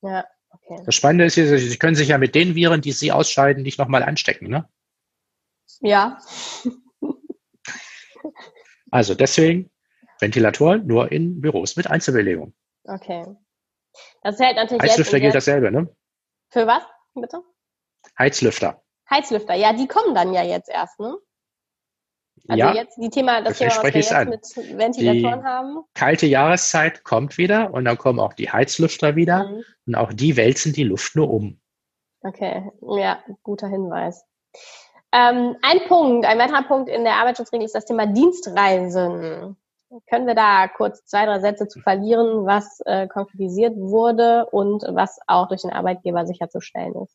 Ja, 0.00 0.24
okay. 0.50 0.82
Das 0.86 0.94
Spannende 0.94 1.24
ist, 1.24 1.34
Sie 1.34 1.78
können 1.78 1.96
sich 1.96 2.08
ja 2.08 2.18
mit 2.18 2.34
den 2.34 2.54
Viren, 2.54 2.80
die 2.80 2.92
Sie 2.92 3.10
ausscheiden, 3.10 3.62
nicht 3.62 3.78
nochmal 3.78 4.02
anstecken, 4.02 4.48
ne? 4.48 4.68
Ja. 5.80 6.18
also 8.92 9.14
deswegen 9.14 9.70
Ventilatoren 10.20 10.86
nur 10.86 11.10
in 11.10 11.40
Büros 11.40 11.76
mit 11.76 11.90
Einzelbelegung. 11.90 12.54
Okay. 12.84 13.26
Das 14.22 14.38
hält 14.38 14.56
natürlich 14.56 14.82
Heizlüfter 14.82 15.18
gilt 15.18 15.34
dasselbe, 15.34 15.72
ne? 15.72 15.88
Für 16.50 16.66
was, 16.66 16.82
bitte? 17.14 17.42
Heizlüfter. 18.18 18.82
Heizlüfter, 19.10 19.54
ja, 19.54 19.72
die 19.72 19.88
kommen 19.88 20.14
dann 20.14 20.32
ja 20.32 20.42
jetzt 20.42 20.68
erst, 20.68 21.00
ne? 21.00 21.16
Also 22.48 22.58
ja, 22.58 22.74
jetzt 22.74 22.96
die 22.96 23.08
Thema, 23.08 23.40
das 23.42 23.58
Thema, 23.58 23.70
was 23.70 23.82
wir 23.82 23.90
jetzt 23.92 24.12
an. 24.12 24.28
mit 24.28 24.44
Ventilatoren 24.56 25.40
die 25.40 25.46
haben. 25.46 25.84
Kalte 25.94 26.26
Jahreszeit 26.26 27.04
kommt 27.04 27.38
wieder 27.38 27.72
und 27.72 27.84
dann 27.84 27.98
kommen 27.98 28.18
auch 28.18 28.32
die 28.32 28.50
Heizlüfter 28.50 29.16
wieder 29.16 29.48
mhm. 29.48 29.64
und 29.86 29.94
auch 29.94 30.12
die 30.12 30.36
wälzen 30.36 30.72
die 30.72 30.84
Luft 30.84 31.14
nur 31.14 31.30
um. 31.30 31.60
Okay, 32.22 32.70
ja, 32.80 33.22
guter 33.42 33.68
Hinweis. 33.68 34.24
Ähm, 35.12 35.56
ein 35.62 35.80
Punkt, 35.88 36.26
ein 36.26 36.38
weiterer 36.38 36.62
Punkt 36.62 36.88
in 36.88 37.04
der 37.04 37.14
Arbeitsschutzregel 37.14 37.66
ist 37.66 37.74
das 37.74 37.84
Thema 37.84 38.06
Dienstreisen. 38.06 39.56
Können 40.08 40.26
wir 40.26 40.34
da 40.34 40.68
kurz 40.68 41.04
zwei, 41.04 41.26
drei 41.26 41.40
Sätze 41.40 41.68
zu 41.68 41.80
verlieren, 41.80 42.46
was 42.46 42.80
äh, 42.86 43.06
konkretisiert 43.08 43.76
wurde 43.76 44.46
und 44.46 44.82
was 44.88 45.18
auch 45.26 45.48
durch 45.48 45.62
den 45.62 45.72
Arbeitgeber 45.72 46.26
sicherzustellen 46.26 46.94
ist? 46.94 47.14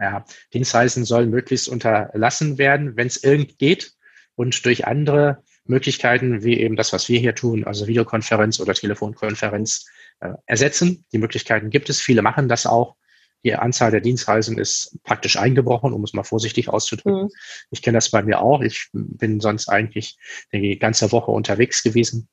Ja, 0.00 0.24
Dienstreisen 0.54 1.04
sollen 1.04 1.28
möglichst 1.28 1.68
unterlassen 1.68 2.56
werden, 2.56 2.96
wenn 2.96 3.08
es 3.08 3.22
irgend 3.22 3.58
geht 3.58 3.92
und 4.36 4.64
durch 4.64 4.86
andere 4.86 5.42
Möglichkeiten, 5.64 6.42
wie 6.42 6.58
eben 6.58 6.76
das, 6.76 6.94
was 6.94 7.08
wir 7.10 7.18
hier 7.18 7.34
tun, 7.34 7.64
also 7.64 7.86
Videokonferenz 7.86 8.60
oder 8.60 8.72
Telefonkonferenz, 8.72 9.86
äh, 10.20 10.30
ersetzen. 10.46 11.04
Die 11.12 11.18
Möglichkeiten 11.18 11.68
gibt 11.68 11.90
es. 11.90 12.00
Viele 12.00 12.22
machen 12.22 12.48
das 12.48 12.64
auch. 12.66 12.96
Die 13.44 13.54
Anzahl 13.54 13.90
der 13.90 14.00
Dienstreisen 14.00 14.58
ist 14.58 14.98
praktisch 15.04 15.36
eingebrochen, 15.36 15.92
um 15.92 16.02
es 16.02 16.12
mal 16.12 16.24
vorsichtig 16.24 16.68
auszudrücken. 16.68 17.24
Mhm. 17.24 17.30
Ich 17.70 17.82
kenne 17.82 17.98
das 17.98 18.10
bei 18.10 18.22
mir 18.22 18.40
auch. 18.40 18.60
Ich 18.62 18.88
bin 18.92 19.40
sonst 19.40 19.68
eigentlich 19.68 20.18
die 20.52 20.78
ganze 20.78 21.12
Woche 21.12 21.30
unterwegs 21.30 21.82
gewesen 21.82 22.28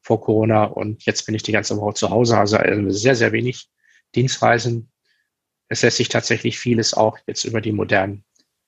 vor 0.00 0.20
Corona 0.20 0.64
und 0.64 1.04
jetzt 1.06 1.26
bin 1.26 1.34
ich 1.34 1.42
die 1.42 1.52
ganze 1.52 1.76
Woche 1.76 1.94
zu 1.94 2.10
Hause. 2.10 2.38
Also 2.38 2.58
sehr, 2.90 3.16
sehr 3.16 3.32
wenig 3.32 3.68
Dienstreisen. 4.14 4.92
Es 5.68 5.82
lässt 5.82 5.96
sich 5.96 6.08
tatsächlich 6.08 6.58
vieles 6.58 6.94
auch 6.94 7.18
jetzt 7.26 7.44
über 7.44 7.60
die 7.60 7.72
modernen 7.72 8.24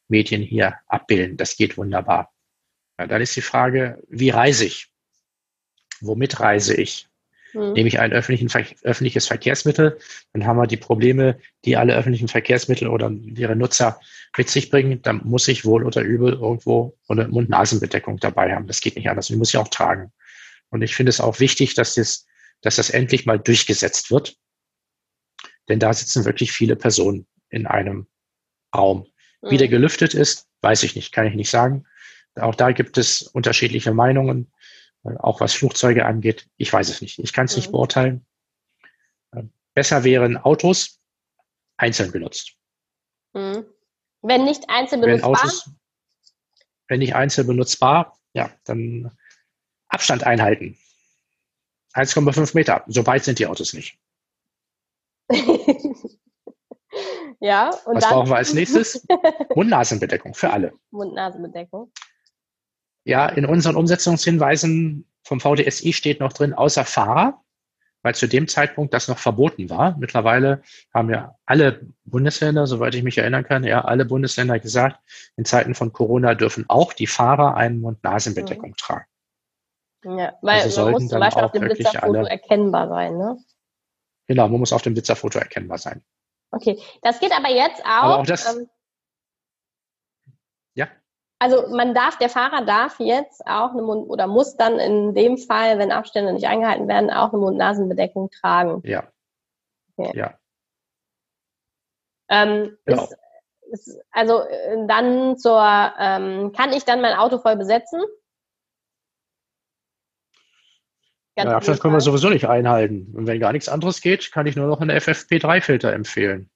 Medien 0.08 0.42
hier 0.42 0.76
abbilden. 0.86 1.36
Das 1.36 1.56
geht 1.56 1.76
wunderbar. 1.76 2.32
Ja, 2.98 3.06
dann 3.06 3.20
ist 3.20 3.36
die 3.36 3.42
Frage, 3.42 4.02
wie 4.08 4.30
reise 4.30 4.64
ich? 4.64 4.90
Womit 6.00 6.40
reise 6.40 6.74
ich? 6.74 7.08
Mhm. 7.56 7.72
Nehme 7.72 7.88
ich 7.88 7.98
ein 7.98 8.12
öffentliches 8.12 9.26
Verkehrsmittel, 9.26 9.98
dann 10.34 10.46
haben 10.46 10.58
wir 10.58 10.66
die 10.66 10.76
Probleme, 10.76 11.38
die 11.64 11.76
alle 11.76 11.96
öffentlichen 11.96 12.28
Verkehrsmittel 12.28 12.88
oder 12.88 13.10
ihre 13.10 13.56
Nutzer 13.56 13.98
mit 14.36 14.50
sich 14.50 14.70
bringen. 14.70 15.00
Dann 15.00 15.22
muss 15.24 15.48
ich 15.48 15.64
wohl 15.64 15.84
oder 15.84 16.02
übel 16.02 16.34
irgendwo 16.34 16.96
eine 17.08 17.28
Mund-Nasen-Bedeckung 17.28 18.18
dabei 18.18 18.54
haben. 18.54 18.66
Das 18.66 18.80
geht 18.80 18.96
nicht 18.96 19.08
anders. 19.08 19.28
Die 19.28 19.36
muss 19.36 19.48
ich 19.48 19.56
auch 19.56 19.68
tragen. 19.68 20.12
Und 20.68 20.82
ich 20.82 20.94
finde 20.94 21.10
es 21.10 21.20
auch 21.20 21.40
wichtig, 21.40 21.74
dass 21.74 21.94
das, 21.94 22.26
dass 22.60 22.76
das 22.76 22.90
endlich 22.90 23.24
mal 23.24 23.38
durchgesetzt 23.38 24.10
wird. 24.10 24.36
Denn 25.70 25.78
da 25.78 25.94
sitzen 25.94 26.26
wirklich 26.26 26.52
viele 26.52 26.76
Personen 26.76 27.26
in 27.48 27.66
einem 27.66 28.06
Raum. 28.74 29.06
Wie 29.40 29.56
der 29.56 29.68
mhm. 29.68 29.72
gelüftet 29.72 30.12
ist, 30.12 30.46
weiß 30.60 30.82
ich 30.82 30.94
nicht, 30.94 31.12
kann 31.12 31.26
ich 31.26 31.34
nicht 31.34 31.50
sagen. 31.50 31.86
Auch 32.34 32.54
da 32.54 32.72
gibt 32.72 32.98
es 32.98 33.22
unterschiedliche 33.22 33.94
Meinungen, 33.94 34.52
auch 35.18 35.40
was 35.40 35.54
Flugzeuge 35.54 36.04
angeht. 36.06 36.48
Ich 36.56 36.72
weiß 36.72 36.88
es 36.88 37.00
nicht. 37.00 37.18
Ich 37.18 37.32
kann 37.32 37.46
es 37.46 37.52
mhm. 37.52 37.58
nicht 37.58 37.72
beurteilen. 37.72 38.26
Äh, 39.32 39.44
besser 39.74 40.04
wären 40.04 40.36
Autos 40.36 41.00
einzeln 41.76 42.12
genutzt. 42.12 42.54
Mhm. 43.32 43.64
Wenn 44.22 44.44
nicht 44.44 44.68
einzeln 44.68 45.00
benutzbar? 45.00 45.30
Wenn, 45.30 45.38
Autos, 45.38 45.70
wenn 46.88 46.98
nicht 46.98 47.14
einzeln 47.14 47.46
benutzbar, 47.46 48.18
ja, 48.32 48.50
dann 48.64 49.16
Abstand 49.88 50.24
einhalten. 50.24 50.76
1,5 51.94 52.54
Meter. 52.54 52.84
So 52.86 53.06
weit 53.06 53.24
sind 53.24 53.38
die 53.38 53.46
Autos 53.46 53.72
nicht. 53.72 53.98
ja, 57.40 57.70
und 57.70 57.96
Was 57.96 58.04
dann? 58.04 58.12
brauchen 58.12 58.28
wir 58.30 58.36
als 58.36 58.52
nächstes? 58.52 59.06
Mund-Nasen-Bedeckung 59.54 60.34
für 60.34 60.50
alle. 60.50 60.72
Mund-Nasen-Bedeckung. 60.90 61.92
Ja, 63.06 63.28
in 63.28 63.46
unseren 63.46 63.76
Umsetzungshinweisen 63.76 65.06
vom 65.22 65.38
VDSI 65.38 65.92
steht 65.92 66.18
noch 66.18 66.32
drin, 66.32 66.54
außer 66.54 66.84
Fahrer, 66.84 67.40
weil 68.02 68.16
zu 68.16 68.26
dem 68.26 68.48
Zeitpunkt 68.48 68.92
das 68.92 69.06
noch 69.06 69.18
verboten 69.18 69.70
war. 69.70 69.96
Mittlerweile 69.96 70.62
haben 70.92 71.08
ja 71.10 71.36
alle 71.44 71.86
Bundesländer, 72.04 72.66
soweit 72.66 72.96
ich 72.96 73.04
mich 73.04 73.16
erinnern 73.16 73.44
kann, 73.44 73.62
ja, 73.62 73.84
alle 73.84 74.06
Bundesländer 74.06 74.58
gesagt, 74.58 74.98
in 75.36 75.44
Zeiten 75.44 75.76
von 75.76 75.92
Corona 75.92 76.34
dürfen 76.34 76.64
auch 76.66 76.92
die 76.92 77.06
Fahrer 77.06 77.54
einen 77.56 77.80
Mund-Nasen-Bedeckung 77.80 78.70
mhm. 78.70 78.76
tragen. 78.76 79.06
Ja, 80.04 80.34
weil 80.42 80.62
also 80.62 80.82
man 80.82 80.92
muss 80.92 81.08
zum 81.08 81.20
Beispiel 81.20 81.44
auf 81.44 81.52
dem 81.52 81.62
Blitzerfoto 81.62 82.18
alle, 82.18 82.28
erkennbar 82.28 82.88
sein, 82.88 83.16
ne? 83.16 83.38
Genau, 84.26 84.48
man 84.48 84.58
muss 84.58 84.72
auf 84.72 84.82
dem 84.82 84.94
Blitzerfoto 84.94 85.38
erkennbar 85.38 85.78
sein. 85.78 86.02
Okay, 86.50 86.76
das 87.02 87.20
geht 87.20 87.32
aber 87.32 87.50
jetzt 87.50 87.82
auch. 87.84 88.02
Aber 88.02 88.18
auch 88.18 88.26
das, 88.26 88.52
ähm. 88.52 88.68
Also 91.38 91.68
man 91.68 91.94
darf, 91.94 92.16
der 92.16 92.30
Fahrer 92.30 92.64
darf 92.64 92.98
jetzt 92.98 93.46
auch 93.46 93.72
eine 93.72 93.82
Mund 93.82 94.08
oder 94.08 94.26
muss 94.26 94.56
dann 94.56 94.78
in 94.78 95.14
dem 95.14 95.36
Fall, 95.36 95.78
wenn 95.78 95.92
Abstände 95.92 96.32
nicht 96.32 96.46
eingehalten 96.46 96.88
werden, 96.88 97.10
auch 97.10 97.32
eine 97.32 97.42
Mund-Nasen-Bedeckung 97.42 98.30
tragen. 98.30 98.80
Ja. 98.84 99.06
Okay. 99.96 100.18
Ja. 100.18 100.38
Ähm, 102.28 102.76
genau. 102.86 103.02
ist, 103.02 103.16
ist, 103.70 104.00
also 104.10 104.40
äh, 104.40 104.86
dann 104.86 105.36
zur, 105.36 105.62
ähm, 105.98 106.52
kann 106.52 106.72
ich 106.72 106.84
dann 106.84 107.02
mein 107.02 107.14
Auto 107.14 107.38
voll 107.38 107.56
besetzen? 107.56 108.00
Ganz 111.36 111.50
ja, 111.50 111.56
Abstand 111.56 111.80
können 111.80 111.94
wir 111.94 112.00
sowieso 112.00 112.30
nicht 112.30 112.48
einhalten. 112.48 113.12
Und 113.14 113.26
wenn 113.26 113.40
gar 113.40 113.52
nichts 113.52 113.68
anderes 113.68 114.00
geht, 114.00 114.32
kann 114.32 114.46
ich 114.46 114.56
nur 114.56 114.68
noch 114.68 114.80
einen 114.80 114.96
FFP3-Filter 114.96 115.92
empfehlen. 115.92 116.50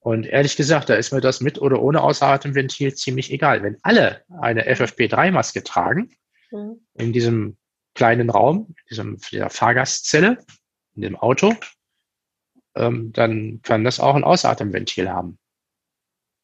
Und 0.00 0.26
ehrlich 0.26 0.56
gesagt, 0.56 0.88
da 0.88 0.94
ist 0.94 1.12
mir 1.12 1.20
das 1.20 1.40
mit 1.40 1.60
oder 1.60 1.82
ohne 1.82 2.02
Außeratemventil 2.02 2.94
ziemlich 2.94 3.30
egal. 3.30 3.62
Wenn 3.62 3.76
alle 3.82 4.24
eine 4.40 4.66
FFP3-Maske 4.66 5.62
tragen, 5.62 6.10
mhm. 6.50 6.80
in 6.94 7.12
diesem 7.12 7.58
kleinen 7.94 8.30
Raum, 8.30 8.68
in 8.68 8.74
diesem, 8.88 9.18
dieser 9.30 9.50
Fahrgastzelle, 9.50 10.38
in 10.94 11.02
dem 11.02 11.16
Auto, 11.16 11.54
ähm, 12.74 13.12
dann 13.12 13.60
kann 13.62 13.84
das 13.84 14.00
auch 14.00 14.14
ein 14.14 14.24
Ausatemventil 14.24 15.10
haben. 15.10 15.38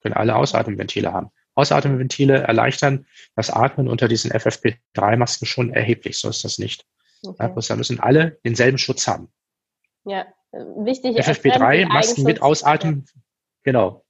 Können 0.03 0.15
alle 0.15 0.37
Ausatemventile 0.37 1.13
haben. 1.13 1.31
Ausatemventile 1.55 2.43
erleichtern 2.43 3.07
das 3.35 3.51
Atmen 3.51 3.89
unter 3.89 4.09
diesen 4.09 4.31
FFP3-Masken 4.31 5.47
schon 5.47 5.73
erheblich. 5.73 6.19
So 6.19 6.29
ist 6.29 6.45
das 6.45 6.59
nicht. 6.59 6.85
Okay. 7.25 7.51
Da 7.69 7.77
müssen 7.77 8.01
alle 8.01 8.39
denselben 8.45 8.77
Schutz 8.77 9.09
haben. 9.09 9.33
Ja, 10.05 10.27
wichtig. 10.53 11.19
FFP3-Masken 11.19 12.25
mit 12.25 12.43
Ausatmen, 12.43 13.07
ja. 13.07 13.23
Genau, 13.67 14.05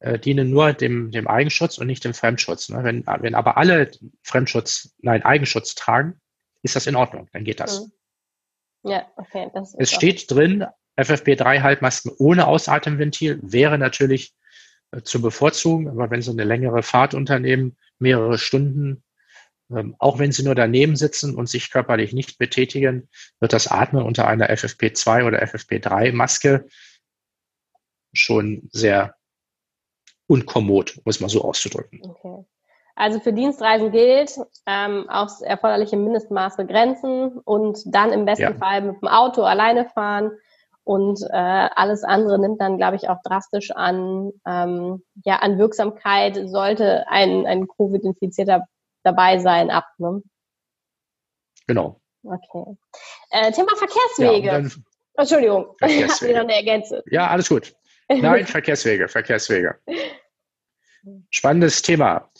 äh, 0.00 0.18
dienen 0.18 0.50
nur 0.50 0.72
dem, 0.72 1.12
dem 1.12 1.28
Eigenschutz 1.28 1.78
und 1.78 1.86
nicht 1.86 2.04
dem 2.04 2.14
Fremdschutz. 2.14 2.70
Ne? 2.70 2.82
Wenn, 2.82 3.06
wenn 3.06 3.36
aber 3.36 3.56
alle 3.56 3.90
Fremdschutz, 4.24 4.96
nein, 4.98 5.22
Eigenschutz 5.22 5.76
tragen, 5.76 6.20
ist 6.62 6.74
das 6.74 6.88
in 6.88 6.96
Ordnung, 6.96 7.28
dann 7.32 7.44
geht 7.44 7.60
das. 7.60 7.80
Mhm. 7.80 7.92
Ja, 8.90 9.06
okay. 9.16 9.50
Das 9.54 9.74
es 9.74 9.92
steht 9.92 10.30
drin, 10.30 10.64
FFP3-Halbmasken 10.96 12.12
ohne 12.18 12.46
Ausatemventil 12.46 13.38
wäre 13.42 13.78
natürlich 13.78 14.34
äh, 14.90 15.02
zu 15.02 15.20
bevorzugen, 15.20 15.88
aber 15.88 16.10
wenn 16.10 16.22
Sie 16.22 16.30
eine 16.30 16.44
längere 16.44 16.82
Fahrt 16.82 17.14
unternehmen, 17.14 17.76
mehrere 17.98 18.38
Stunden, 18.38 19.04
ähm, 19.70 19.94
auch 19.98 20.18
wenn 20.18 20.32
Sie 20.32 20.44
nur 20.44 20.54
daneben 20.54 20.96
sitzen 20.96 21.34
und 21.34 21.48
sich 21.48 21.70
körperlich 21.70 22.12
nicht 22.14 22.38
betätigen, 22.38 23.08
wird 23.38 23.52
das 23.52 23.68
Atmen 23.68 24.02
unter 24.02 24.26
einer 24.26 24.48
FFP2 24.48 25.26
oder 25.26 25.42
FFP3-Maske 25.42 26.66
schon 28.12 28.68
sehr 28.72 29.14
unkommod, 30.26 31.00
muss 31.04 31.20
man 31.20 31.30
so 31.30 31.42
auszudrücken. 31.42 32.02
Okay. 32.04 32.44
Also 32.94 33.20
für 33.20 33.32
Dienstreisen 33.32 33.92
gilt, 33.92 34.38
ähm, 34.66 35.08
aufs 35.08 35.40
erforderliche 35.40 35.96
Mindestmaß 35.96 36.56
begrenzen 36.56 37.38
und 37.44 37.78
dann 37.86 38.12
im 38.12 38.24
besten 38.24 38.42
ja. 38.42 38.54
Fall 38.54 38.82
mit 38.82 39.00
dem 39.00 39.08
Auto 39.08 39.42
alleine 39.42 39.88
fahren 39.88 40.32
und 40.88 41.20
äh, 41.30 41.68
alles 41.76 42.02
andere 42.02 42.38
nimmt 42.38 42.62
dann, 42.62 42.78
glaube 42.78 42.96
ich, 42.96 43.10
auch 43.10 43.18
drastisch 43.22 43.70
an, 43.72 44.32
ähm, 44.46 45.04
ja, 45.22 45.36
an 45.36 45.58
Wirksamkeit, 45.58 46.40
sollte 46.46 47.06
ein, 47.08 47.46
ein 47.46 47.68
Covid-Infizierter 47.68 48.66
dabei 49.02 49.38
sein, 49.38 49.70
ab. 49.70 49.84
Ne? 49.98 50.22
Genau. 51.66 52.00
Okay. 52.24 52.76
Äh, 53.30 53.52
Thema 53.52 53.76
Verkehrswege. 53.76 54.46
Ja, 54.46 54.52
dann, 54.54 54.72
Entschuldigung, 55.18 55.74
Verkehrswege. 55.78 56.34
noch 56.34 56.44
eine 56.44 56.54
Ergänzung. 56.54 57.02
Ja, 57.10 57.28
alles 57.28 57.48
gut. 57.48 57.74
Nein, 58.08 58.46
Verkehrswege, 58.46 59.08
Verkehrswege. 59.08 59.78
Spannendes 61.30 61.82
Thema. 61.82 62.30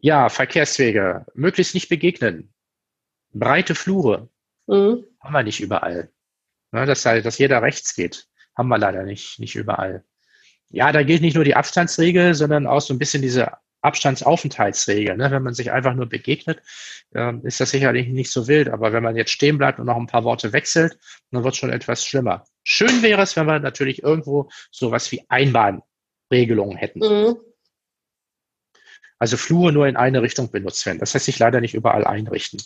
Ja, 0.00 0.28
Verkehrswege. 0.28 1.26
Möglichst 1.34 1.74
nicht 1.74 1.88
begegnen. 1.88 2.52
Breite 3.32 3.74
Flure. 3.74 4.28
Mhm. 4.66 5.04
Haben 5.20 5.34
wir 5.34 5.42
nicht 5.42 5.60
überall. 5.60 6.10
Ne, 6.72 6.86
dass, 6.86 7.02
dass 7.02 7.38
jeder 7.38 7.62
rechts 7.62 7.94
geht. 7.94 8.26
Haben 8.56 8.68
wir 8.68 8.78
leider 8.78 9.02
nicht, 9.04 9.38
nicht 9.38 9.54
überall. 9.54 10.04
Ja, 10.70 10.90
da 10.90 11.02
gilt 11.02 11.20
nicht 11.20 11.34
nur 11.34 11.44
die 11.44 11.54
Abstandsregel, 11.54 12.34
sondern 12.34 12.66
auch 12.66 12.80
so 12.80 12.94
ein 12.94 12.98
bisschen 12.98 13.22
diese 13.22 13.52
Abstandsaufenthaltsregel. 13.82 15.16
Ne? 15.16 15.30
Wenn 15.30 15.42
man 15.42 15.54
sich 15.54 15.72
einfach 15.72 15.94
nur 15.94 16.06
begegnet, 16.06 16.62
äh, 17.14 17.34
ist 17.42 17.60
das 17.60 17.70
sicherlich 17.70 18.08
nicht 18.08 18.30
so 18.30 18.48
wild. 18.48 18.68
Aber 18.68 18.92
wenn 18.92 19.02
man 19.02 19.16
jetzt 19.16 19.32
stehen 19.32 19.58
bleibt 19.58 19.78
und 19.78 19.86
noch 19.86 19.96
ein 19.96 20.06
paar 20.06 20.24
Worte 20.24 20.52
wechselt, 20.52 20.98
dann 21.30 21.44
wird 21.44 21.54
es 21.54 21.58
schon 21.58 21.72
etwas 21.72 22.04
schlimmer. 22.04 22.44
Schön 22.64 23.02
wäre 23.02 23.22
es, 23.22 23.36
wenn 23.36 23.46
wir 23.46 23.58
natürlich 23.58 24.02
irgendwo 24.02 24.48
sowas 24.70 25.10
wie 25.12 25.24
Einbahnregelungen 25.28 26.76
hätten. 26.76 27.00
Mhm. 27.00 27.36
Also 29.18 29.36
Flure 29.36 29.72
nur 29.72 29.86
in 29.86 29.96
eine 29.96 30.22
Richtung 30.22 30.50
benutzt 30.50 30.84
werden. 30.86 30.98
Das 30.98 31.14
lässt 31.14 31.26
sich 31.26 31.38
leider 31.38 31.60
nicht 31.60 31.74
überall 31.74 32.04
einrichten. 32.04 32.60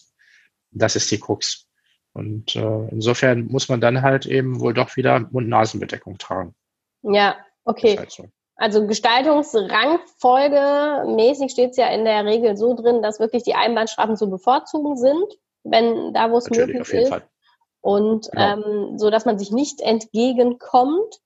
Das 0.70 0.96
ist 0.96 1.10
die 1.10 1.20
Krux. 1.20 1.66
Und 2.12 2.56
äh, 2.56 2.88
insofern 2.88 3.46
muss 3.46 3.68
man 3.68 3.80
dann 3.80 4.00
halt 4.00 4.24
eben 4.24 4.60
wohl 4.60 4.72
doch 4.72 4.96
wieder 4.96 5.20
Mund-Nasen-Bedeckung 5.20 6.16
tragen. 6.16 6.54
Ja, 7.02 7.36
okay. 7.64 7.98
Halt 7.98 8.10
so. 8.10 8.30
Also 8.56 8.86
Gestaltungsrangfolge 8.86 11.14
mäßig 11.14 11.52
steht 11.52 11.72
es 11.72 11.76
ja 11.76 11.88
in 11.88 12.06
der 12.06 12.24
Regel 12.24 12.56
so 12.56 12.74
drin, 12.74 13.02
dass 13.02 13.20
wirklich 13.20 13.42
die 13.42 13.54
Einbahnstraßen 13.54 14.16
zu 14.16 14.30
bevorzugen 14.30 14.96
sind, 14.96 15.26
wenn 15.62 16.14
da, 16.14 16.30
wo 16.30 16.38
es 16.38 16.48
möglich 16.48 16.88
ist. 16.88 17.10
Fall. 17.10 17.28
Und 17.82 18.30
genau. 18.32 18.54
ähm, 18.54 18.98
so, 18.98 19.10
dass 19.10 19.26
man 19.26 19.38
sich 19.38 19.52
nicht 19.52 19.82
entgegenkommt. 19.82 21.20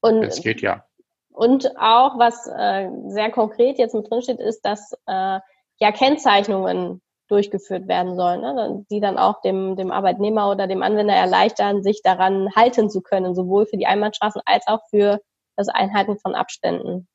Und, 0.00 0.24
es 0.24 0.42
geht 0.42 0.60
ja. 0.60 0.84
Und 1.30 1.78
auch, 1.78 2.18
was 2.18 2.48
äh, 2.48 2.90
sehr 3.06 3.30
konkret 3.30 3.78
jetzt 3.78 3.94
mit 3.94 4.10
drin 4.10 4.22
steht, 4.22 4.40
ist, 4.40 4.62
dass 4.62 4.94
äh, 5.06 5.38
ja 5.78 5.92
Kennzeichnungen 5.92 7.00
durchgeführt 7.28 7.86
werden 7.86 8.16
sollen, 8.16 8.40
ne? 8.40 8.84
die 8.90 9.00
dann 9.00 9.18
auch 9.18 9.40
dem, 9.42 9.76
dem 9.76 9.92
Arbeitnehmer 9.92 10.50
oder 10.50 10.66
dem 10.66 10.82
Anwender 10.82 11.14
erleichtern, 11.14 11.82
sich 11.82 12.02
daran 12.02 12.48
halten 12.56 12.90
zu 12.90 13.02
können, 13.02 13.34
sowohl 13.34 13.66
für 13.66 13.76
die 13.76 13.86
Einbahnstraßen 13.86 14.42
als 14.44 14.66
auch 14.66 14.80
für 14.90 15.20
das 15.58 15.68
Einhalten 15.68 16.18
von 16.18 16.34
Abständen. 16.34 17.08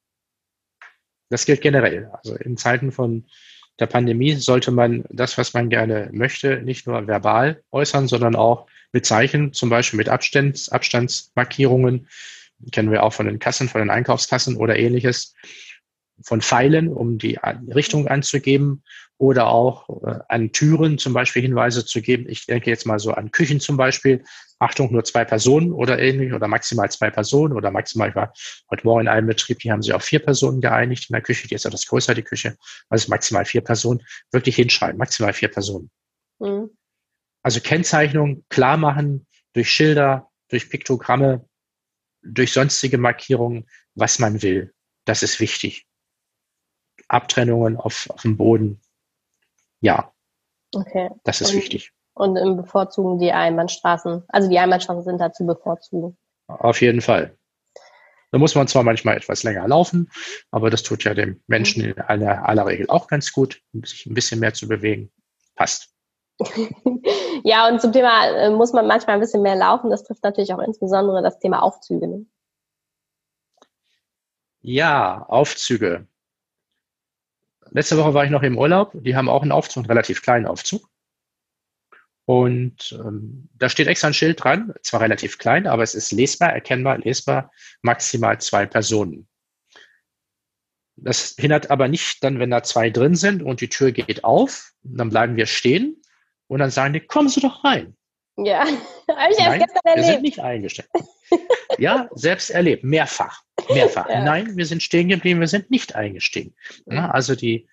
Das 1.29 1.45
gilt 1.45 1.61
generell. 1.61 2.11
Also 2.11 2.35
in 2.35 2.57
Zeiten 2.57 2.91
von 2.91 3.25
der 3.79 3.87
Pandemie 3.87 4.33
sollte 4.33 4.69
man 4.69 5.05
das, 5.09 5.37
was 5.37 5.53
man 5.53 5.69
gerne 5.69 6.09
möchte, 6.11 6.61
nicht 6.61 6.85
nur 6.85 7.07
verbal 7.07 7.63
äußern, 7.71 8.07
sondern 8.07 8.35
auch 8.35 8.67
mit 8.91 9.05
Zeichen, 9.05 9.53
zum 9.53 9.69
Beispiel 9.69 9.97
mit 9.97 10.09
Abstands, 10.09 10.69
Abstandsmarkierungen, 10.69 12.07
kennen 12.71 12.91
wir 12.91 13.01
auch 13.01 13.13
von 13.13 13.25
den 13.25 13.39
Kassen, 13.39 13.69
von 13.69 13.81
den 13.81 13.89
Einkaufskassen 13.89 14.57
oder 14.57 14.77
ähnliches, 14.77 15.33
von 16.21 16.41
Pfeilen, 16.41 16.89
um 16.89 17.17
die 17.17 17.39
Richtung 17.73 18.07
anzugeben 18.07 18.83
oder 19.17 19.47
auch 19.47 19.89
äh, 20.05 20.19
an 20.27 20.51
Türen 20.51 20.97
zum 20.97 21.13
Beispiel 21.13 21.41
Hinweise 21.41 21.85
zu 21.85 22.01
geben. 22.01 22.25
Ich 22.27 22.45
denke 22.45 22.69
jetzt 22.69 22.85
mal 22.85 22.99
so 22.99 23.11
an 23.11 23.31
Küchen 23.31 23.59
zum 23.59 23.77
Beispiel. 23.77 24.23
Achtung, 24.59 24.91
nur 24.91 25.03
zwei 25.03 25.25
Personen 25.25 25.71
oder 25.73 25.99
ähnlich 25.99 26.33
oder 26.33 26.47
maximal 26.47 26.89
zwei 26.89 27.09
Personen 27.09 27.53
oder 27.53 27.69
maximal, 27.71 28.09
ich 28.09 28.15
war 28.15 28.33
heute 28.71 28.85
Morgen 28.85 29.01
in 29.01 29.07
einem 29.07 29.27
Betrieb, 29.27 29.59
die 29.59 29.71
haben 29.71 29.81
sich 29.81 29.93
auf 29.93 30.03
vier 30.03 30.19
Personen 30.19 30.61
geeinigt 30.61 31.09
in 31.09 31.13
der 31.13 31.21
Küche, 31.21 31.47
die 31.47 31.55
ist 31.55 31.65
etwas 31.65 31.85
größer, 31.85 32.13
die 32.13 32.23
Küche, 32.23 32.55
also 32.89 33.09
maximal 33.09 33.43
vier 33.43 33.61
Personen, 33.61 34.01
wirklich 34.31 34.55
hinschreiben, 34.55 34.97
maximal 34.97 35.33
vier 35.33 35.49
Personen. 35.49 35.89
Mhm. 36.39 36.69
Also 37.41 37.59
Kennzeichnung 37.59 38.45
klar 38.49 38.77
machen 38.77 39.27
durch 39.53 39.69
Schilder, 39.69 40.29
durch 40.49 40.69
Piktogramme, 40.69 41.45
durch 42.21 42.53
sonstige 42.53 42.97
Markierungen, 42.97 43.67
was 43.95 44.19
man 44.19 44.41
will. 44.41 44.73
Das 45.05 45.23
ist 45.23 45.41
wichtig. 45.41 45.85
Abtrennungen 47.07 47.77
auf, 47.77 48.09
auf 48.09 48.21
dem 48.21 48.37
Boden. 48.37 48.81
Ja. 49.81 50.11
Okay. 50.73 51.09
Das 51.23 51.41
ist 51.41 51.51
und, 51.51 51.57
wichtig. 51.57 51.91
Und 52.13 52.35
im 52.35 52.57
Bevorzugen 52.57 53.19
die 53.19 53.31
Einbahnstraßen. 53.31 54.23
Also 54.27 54.49
die 54.49 54.59
Einbahnstraßen 54.59 55.03
sind 55.03 55.19
da 55.19 55.31
zu 55.31 55.45
bevorzugen. 55.45 56.17
Auf 56.47 56.81
jeden 56.81 57.01
Fall. 57.01 57.37
Da 58.31 58.39
muss 58.39 58.55
man 58.55 58.67
zwar 58.67 58.81
manchmal 58.81 59.15
etwas 59.15 59.43
länger 59.43 59.67
laufen, 59.67 60.09
aber 60.49 60.71
das 60.71 60.81
tut 60.81 61.03
ja 61.03 61.13
dem 61.13 61.43
Menschen 61.45 61.83
in 61.83 61.99
aller, 61.99 62.47
aller 62.49 62.65
Regel 62.65 62.89
auch 62.89 63.07
ganz 63.07 63.31
gut, 63.31 63.61
sich 63.73 64.07
ein 64.07 64.15
bisschen 64.15 64.39
mehr 64.39 64.55
zu 64.55 64.67
bewegen. 64.67 65.11
Passt. 65.55 65.93
ja, 67.43 67.67
und 67.67 67.79
zum 67.79 67.93
Thema 67.93 68.25
äh, 68.29 68.49
muss 68.49 68.73
man 68.73 68.87
manchmal 68.87 69.17
ein 69.17 69.19
bisschen 69.19 69.43
mehr 69.43 69.55
laufen. 69.55 69.91
Das 69.91 70.03
trifft 70.03 70.23
natürlich 70.23 70.51
auch 70.51 70.59
insbesondere 70.59 71.21
das 71.21 71.37
Thema 71.37 71.61
Aufzüge. 71.61 72.07
Ne? 72.07 72.25
Ja, 74.61 75.25
Aufzüge. 75.27 76.07
Letzte 77.73 77.97
Woche 77.97 78.13
war 78.13 78.23
ich 78.23 78.29
noch 78.29 78.43
im 78.43 78.57
Urlaub. 78.57 78.91
Die 78.93 79.15
haben 79.15 79.27
auch 79.27 79.41
einen 79.41 79.51
Aufzug, 79.51 79.83
einen 79.83 79.91
relativ 79.91 80.21
kleinen 80.21 80.45
Aufzug. 80.45 80.87
Und 82.25 82.97
ähm, 83.03 83.49
da 83.55 83.67
steht 83.67 83.87
extra 83.87 84.07
ein 84.07 84.13
Schild 84.13 84.41
dran, 84.41 84.73
zwar 84.81 85.01
relativ 85.01 85.39
klein, 85.39 85.67
aber 85.67 85.83
es 85.83 85.95
ist 85.95 86.11
lesbar, 86.11 86.53
erkennbar, 86.53 86.99
lesbar, 86.99 87.51
maximal 87.81 88.39
zwei 88.39 88.65
Personen. 88.65 89.27
Das 90.95 91.35
hindert 91.37 91.71
aber 91.71 91.87
nicht 91.87 92.23
dann, 92.23 92.39
wenn 92.39 92.51
da 92.51 92.61
zwei 92.63 92.91
drin 92.91 93.15
sind 93.15 93.41
und 93.41 93.59
die 93.59 93.69
Tür 93.69 93.91
geht 93.91 94.23
auf, 94.23 94.71
dann 94.83 95.09
bleiben 95.09 95.35
wir 95.35 95.47
stehen, 95.47 96.01
Und 96.47 96.59
dann 96.59 96.69
sagen 96.69 96.93
die, 96.93 96.99
kommen 96.99 97.29
Sie 97.29 97.41
doch 97.41 97.63
rein. 97.63 97.97
Ja, 98.37 98.65
habe 99.09 99.31
ich 99.31 99.39
erst 99.39 99.59
gestern 99.59 99.81
erlebt. 99.83 99.97
Wir 99.97 100.03
sind 100.13 100.21
nicht 100.23 100.39
eingestellt. 100.39 100.89
ja, 101.77 102.09
selbst 102.13 102.49
erlebt, 102.49 102.83
mehrfach. 102.83 103.43
Mehrfach. 103.69 104.09
Ja. 104.09 104.23
Nein, 104.23 104.57
wir 104.57 104.65
sind 104.65 104.81
stehen 104.81 105.09
geblieben, 105.09 105.39
wir 105.39 105.47
sind 105.47 105.69
nicht 105.69 105.95
eingestiegen. 105.95 106.55
Ja, 106.85 107.11
also 107.11 107.35
die, 107.35 107.67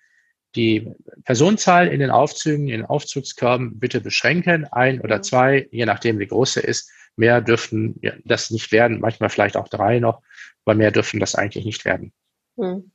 die 0.55 0.93
Personenzahl 1.23 1.87
in 1.87 1.99
den 1.99 2.11
Aufzügen, 2.11 2.67
in 2.67 2.81
den 2.81 2.85
Aufzugskörben 2.85 3.79
bitte 3.79 4.01
beschränken, 4.01 4.65
ein 4.65 5.01
oder 5.01 5.21
zwei, 5.21 5.67
je 5.71 5.85
nachdem 5.85 6.19
wie 6.19 6.27
groß 6.27 6.57
er 6.57 6.65
ist. 6.65 6.91
Mehr 7.17 7.41
dürften 7.41 7.99
das 8.23 8.51
nicht 8.51 8.71
werden, 8.71 9.01
manchmal 9.01 9.29
vielleicht 9.29 9.57
auch 9.57 9.67
drei 9.67 9.99
noch, 9.99 10.21
aber 10.65 10.75
mehr 10.75 10.91
dürfen 10.91 11.19
das 11.19 11.35
eigentlich 11.35 11.65
nicht 11.65 11.83
werden. 11.83 12.13
Hm. 12.57 12.91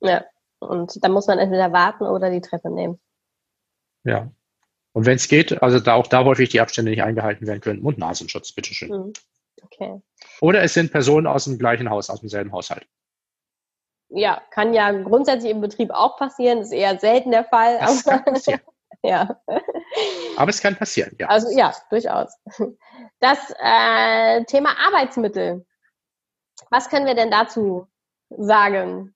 Ja, 0.00 0.24
und 0.60 1.02
da 1.02 1.08
muss 1.08 1.26
man 1.26 1.38
entweder 1.38 1.72
warten 1.72 2.04
oder 2.04 2.30
die 2.30 2.40
Treppe 2.40 2.70
nehmen. 2.70 3.00
Ja. 4.04 4.30
Und 4.92 5.06
wenn 5.06 5.16
es 5.16 5.28
geht, 5.28 5.62
also 5.62 5.78
da 5.78 5.94
auch 5.94 6.06
da 6.06 6.24
häufig 6.24 6.48
die 6.48 6.60
Abstände 6.60 6.90
nicht 6.90 7.02
eingehalten 7.02 7.46
werden 7.46 7.60
können, 7.60 7.82
Mund-Nasenschutz, 7.82 8.52
bitteschön. 8.52 8.90
Hm. 8.90 9.12
Okay. 9.62 10.00
Oder 10.40 10.62
es 10.62 10.74
sind 10.74 10.90
Personen 10.90 11.26
aus 11.26 11.44
dem 11.44 11.58
gleichen 11.58 11.90
Haus, 11.90 12.10
aus 12.10 12.20
demselben 12.20 12.52
Haushalt. 12.52 12.86
Ja, 14.08 14.42
kann 14.50 14.74
ja 14.74 14.90
grundsätzlich 14.90 15.52
im 15.52 15.60
Betrieb 15.60 15.90
auch 15.92 16.16
passieren, 16.16 16.58
ist 16.58 16.72
eher 16.72 16.98
selten 16.98 17.30
der 17.30 17.44
Fall. 17.44 17.78
Das 17.78 18.06
aber, 18.06 18.18
kann 18.18 18.34
passieren. 18.34 18.60
ja. 19.02 19.40
Aber 20.36 20.50
es 20.50 20.60
kann 20.60 20.74
passieren, 20.74 21.14
ja. 21.18 21.28
Also 21.28 21.56
ja, 21.56 21.74
durchaus. 21.90 22.34
Das 23.20 23.38
äh, 23.60 24.44
Thema 24.44 24.76
Arbeitsmittel. 24.78 25.66
Was 26.70 26.88
können 26.88 27.06
wir 27.06 27.14
denn 27.14 27.30
dazu 27.30 27.86
sagen? 28.30 29.14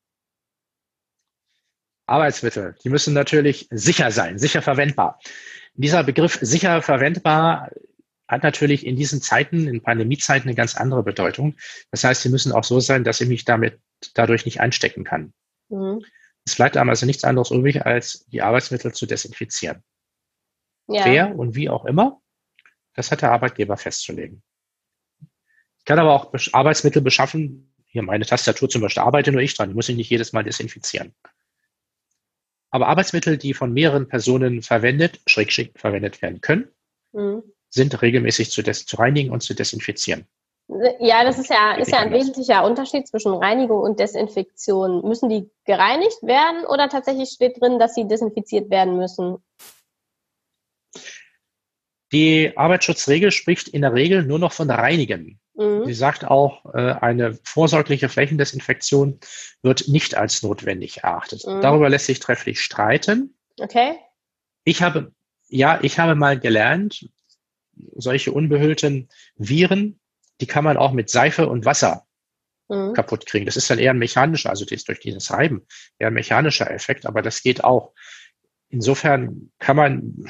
Arbeitsmittel, 2.07 2.77
die 2.85 2.91
müssen 2.91 3.15
natürlich 3.15 3.67
sicher 3.71 4.11
sein, 4.11 4.39
sicher 4.39 4.61
verwendbar. 4.61 5.19
Dieser 5.75 6.05
Begriff 6.05 6.39
sicher 6.41 6.83
verwendbar 6.83 7.71
hat 8.29 8.43
natürlich 8.43 8.87
in 8.87 8.97
diesen 8.97 9.21
Zeiten, 9.21 9.69
in 9.69 9.83
Pandemiezeiten, 9.83 10.49
eine 10.49 10.57
ganz 10.57 10.77
andere 10.77 11.03
Bedeutung. 11.03 11.57
Das 11.91 12.05
heißt, 12.05 12.23
sie 12.23 12.31
müssen 12.31 12.53
auch 12.53 12.65
so 12.65 12.81
sein, 12.81 13.05
dass 13.05 13.21
ich 13.21 13.29
mich 13.29 13.45
damit 13.45 13.81
dadurch 14.15 14.45
nicht 14.45 14.61
anstecken 14.61 15.05
kann. 15.05 15.33
Mhm. 15.69 16.05
Es 16.47 16.57
bleibt 16.57 16.77
einem 16.77 16.91
also 16.91 17.07
nichts 17.07 17.25
anderes 17.25 17.51
übrig, 17.51 17.85
als 17.85 18.27
die 18.27 18.43
Arbeitsmittel 18.43 18.93
zu 18.93 19.07
desinfizieren. 19.07 19.83
Ja. 20.89 21.05
Wer 21.07 21.37
und 21.37 21.55
wie 21.55 21.71
auch 21.71 21.87
immer, 21.87 22.21
das 22.95 23.11
hat 23.11 23.23
der 23.23 23.33
Arbeitgeber 23.33 23.77
festzulegen. 23.77 24.43
Ich 25.79 25.85
kann 25.85 25.99
aber 25.99 26.13
auch 26.13 26.33
Arbeitsmittel 26.53 27.03
beschaffen. 27.03 27.75
Hier 27.87 28.03
meine 28.03 28.27
Tastatur 28.27 28.69
zum 28.69 28.83
Beispiel 28.83 29.03
arbeite 29.03 29.33
nur 29.33 29.41
ich 29.41 29.55
dran. 29.55 29.71
Die 29.71 29.75
muss 29.75 29.89
ich 29.89 29.97
nicht 29.97 30.11
jedes 30.11 30.33
Mal 30.33 30.45
desinfizieren. 30.45 31.15
Aber 32.75 32.89
Arbeitsmittel, 32.89 33.39
die 33.39 33.55
von 33.55 33.73
mehreren 33.73 34.09
Personen 34.09 34.61
verwendet, 34.63 35.21
schräg, 35.27 35.73
verwendet 35.77 36.23
werden 36.23 36.41
können, 36.41 36.69
mhm 37.13 37.43
sind 37.75 38.01
regelmäßig 38.01 38.51
zu, 38.51 38.63
zu 38.63 38.97
reinigen 38.97 39.31
und 39.31 39.43
zu 39.43 39.53
desinfizieren. 39.53 40.27
Ja, 40.99 41.25
das 41.25 41.39
ist 41.39 41.51
ja, 41.51 41.75
ist 41.75 41.91
ja 41.91 41.99
ein 41.99 42.13
wesentlicher 42.13 42.65
Unterschied 42.65 43.07
zwischen 43.07 43.35
Reinigung 43.35 43.81
und 43.81 44.01
Desinfektion. 44.01 45.07
Müssen 45.07 45.29
die 45.29 45.51
gereinigt 45.67 46.23
werden 46.23 46.65
oder 46.65 46.89
tatsächlich 46.89 47.31
steht 47.31 47.61
drin, 47.61 47.79
dass 47.79 47.95
sie 47.95 48.09
desinfiziert 48.09 48.71
werden 48.71 48.97
müssen? 48.97 49.37
Die 52.13 52.57
Arbeitsschutzregel 52.57 53.31
spricht 53.31 53.69
in 53.69 53.83
der 53.83 53.93
Regel 53.93 54.23
nur 54.23 54.39
noch 54.39 54.53
von 54.53 54.71
Reinigen. 54.71 55.39
Mhm. 55.55 55.87
Sie 55.87 55.95
sagt 55.95 56.25
auch, 56.25 56.65
äh, 56.75 56.93
eine 57.01 57.39
vorsorgliche 57.45 58.09
Flächendesinfektion 58.09 59.21
wird 59.63 59.89
nicht 59.89 60.17
als 60.17 60.43
notwendig 60.43 60.99
erachtet. 60.99 61.47
Mhm. 61.47 61.61
Darüber 61.61 61.89
lässt 61.89 62.07
sich 62.07 62.21
trefflich 62.21 62.61
streiten. 62.61 63.37
Okay. 63.61 63.97
Ich 64.65 64.83
habe, 64.83 65.13
ja, 65.49 65.79
ich 65.83 65.99
habe 65.99 66.15
mal 66.15 66.39
gelernt, 66.39 67.09
solche 67.97 68.33
unbehüllten 68.33 69.09
Viren, 69.37 70.01
die 70.41 70.47
kann 70.47 70.65
man 70.65 70.77
auch 70.77 70.93
mit 70.93 71.11
Seife 71.11 71.49
und 71.49 71.65
Wasser 71.65 72.07
mhm. 72.69 72.93
kaputt 72.95 73.27
kriegen. 73.27 73.47
Das 73.47 73.57
ist 73.57 73.71
dann 73.71 73.79
eher 73.79 73.93
ein 73.93 73.99
mechanischer, 73.99 74.51
also 74.51 74.65
das 74.65 74.85
durch 74.85 75.01
dieses 75.01 75.31
Reiben, 75.31 75.67
eher 75.99 76.09
ein 76.09 76.15
mechanischer 76.15 76.71
Effekt, 76.71 77.07
aber 77.07 77.23
das 77.23 77.43
geht 77.43 77.63
auch. 77.63 77.93
Insofern 78.69 79.53
kann 79.59 79.77
man 79.77 80.27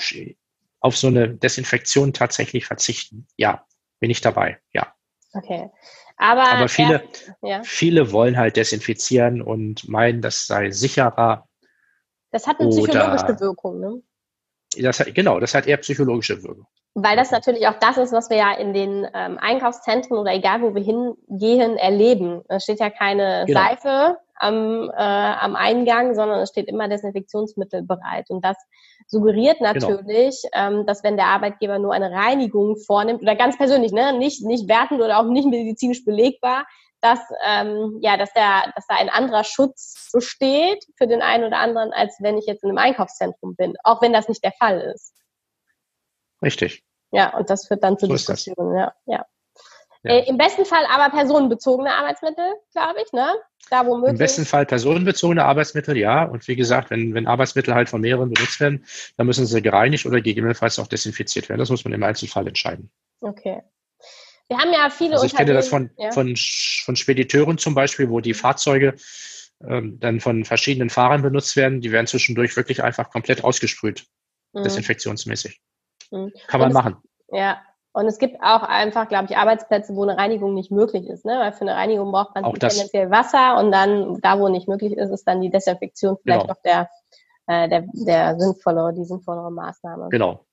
auf 0.80 0.96
so 0.96 1.06
eine 1.06 1.30
Desinfektion 1.30 2.12
tatsächlich 2.12 2.66
verzichten. 2.66 3.26
Ja, 3.38 3.66
bin 4.00 4.10
ich 4.10 4.20
dabei, 4.20 4.58
ja. 4.72 4.93
Okay. 5.34 5.70
Aber, 6.16 6.48
aber 6.48 6.68
viele, 6.68 7.02
ja. 7.42 7.62
viele 7.64 8.12
wollen 8.12 8.36
halt 8.36 8.56
desinfizieren 8.56 9.42
und 9.42 9.88
meinen, 9.88 10.22
das 10.22 10.46
sei 10.46 10.70
sicherer. 10.70 11.48
Das 12.30 12.46
hat 12.46 12.60
eine 12.60 12.70
psychologische 12.70 13.40
Wirkung, 13.40 13.80
ne? 13.80 14.02
Das 14.80 15.00
hat, 15.00 15.14
genau, 15.14 15.40
das 15.40 15.54
hat 15.54 15.66
eher 15.66 15.76
psychologische 15.78 16.42
Wirkung. 16.42 16.66
Weil 16.94 17.16
das 17.16 17.30
natürlich 17.32 17.66
auch 17.66 17.78
das 17.80 17.96
ist, 17.96 18.12
was 18.12 18.30
wir 18.30 18.36
ja 18.36 18.52
in 18.52 18.72
den 18.72 19.06
ähm, 19.14 19.38
Einkaufszentren 19.40 20.16
oder 20.16 20.32
egal 20.32 20.62
wo 20.62 20.74
wir 20.74 20.82
hingehen, 20.82 21.76
erleben. 21.76 22.42
Es 22.48 22.64
steht 22.64 22.78
ja 22.78 22.88
keine 22.88 23.44
genau. 23.46 23.60
Seife 23.60 24.18
am, 24.36 24.90
äh, 24.90 25.02
am 25.02 25.56
Eingang, 25.56 26.14
sondern 26.14 26.40
es 26.40 26.50
steht 26.50 26.68
immer 26.68 26.88
Desinfektionsmittel 26.88 27.82
bereit. 27.82 28.30
Und 28.30 28.44
das 28.44 28.56
suggeriert 29.06 29.58
genau. 29.58 29.72
natürlich, 29.72 30.42
genau. 30.52 30.80
ähm, 30.80 30.86
dass 30.86 31.02
wenn 31.02 31.16
der 31.16 31.26
Arbeitgeber 31.26 31.78
nur 31.78 31.92
eine 31.92 32.10
Reinigung 32.10 32.76
vornimmt, 32.76 33.22
oder 33.22 33.34
ganz 33.34 33.56
persönlich, 33.56 33.92
ne, 33.92 34.16
nicht, 34.16 34.44
nicht 34.44 34.68
wertend 34.68 35.00
oder 35.00 35.18
auch 35.18 35.24
nicht 35.24 35.48
medizinisch 35.48 36.04
belegbar, 36.04 36.64
dass, 37.04 37.20
ähm, 37.44 37.98
ja, 38.00 38.16
dass, 38.16 38.32
der, 38.32 38.72
dass 38.74 38.86
da 38.86 38.96
ein 38.96 39.10
anderer 39.10 39.44
Schutz 39.44 40.10
besteht 40.10 40.82
für 40.96 41.06
den 41.06 41.20
einen 41.20 41.44
oder 41.44 41.58
anderen, 41.58 41.92
als 41.92 42.16
wenn 42.20 42.38
ich 42.38 42.46
jetzt 42.46 42.64
in 42.64 42.70
einem 42.70 42.78
Einkaufszentrum 42.78 43.54
bin, 43.56 43.74
auch 43.84 44.00
wenn 44.00 44.14
das 44.14 44.26
nicht 44.26 44.42
der 44.42 44.52
Fall 44.52 44.80
ist. 44.80 45.12
Richtig. 46.42 46.82
Ja, 47.10 47.36
und 47.36 47.50
das 47.50 47.66
führt 47.68 47.84
dann 47.84 47.98
zu 47.98 48.06
so 48.06 48.12
Diskussionen. 48.12 48.74
Ja, 48.74 48.94
ja. 49.04 49.26
ja. 50.02 50.10
Äh, 50.12 50.28
Im 50.28 50.38
besten 50.38 50.64
Fall 50.64 50.84
aber 50.90 51.14
personenbezogene 51.14 51.94
Arbeitsmittel, 51.94 52.54
glaube 52.72 53.00
ich, 53.04 53.12
ne? 53.12 53.34
Da 53.68 53.86
wo 53.86 53.96
möglich. 53.96 54.12
Im 54.12 54.18
besten 54.18 54.44
Fall 54.46 54.64
personenbezogene 54.64 55.44
Arbeitsmittel, 55.44 55.98
ja. 55.98 56.24
Und 56.24 56.48
wie 56.48 56.56
gesagt, 56.56 56.90
wenn, 56.90 57.12
wenn 57.12 57.26
Arbeitsmittel 57.26 57.74
halt 57.74 57.90
von 57.90 58.00
mehreren 58.00 58.30
benutzt 58.30 58.60
werden, 58.60 58.86
dann 59.18 59.26
müssen 59.26 59.44
sie 59.44 59.60
gereinigt 59.60 60.06
oder 60.06 60.22
gegebenenfalls 60.22 60.78
auch 60.78 60.86
desinfiziert 60.86 61.50
werden. 61.50 61.60
Das 61.60 61.70
muss 61.70 61.84
man 61.84 61.92
im 61.92 62.02
Einzelfall 62.02 62.48
entscheiden. 62.48 62.90
Okay. 63.20 63.62
Wir 64.48 64.58
haben 64.58 64.72
ja 64.72 64.90
viele 64.90 65.14
also 65.14 65.26
ich 65.26 65.34
kenne 65.34 65.54
das 65.54 65.68
von, 65.68 65.90
ja. 65.96 66.10
von, 66.12 66.36
von 66.36 66.96
Spediteuren 66.96 67.58
zum 67.58 67.74
Beispiel, 67.74 68.10
wo 68.10 68.20
die 68.20 68.34
Fahrzeuge 68.34 68.94
ähm, 69.66 69.98
dann 70.00 70.20
von 70.20 70.44
verschiedenen 70.44 70.90
Fahrern 70.90 71.22
benutzt 71.22 71.56
werden. 71.56 71.80
Die 71.80 71.92
werden 71.92 72.06
zwischendurch 72.06 72.56
wirklich 72.56 72.82
einfach 72.82 73.10
komplett 73.10 73.42
ausgesprüht, 73.44 74.06
mhm. 74.52 74.64
desinfektionsmäßig. 74.64 75.60
Mhm. 76.10 76.32
Kann 76.46 76.60
man 76.60 76.70
es, 76.70 76.74
machen. 76.74 76.96
Ja, 77.30 77.62
und 77.92 78.06
es 78.06 78.18
gibt 78.18 78.42
auch 78.42 78.62
einfach, 78.62 79.08
glaube 79.08 79.28
ich, 79.30 79.36
Arbeitsplätze, 79.36 79.94
wo 79.94 80.02
eine 80.02 80.18
Reinigung 80.18 80.52
nicht 80.52 80.72
möglich 80.72 81.06
ist. 81.06 81.24
Ne? 81.24 81.38
Weil 81.38 81.52
für 81.52 81.62
eine 81.62 81.76
Reinigung 81.76 82.10
braucht 82.10 82.34
man 82.34 82.44
tendenziell 82.54 83.10
Wasser 83.10 83.56
und 83.58 83.70
dann, 83.70 84.20
da 84.20 84.38
wo 84.38 84.48
nicht 84.48 84.68
möglich 84.68 84.94
ist, 84.96 85.10
ist 85.10 85.24
dann 85.24 85.40
die 85.40 85.50
Desinfektion 85.50 86.18
vielleicht 86.20 86.42
genau. 86.42 86.52
auch 86.52 86.62
der, 86.62 86.90
äh, 87.46 87.68
der, 87.68 87.84
der 87.92 88.38
sinnvollere, 88.38 88.92
die 88.92 89.04
sinnvollere 89.04 89.52
Maßnahme. 89.52 90.08
Genau. 90.10 90.44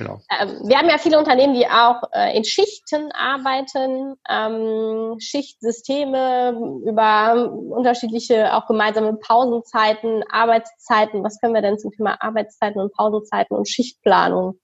Genau. 0.00 0.22
Ähm, 0.30 0.66
wir 0.66 0.78
haben 0.78 0.88
ja 0.88 0.96
viele 0.96 1.18
Unternehmen, 1.18 1.52
die 1.52 1.66
auch 1.66 2.02
äh, 2.14 2.34
in 2.34 2.42
Schichten 2.42 3.12
arbeiten, 3.12 4.14
ähm, 4.30 5.20
Schichtsysteme 5.20 6.58
über 6.88 7.52
unterschiedliche, 7.52 8.54
auch 8.54 8.66
gemeinsame 8.66 9.12
Pausenzeiten, 9.16 10.24
Arbeitszeiten. 10.30 11.22
Was 11.22 11.38
können 11.38 11.52
wir 11.52 11.60
denn 11.60 11.78
zum 11.78 11.92
Thema 11.92 12.16
Arbeitszeiten 12.22 12.80
und 12.80 12.94
Pausenzeiten 12.94 13.54
und 13.54 13.68
Schichtplanung 13.68 14.58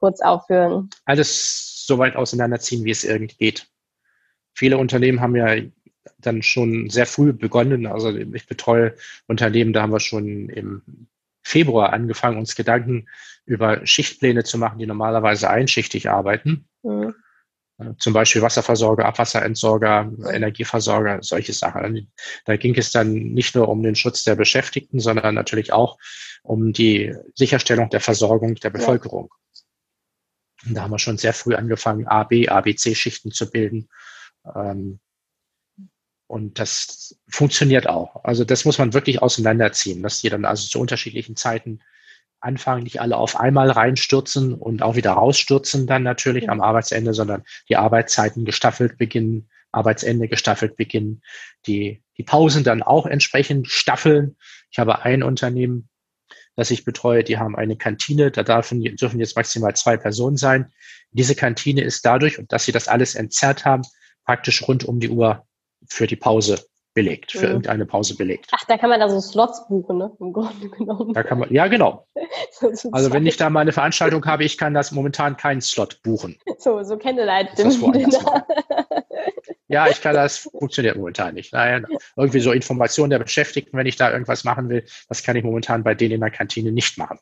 kurz 0.00 0.22
aufführen? 0.22 0.88
Alles 1.04 1.84
so 1.86 1.98
weit 1.98 2.16
auseinanderziehen, 2.16 2.86
wie 2.86 2.90
es 2.90 3.04
irgendwie 3.04 3.36
geht. 3.36 3.66
Viele 4.54 4.78
Unternehmen 4.78 5.20
haben 5.20 5.36
ja 5.36 5.54
dann 6.16 6.40
schon 6.40 6.88
sehr 6.88 7.04
früh 7.04 7.34
begonnen. 7.34 7.86
Also 7.86 8.08
ich 8.16 8.46
betreue 8.46 8.94
Unternehmen, 9.26 9.74
da 9.74 9.82
haben 9.82 9.92
wir 9.92 10.00
schon 10.00 10.48
im 10.48 11.08
Februar 11.48 11.94
angefangen, 11.94 12.38
uns 12.38 12.54
Gedanken 12.54 13.08
über 13.46 13.86
Schichtpläne 13.86 14.44
zu 14.44 14.58
machen, 14.58 14.78
die 14.78 14.86
normalerweise 14.86 15.48
einschichtig 15.48 16.10
arbeiten. 16.10 16.68
Mhm. 16.82 17.14
Äh, 17.78 17.94
zum 17.98 18.12
Beispiel 18.12 18.42
Wasserversorger, 18.42 19.06
Abwasserentsorger, 19.06 20.04
mhm. 20.04 20.26
Energieversorger, 20.26 21.22
solche 21.22 21.54
Sachen. 21.54 22.12
Da 22.44 22.56
ging 22.58 22.76
es 22.76 22.92
dann 22.92 23.14
nicht 23.14 23.54
nur 23.54 23.68
um 23.70 23.82
den 23.82 23.94
Schutz 23.94 24.24
der 24.24 24.34
Beschäftigten, 24.34 25.00
sondern 25.00 25.34
natürlich 25.34 25.72
auch 25.72 25.98
um 26.42 26.74
die 26.74 27.14
Sicherstellung 27.34 27.88
der 27.88 28.00
Versorgung 28.00 28.56
der 28.56 28.70
Bevölkerung. 28.70 29.30
Und 30.66 30.74
da 30.74 30.82
haben 30.82 30.90
wir 30.90 30.98
schon 30.98 31.16
sehr 31.16 31.32
früh 31.32 31.54
angefangen, 31.54 32.06
A, 32.06 32.24
B, 32.24 32.46
A, 32.48 32.60
B, 32.60 32.74
C-Schichten 32.74 33.30
zu 33.30 33.50
bilden. 33.50 33.88
Ähm, 34.54 35.00
und 36.28 36.58
das 36.58 37.16
funktioniert 37.28 37.88
auch. 37.88 38.22
Also 38.22 38.44
das 38.44 38.66
muss 38.66 38.78
man 38.78 38.92
wirklich 38.92 39.22
auseinanderziehen, 39.22 40.02
dass 40.02 40.20
die 40.20 40.28
dann 40.28 40.44
also 40.44 40.68
zu 40.68 40.78
unterschiedlichen 40.78 41.36
Zeiten 41.36 41.80
anfangen, 42.38 42.84
nicht 42.84 43.00
alle 43.00 43.16
auf 43.16 43.40
einmal 43.40 43.70
reinstürzen 43.70 44.54
und 44.54 44.82
auch 44.82 44.94
wieder 44.94 45.12
rausstürzen 45.12 45.86
dann 45.86 46.02
natürlich 46.02 46.44
ja. 46.44 46.52
am 46.52 46.60
Arbeitsende, 46.60 47.14
sondern 47.14 47.44
die 47.70 47.76
Arbeitszeiten 47.76 48.44
gestaffelt 48.44 48.98
beginnen, 48.98 49.48
Arbeitsende 49.72 50.28
gestaffelt 50.28 50.76
beginnen, 50.76 51.22
die, 51.66 52.02
die 52.18 52.22
Pausen 52.24 52.62
dann 52.62 52.82
auch 52.82 53.06
entsprechend 53.06 53.68
staffeln. 53.68 54.36
Ich 54.70 54.78
habe 54.78 55.02
ein 55.02 55.22
Unternehmen, 55.22 55.88
das 56.56 56.70
ich 56.70 56.84
betreue, 56.84 57.24
die 57.24 57.38
haben 57.38 57.56
eine 57.56 57.76
Kantine, 57.76 58.30
da 58.30 58.42
dürfen, 58.42 58.82
dürfen 58.82 59.18
jetzt 59.18 59.34
maximal 59.34 59.74
zwei 59.74 59.96
Personen 59.96 60.36
sein. 60.36 60.72
Diese 61.10 61.34
Kantine 61.34 61.80
ist 61.80 62.04
dadurch, 62.04 62.38
und 62.38 62.52
dass 62.52 62.66
sie 62.66 62.72
das 62.72 62.86
alles 62.86 63.14
entzerrt 63.14 63.64
haben, 63.64 63.82
praktisch 64.26 64.68
rund 64.68 64.84
um 64.84 65.00
die 65.00 65.08
Uhr 65.08 65.47
für 65.88 66.06
die 66.06 66.16
Pause 66.16 66.58
belegt, 66.94 67.32
für 67.32 67.38
mhm. 67.38 67.44
irgendeine 67.44 67.86
Pause 67.86 68.16
belegt. 68.16 68.48
Ach, 68.50 68.64
da 68.66 68.76
kann 68.76 68.90
man 68.90 68.98
da 68.98 69.08
so 69.08 69.20
Slots 69.20 69.68
buchen, 69.68 69.98
ne? 69.98 70.10
Im 70.18 70.32
Grunde 70.32 70.68
genommen. 70.68 71.12
Da 71.14 71.22
kann 71.22 71.38
man, 71.38 71.52
ja, 71.52 71.68
genau. 71.68 72.08
so 72.50 72.90
also 72.90 73.12
wenn 73.12 73.24
ich 73.24 73.36
da 73.36 73.50
mal 73.50 73.60
eine 73.60 73.70
Veranstaltung 73.72 74.24
habe, 74.26 74.42
ich 74.44 74.58
kann 74.58 74.74
das 74.74 74.90
momentan 74.90 75.36
keinen 75.36 75.60
Slot 75.60 76.02
buchen. 76.02 76.38
So, 76.58 76.82
so 76.82 76.98
Candlelight 76.98 77.50
Ja, 79.68 79.86
ich 79.86 80.00
kann 80.00 80.16
das, 80.16 80.38
funktioniert 80.38 80.96
momentan 80.96 81.34
nicht. 81.34 81.52
Nein, 81.52 81.86
irgendwie 82.16 82.40
so 82.40 82.50
Informationen 82.50 83.10
der 83.10 83.20
Beschäftigten, 83.20 83.78
wenn 83.78 83.86
ich 83.86 83.94
da 83.94 84.10
irgendwas 84.10 84.42
machen 84.42 84.68
will, 84.68 84.84
das 85.08 85.22
kann 85.22 85.36
ich 85.36 85.44
momentan 85.44 85.84
bei 85.84 85.94
denen 85.94 86.14
in 86.14 86.20
der 86.20 86.32
Kantine 86.32 86.72
nicht 86.72 86.98
machen. 86.98 87.20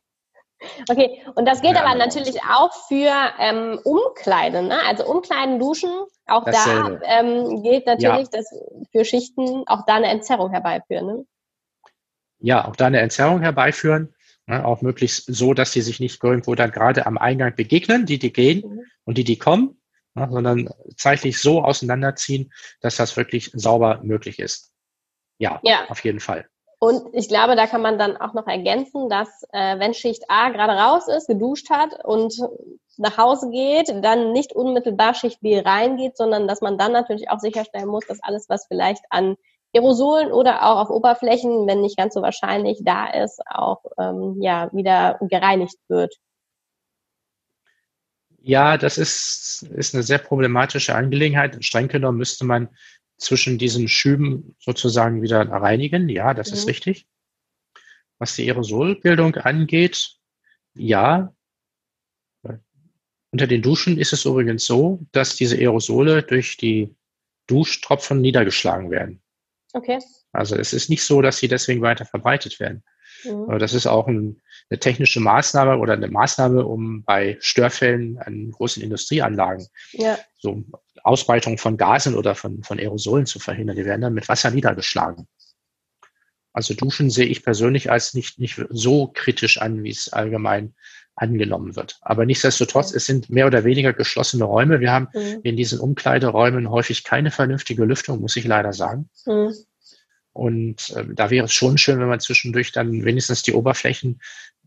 Okay, 0.88 1.22
und 1.34 1.46
das 1.46 1.60
gilt 1.60 1.74
ja, 1.74 1.84
aber 1.84 1.94
natürlich 1.96 2.40
auch 2.42 2.72
für 2.88 3.12
ähm, 3.38 3.78
Umkleiden, 3.84 4.68
ne? 4.68 4.78
also 4.86 5.06
Umkleiden, 5.06 5.58
Duschen, 5.58 5.90
auch 6.26 6.44
Dasselbe. 6.44 7.00
da 7.00 7.20
ähm, 7.20 7.62
gilt 7.62 7.86
natürlich, 7.86 8.28
ja. 8.32 8.38
dass 8.38 8.50
für 8.92 9.04
Schichten 9.04 9.64
auch 9.66 9.84
da 9.86 9.94
eine 9.94 10.08
Entzerrung 10.08 10.50
herbeiführen. 10.50 11.06
Ne? 11.06 11.26
Ja, 12.38 12.66
auch 12.66 12.76
da 12.76 12.86
eine 12.86 13.00
Entzerrung 13.00 13.40
herbeiführen, 13.40 14.14
ne? 14.46 14.64
auch 14.64 14.82
möglichst 14.82 15.24
so, 15.26 15.54
dass 15.54 15.72
sie 15.72 15.82
sich 15.82 16.00
nicht 16.00 16.22
irgendwo 16.22 16.54
dann 16.54 16.70
gerade 16.70 17.06
am 17.06 17.18
Eingang 17.18 17.54
begegnen, 17.54 18.06
die, 18.06 18.18
die 18.18 18.32
gehen 18.32 18.62
mhm. 18.68 18.84
und 19.04 19.18
die, 19.18 19.24
die 19.24 19.38
kommen, 19.38 19.80
ne? 20.14 20.28
sondern 20.30 20.70
zeitlich 20.96 21.40
so 21.40 21.62
auseinanderziehen, 21.62 22.52
dass 22.80 22.96
das 22.96 23.16
wirklich 23.16 23.50
sauber 23.54 24.00
möglich 24.02 24.38
ist. 24.38 24.72
Ja, 25.38 25.60
ja. 25.62 25.86
auf 25.88 26.02
jeden 26.04 26.20
Fall. 26.20 26.48
Und 26.78 27.14
ich 27.14 27.28
glaube, 27.28 27.56
da 27.56 27.66
kann 27.66 27.80
man 27.80 27.98
dann 27.98 28.16
auch 28.18 28.34
noch 28.34 28.46
ergänzen, 28.46 29.08
dass 29.08 29.28
äh, 29.52 29.78
wenn 29.78 29.94
Schicht 29.94 30.24
A 30.28 30.50
gerade 30.50 30.74
raus 30.74 31.08
ist, 31.08 31.26
geduscht 31.26 31.70
hat 31.70 32.04
und 32.04 32.34
nach 32.98 33.16
Hause 33.16 33.50
geht, 33.50 33.88
dann 34.04 34.32
nicht 34.32 34.52
unmittelbar 34.52 35.14
Schicht 35.14 35.40
B 35.40 35.58
reingeht, 35.58 36.16
sondern 36.16 36.46
dass 36.46 36.60
man 36.60 36.76
dann 36.76 36.92
natürlich 36.92 37.30
auch 37.30 37.38
sicherstellen 37.38 37.88
muss, 37.88 38.06
dass 38.06 38.22
alles, 38.22 38.48
was 38.48 38.66
vielleicht 38.66 39.04
an 39.10 39.36
Aerosolen 39.74 40.32
oder 40.32 40.64
auch 40.64 40.78
auf 40.80 40.90
Oberflächen, 40.90 41.66
wenn 41.66 41.80
nicht 41.80 41.96
ganz 41.96 42.14
so 42.14 42.22
wahrscheinlich 42.22 42.80
da 42.82 43.06
ist, 43.06 43.40
auch 43.46 43.82
ähm, 43.98 44.36
ja 44.40 44.70
wieder 44.72 45.18
gereinigt 45.20 45.76
wird. 45.88 46.14
Ja, 48.38 48.78
das 48.78 48.96
ist, 48.96 49.66
ist 49.74 49.94
eine 49.94 50.04
sehr 50.04 50.18
problematische 50.18 50.94
Angelegenheit. 50.94 51.64
Streng 51.64 51.88
genommen 51.88 52.18
müsste 52.18 52.44
man 52.44 52.68
zwischen 53.18 53.58
diesen 53.58 53.88
Schüben 53.88 54.56
sozusagen 54.58 55.22
wieder 55.22 55.48
reinigen. 55.48 56.08
Ja, 56.08 56.34
das 56.34 56.50
mhm. 56.50 56.56
ist 56.56 56.68
richtig. 56.68 57.06
Was 58.18 58.36
die 58.36 58.48
Aerosolbildung 58.48 59.36
angeht, 59.36 60.16
ja. 60.74 61.32
Unter 63.32 63.46
den 63.46 63.62
Duschen 63.62 63.98
ist 63.98 64.12
es 64.12 64.24
übrigens 64.24 64.64
so, 64.64 65.04
dass 65.12 65.36
diese 65.36 65.56
Aerosole 65.56 66.22
durch 66.22 66.56
die 66.56 66.94
Duschtropfen 67.46 68.20
niedergeschlagen 68.20 68.90
werden. 68.90 69.22
Okay. 69.72 69.98
Also 70.32 70.56
es 70.56 70.72
ist 70.72 70.88
nicht 70.88 71.02
so, 71.02 71.20
dass 71.22 71.38
sie 71.38 71.48
deswegen 71.48 71.82
weiter 71.82 72.06
verbreitet 72.06 72.58
werden. 72.60 72.82
Mhm. 73.24 73.58
Das 73.58 73.74
ist 73.74 73.86
auch 73.86 74.06
ein, 74.06 74.40
eine 74.70 74.80
technische 74.80 75.20
Maßnahme 75.20 75.78
oder 75.78 75.94
eine 75.94 76.08
Maßnahme, 76.08 76.64
um 76.64 77.04
bei 77.04 77.36
Störfällen 77.40 78.18
an 78.18 78.50
großen 78.50 78.82
Industrieanlagen 78.82 79.66
ja. 79.92 80.18
so 80.38 80.64
Ausbreitung 81.02 81.58
von 81.58 81.76
Gasen 81.76 82.14
oder 82.14 82.34
von, 82.34 82.62
von 82.62 82.78
Aerosolen 82.78 83.26
zu 83.26 83.38
verhindern. 83.38 83.76
Die 83.76 83.84
werden 83.84 84.00
dann 84.00 84.14
mit 84.14 84.28
Wasser 84.28 84.50
niedergeschlagen. 84.50 85.26
Also 86.52 86.74
Duschen 86.74 87.10
sehe 87.10 87.26
ich 87.26 87.42
persönlich 87.42 87.90
als 87.90 88.14
nicht, 88.14 88.38
nicht 88.38 88.60
so 88.70 89.08
kritisch 89.08 89.60
an, 89.60 89.84
wie 89.84 89.90
es 89.90 90.12
allgemein 90.12 90.74
angenommen 91.14 91.76
wird. 91.76 91.98
Aber 92.02 92.26
nichtsdestotrotz, 92.26 92.92
es 92.92 93.06
sind 93.06 93.30
mehr 93.30 93.46
oder 93.46 93.64
weniger 93.64 93.92
geschlossene 93.92 94.44
Räume. 94.44 94.80
Wir 94.80 94.92
haben 94.92 95.08
mhm. 95.12 95.40
in 95.42 95.56
diesen 95.56 95.80
Umkleideräumen 95.80 96.70
häufig 96.70 97.04
keine 97.04 97.30
vernünftige 97.30 97.84
Lüftung, 97.84 98.20
muss 98.20 98.36
ich 98.36 98.44
leider 98.44 98.72
sagen. 98.72 99.08
Mhm. 99.26 99.54
Und 100.36 100.90
äh, 100.90 101.06
da 101.14 101.30
wäre 101.30 101.46
es 101.46 101.52
schon 101.52 101.78
schön, 101.78 101.98
wenn 101.98 102.08
man 102.08 102.20
zwischendurch 102.20 102.70
dann 102.70 103.04
wenigstens 103.04 103.42
die 103.42 103.54
Oberflächen 103.54 104.20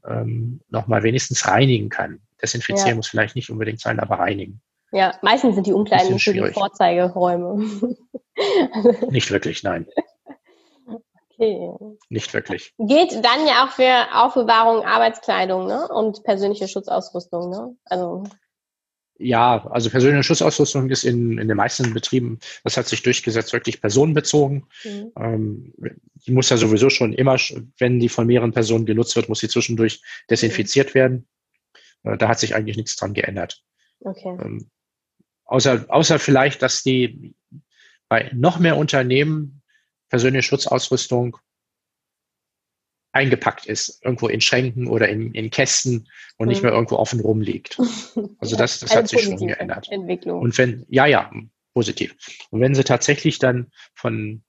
ähm, 0.08 0.62
nochmal 0.70 1.04
wenigstens 1.04 1.48
reinigen 1.48 1.90
kann. 1.90 2.22
Desinfizieren 2.42 2.90
ja. 2.90 2.96
muss 2.96 3.08
vielleicht 3.08 3.36
nicht 3.36 3.52
unbedingt 3.52 3.80
sein, 3.80 4.00
aber 4.00 4.16
reinigen. 4.16 4.62
Ja, 4.92 5.14
meistens 5.22 5.54
sind 5.54 5.68
die 5.68 5.74
Umkleiden 5.74 6.18
für 6.18 6.34
die 6.34 6.52
Vorzeigeräume. 6.52 7.96
nicht 9.12 9.30
wirklich, 9.30 9.62
nein. 9.62 9.86
Okay. 11.40 11.72
Nicht 12.10 12.34
wirklich. 12.34 12.74
Geht 12.80 13.14
dann 13.24 13.46
ja 13.48 13.66
auch 13.66 13.72
für 13.72 14.08
Aufbewahrung 14.14 14.84
Arbeitskleidung 14.84 15.68
ne? 15.68 15.88
und 15.88 16.24
persönliche 16.24 16.68
Schutzausrüstung. 16.68 17.52
Ne? 17.52 17.76
Also 17.86 18.24
ja, 19.20 19.68
also 19.70 19.90
persönliche 19.90 20.24
Schutzausrüstung 20.24 20.90
ist 20.90 21.04
in, 21.04 21.38
in 21.38 21.48
den 21.48 21.58
meisten 21.58 21.94
Betrieben, 21.94 22.40
das 22.64 22.78
hat 22.78 22.88
sich 22.88 23.04
durchgesetzt, 23.04 23.52
wirklich 23.52 23.82
personenbezogen. 23.82 24.66
Mhm. 24.84 25.12
Ähm, 25.18 25.74
die 26.26 26.32
muss 26.32 26.50
ja 26.50 26.58
sowieso 26.58 26.90
schon 26.90 27.14
immer, 27.14 27.38
wenn 27.78 28.00
die 28.00 28.10
von 28.10 28.26
mehreren 28.26 28.54
Personen 28.54 28.86
genutzt 28.86 29.16
wird, 29.16 29.28
muss 29.28 29.40
sie 29.40 29.50
zwischendurch 29.50 30.02
desinfiziert 30.30 30.90
mhm. 30.90 30.94
werden. 30.96 31.28
Äh, 32.04 32.18
da 32.18 32.30
hat 32.30 32.40
sich 32.40 32.56
eigentlich 32.56 32.78
nichts 32.78 32.96
dran 32.96 33.14
geändert. 33.14 33.62
Okay. 34.00 34.38
Ähm, 34.42 34.70
außer, 35.44 35.86
außer 35.90 36.18
vielleicht, 36.18 36.62
dass 36.62 36.82
die 36.82 37.36
bei 38.08 38.32
noch 38.34 38.58
mehr 38.58 38.78
Unternehmen 38.78 39.62
persönliche 40.08 40.44
Schutzausrüstung 40.44 41.38
eingepackt 43.12 43.66
ist, 43.66 44.04
irgendwo 44.04 44.28
in 44.28 44.42
Schränken 44.42 44.88
oder 44.88 45.10
in, 45.10 45.34
in 45.34 45.50
Kästen 45.50 46.08
und 46.38 46.48
nicht 46.48 46.62
mehr 46.62 46.72
irgendwo 46.72 46.96
offen 46.96 47.20
rumliegt. 47.20 47.78
Also 48.40 48.56
das, 48.56 48.80
das 48.80 48.96
hat 48.96 49.08
sich 49.08 49.22
schon 49.24 49.38
geändert. 49.38 49.88
Entwicklung. 49.92 50.42
Und 50.42 50.58
wenn, 50.58 50.86
ja, 50.90 51.06
ja, 51.06 51.32
positiv. 51.74 52.16
Und 52.52 52.62
wenn 52.62 52.76
sie 52.76 52.84
tatsächlich 52.84 53.40
dann 53.40 53.72
von, 53.96 54.44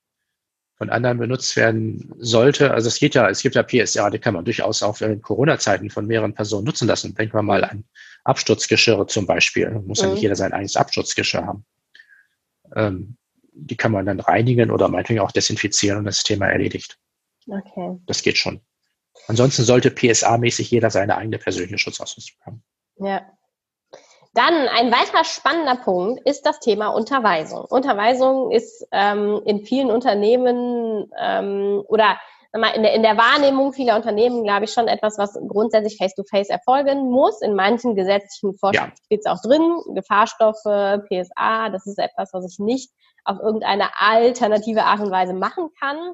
von 0.77 0.89
anderen 0.89 1.17
benutzt 1.17 1.55
werden 1.55 2.13
sollte, 2.19 2.71
also 2.71 2.87
es 2.87 2.99
geht 2.99 3.15
ja, 3.15 3.29
es 3.29 3.41
gibt 3.41 3.55
ja 3.55 3.63
PSA, 3.63 4.09
die 4.09 4.19
kann 4.19 4.35
man 4.35 4.45
durchaus 4.45 4.83
auch 4.83 5.01
in 5.01 5.21
Corona-Zeiten 5.21 5.89
von 5.89 6.05
mehreren 6.05 6.33
Personen 6.33 6.65
nutzen 6.65 6.87
lassen. 6.87 7.15
Denken 7.15 7.35
wir 7.35 7.43
mal 7.43 7.63
an 7.63 7.83
Absturzgeschirre 8.23 9.07
zum 9.07 9.25
Beispiel. 9.25 9.71
Muss 9.71 10.01
mhm. 10.01 10.05
ja 10.05 10.09
nicht 10.11 10.19
mhm. 10.19 10.23
jeder 10.23 10.35
sein 10.35 10.53
eigenes 10.53 10.75
Absturzgeschirr 10.75 11.45
haben. 11.45 11.65
Ähm, 12.75 13.17
die 13.53 13.75
kann 13.75 13.91
man 13.91 14.05
dann 14.05 14.19
reinigen 14.19 14.71
oder 14.71 14.87
meinetwegen 14.87 15.19
auch 15.19 15.31
desinfizieren 15.31 15.99
und 15.99 16.05
das 16.05 16.23
Thema 16.23 16.47
erledigt. 16.47 16.97
Okay. 17.47 17.97
Das 18.05 18.21
geht 18.21 18.37
schon. 18.37 18.61
Ansonsten 19.27 19.63
sollte 19.63 19.89
PSA-mäßig 19.91 20.71
jeder 20.71 20.89
seine 20.89 21.17
eigene 21.17 21.37
persönliche 21.37 21.77
Schutzausrüstung 21.77 22.39
haben. 22.45 22.63
Ja. 22.97 23.21
Dann 24.33 24.69
ein 24.69 24.91
weiterer 24.91 25.25
spannender 25.25 25.75
Punkt 25.75 26.21
ist 26.25 26.45
das 26.45 26.59
Thema 26.59 26.87
Unterweisung. 26.87 27.65
Unterweisung 27.65 28.51
ist 28.51 28.87
ähm, 28.91 29.41
in 29.45 29.65
vielen 29.65 29.91
Unternehmen 29.91 31.11
ähm, 31.19 31.83
oder 31.87 32.17
in 32.53 32.83
der, 32.83 32.93
in 32.93 33.01
der 33.01 33.17
Wahrnehmung 33.17 33.71
vieler 33.71 33.95
Unternehmen, 33.95 34.43
glaube 34.43 34.65
ich, 34.65 34.73
schon 34.73 34.87
etwas, 34.87 35.17
was 35.17 35.39
grundsätzlich 35.47 35.97
face-to-face 35.97 36.49
-face 36.49 36.51
erfolgen 36.51 37.09
muss. 37.09 37.41
In 37.41 37.55
manchen 37.55 37.95
gesetzlichen 37.95 38.57
Vorschriften 38.57 38.91
ja. 38.91 39.05
steht 39.05 39.19
es 39.21 39.25
auch 39.25 39.41
drin, 39.41 39.95
Gefahrstoffe, 39.95 40.63
PSA, 40.63 41.69
das 41.69 41.85
ist 41.87 41.97
etwas, 41.97 42.33
was 42.33 42.51
ich 42.51 42.59
nicht 42.59 42.91
auf 43.23 43.37
irgendeine 43.39 43.89
alternative 43.97 44.83
Art 44.83 44.99
und 44.99 45.11
Weise 45.11 45.33
machen 45.33 45.69
kann. 45.79 46.13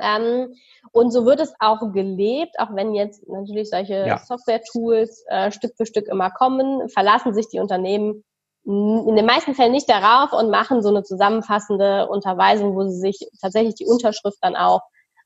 Ähm, 0.00 0.54
und 0.92 1.10
so 1.12 1.24
wird 1.24 1.40
es 1.40 1.54
auch 1.60 1.92
gelebt, 1.92 2.58
auch 2.58 2.74
wenn 2.74 2.94
jetzt 2.94 3.26
natürlich 3.28 3.70
solche 3.70 4.06
ja. 4.06 4.18
Software-Tools 4.18 5.24
äh, 5.28 5.52
Stück 5.52 5.72
für 5.76 5.86
Stück 5.86 6.08
immer 6.08 6.30
kommen, 6.30 6.88
verlassen 6.88 7.34
sich 7.34 7.48
die 7.48 7.60
Unternehmen 7.60 8.24
in 8.64 9.16
den 9.16 9.24
meisten 9.24 9.54
Fällen 9.54 9.72
nicht 9.72 9.88
darauf 9.88 10.32
und 10.32 10.50
machen 10.50 10.82
so 10.82 10.90
eine 10.90 11.02
zusammenfassende 11.02 12.08
Unterweisung, 12.08 12.76
wo 12.76 12.84
sie 12.84 13.00
sich 13.00 13.30
tatsächlich 13.40 13.74
die 13.74 13.86
Unterschrift 13.86 14.36
dann 14.42 14.54
auch 14.54 14.82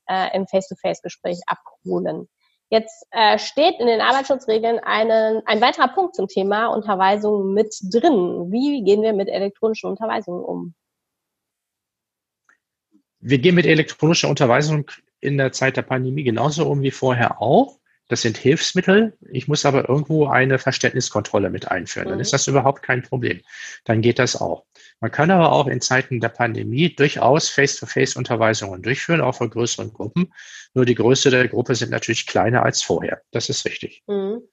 äh, 0.07 0.35
im 0.35 0.47
Face-to-Face-Gespräch 0.47 1.41
abholen. 1.45 2.29
Jetzt 2.69 3.05
äh, 3.11 3.37
steht 3.37 3.79
in 3.79 3.87
den 3.87 4.01
Arbeitsschutzregeln 4.01 4.79
eine, 4.79 5.43
ein 5.45 5.61
weiterer 5.61 5.89
Punkt 5.89 6.15
zum 6.15 6.27
Thema 6.27 6.67
Unterweisung 6.67 7.53
mit 7.53 7.75
drin. 7.91 8.51
Wie 8.51 8.83
gehen 8.83 9.01
wir 9.01 9.13
mit 9.13 9.29
elektronischen 9.29 9.89
Unterweisungen 9.89 10.43
um? 10.43 10.73
Wir 13.27 13.39
gehen 13.39 13.55
mit 13.55 13.65
elektronischer 13.65 14.29
Unterweisung 14.29 14.91
in 15.19 15.39
der 15.39 15.51
Zeit 15.51 15.77
der 15.77 15.81
Pandemie 15.81 16.23
genauso 16.23 16.67
um 16.67 16.83
wie 16.83 16.91
vorher 16.91 17.41
auch. 17.41 17.79
Das 18.07 18.21
sind 18.21 18.37
Hilfsmittel. 18.37 19.17
Ich 19.31 19.47
muss 19.47 19.65
aber 19.65 19.89
irgendwo 19.89 20.27
eine 20.27 20.59
Verständniskontrolle 20.59 21.49
mit 21.49 21.71
einführen. 21.71 22.09
Dann 22.09 22.19
ist 22.19 22.31
mhm. 22.31 22.35
das 22.35 22.47
überhaupt 22.47 22.83
kein 22.83 23.01
Problem. 23.01 23.41
Dann 23.83 24.01
geht 24.01 24.19
das 24.19 24.39
auch. 24.39 24.65
Man 24.99 25.09
kann 25.09 25.31
aber 25.31 25.51
auch 25.53 25.65
in 25.65 25.81
Zeiten 25.81 26.19
der 26.19 26.29
Pandemie 26.29 26.93
durchaus 26.93 27.49
Face-to-Face-Unterweisungen 27.49 28.83
durchführen, 28.83 29.21
auch 29.21 29.37
für 29.37 29.49
größeren 29.49 29.91
Gruppen. 29.91 30.31
Nur 30.75 30.85
die 30.85 30.93
Größe 30.93 31.31
der 31.31 31.47
Gruppe 31.47 31.73
sind 31.73 31.89
natürlich 31.89 32.27
kleiner 32.27 32.61
als 32.61 32.83
vorher. 32.83 33.23
Das 33.31 33.49
ist 33.49 33.65
richtig. 33.65 34.03
Mhm. 34.05 34.43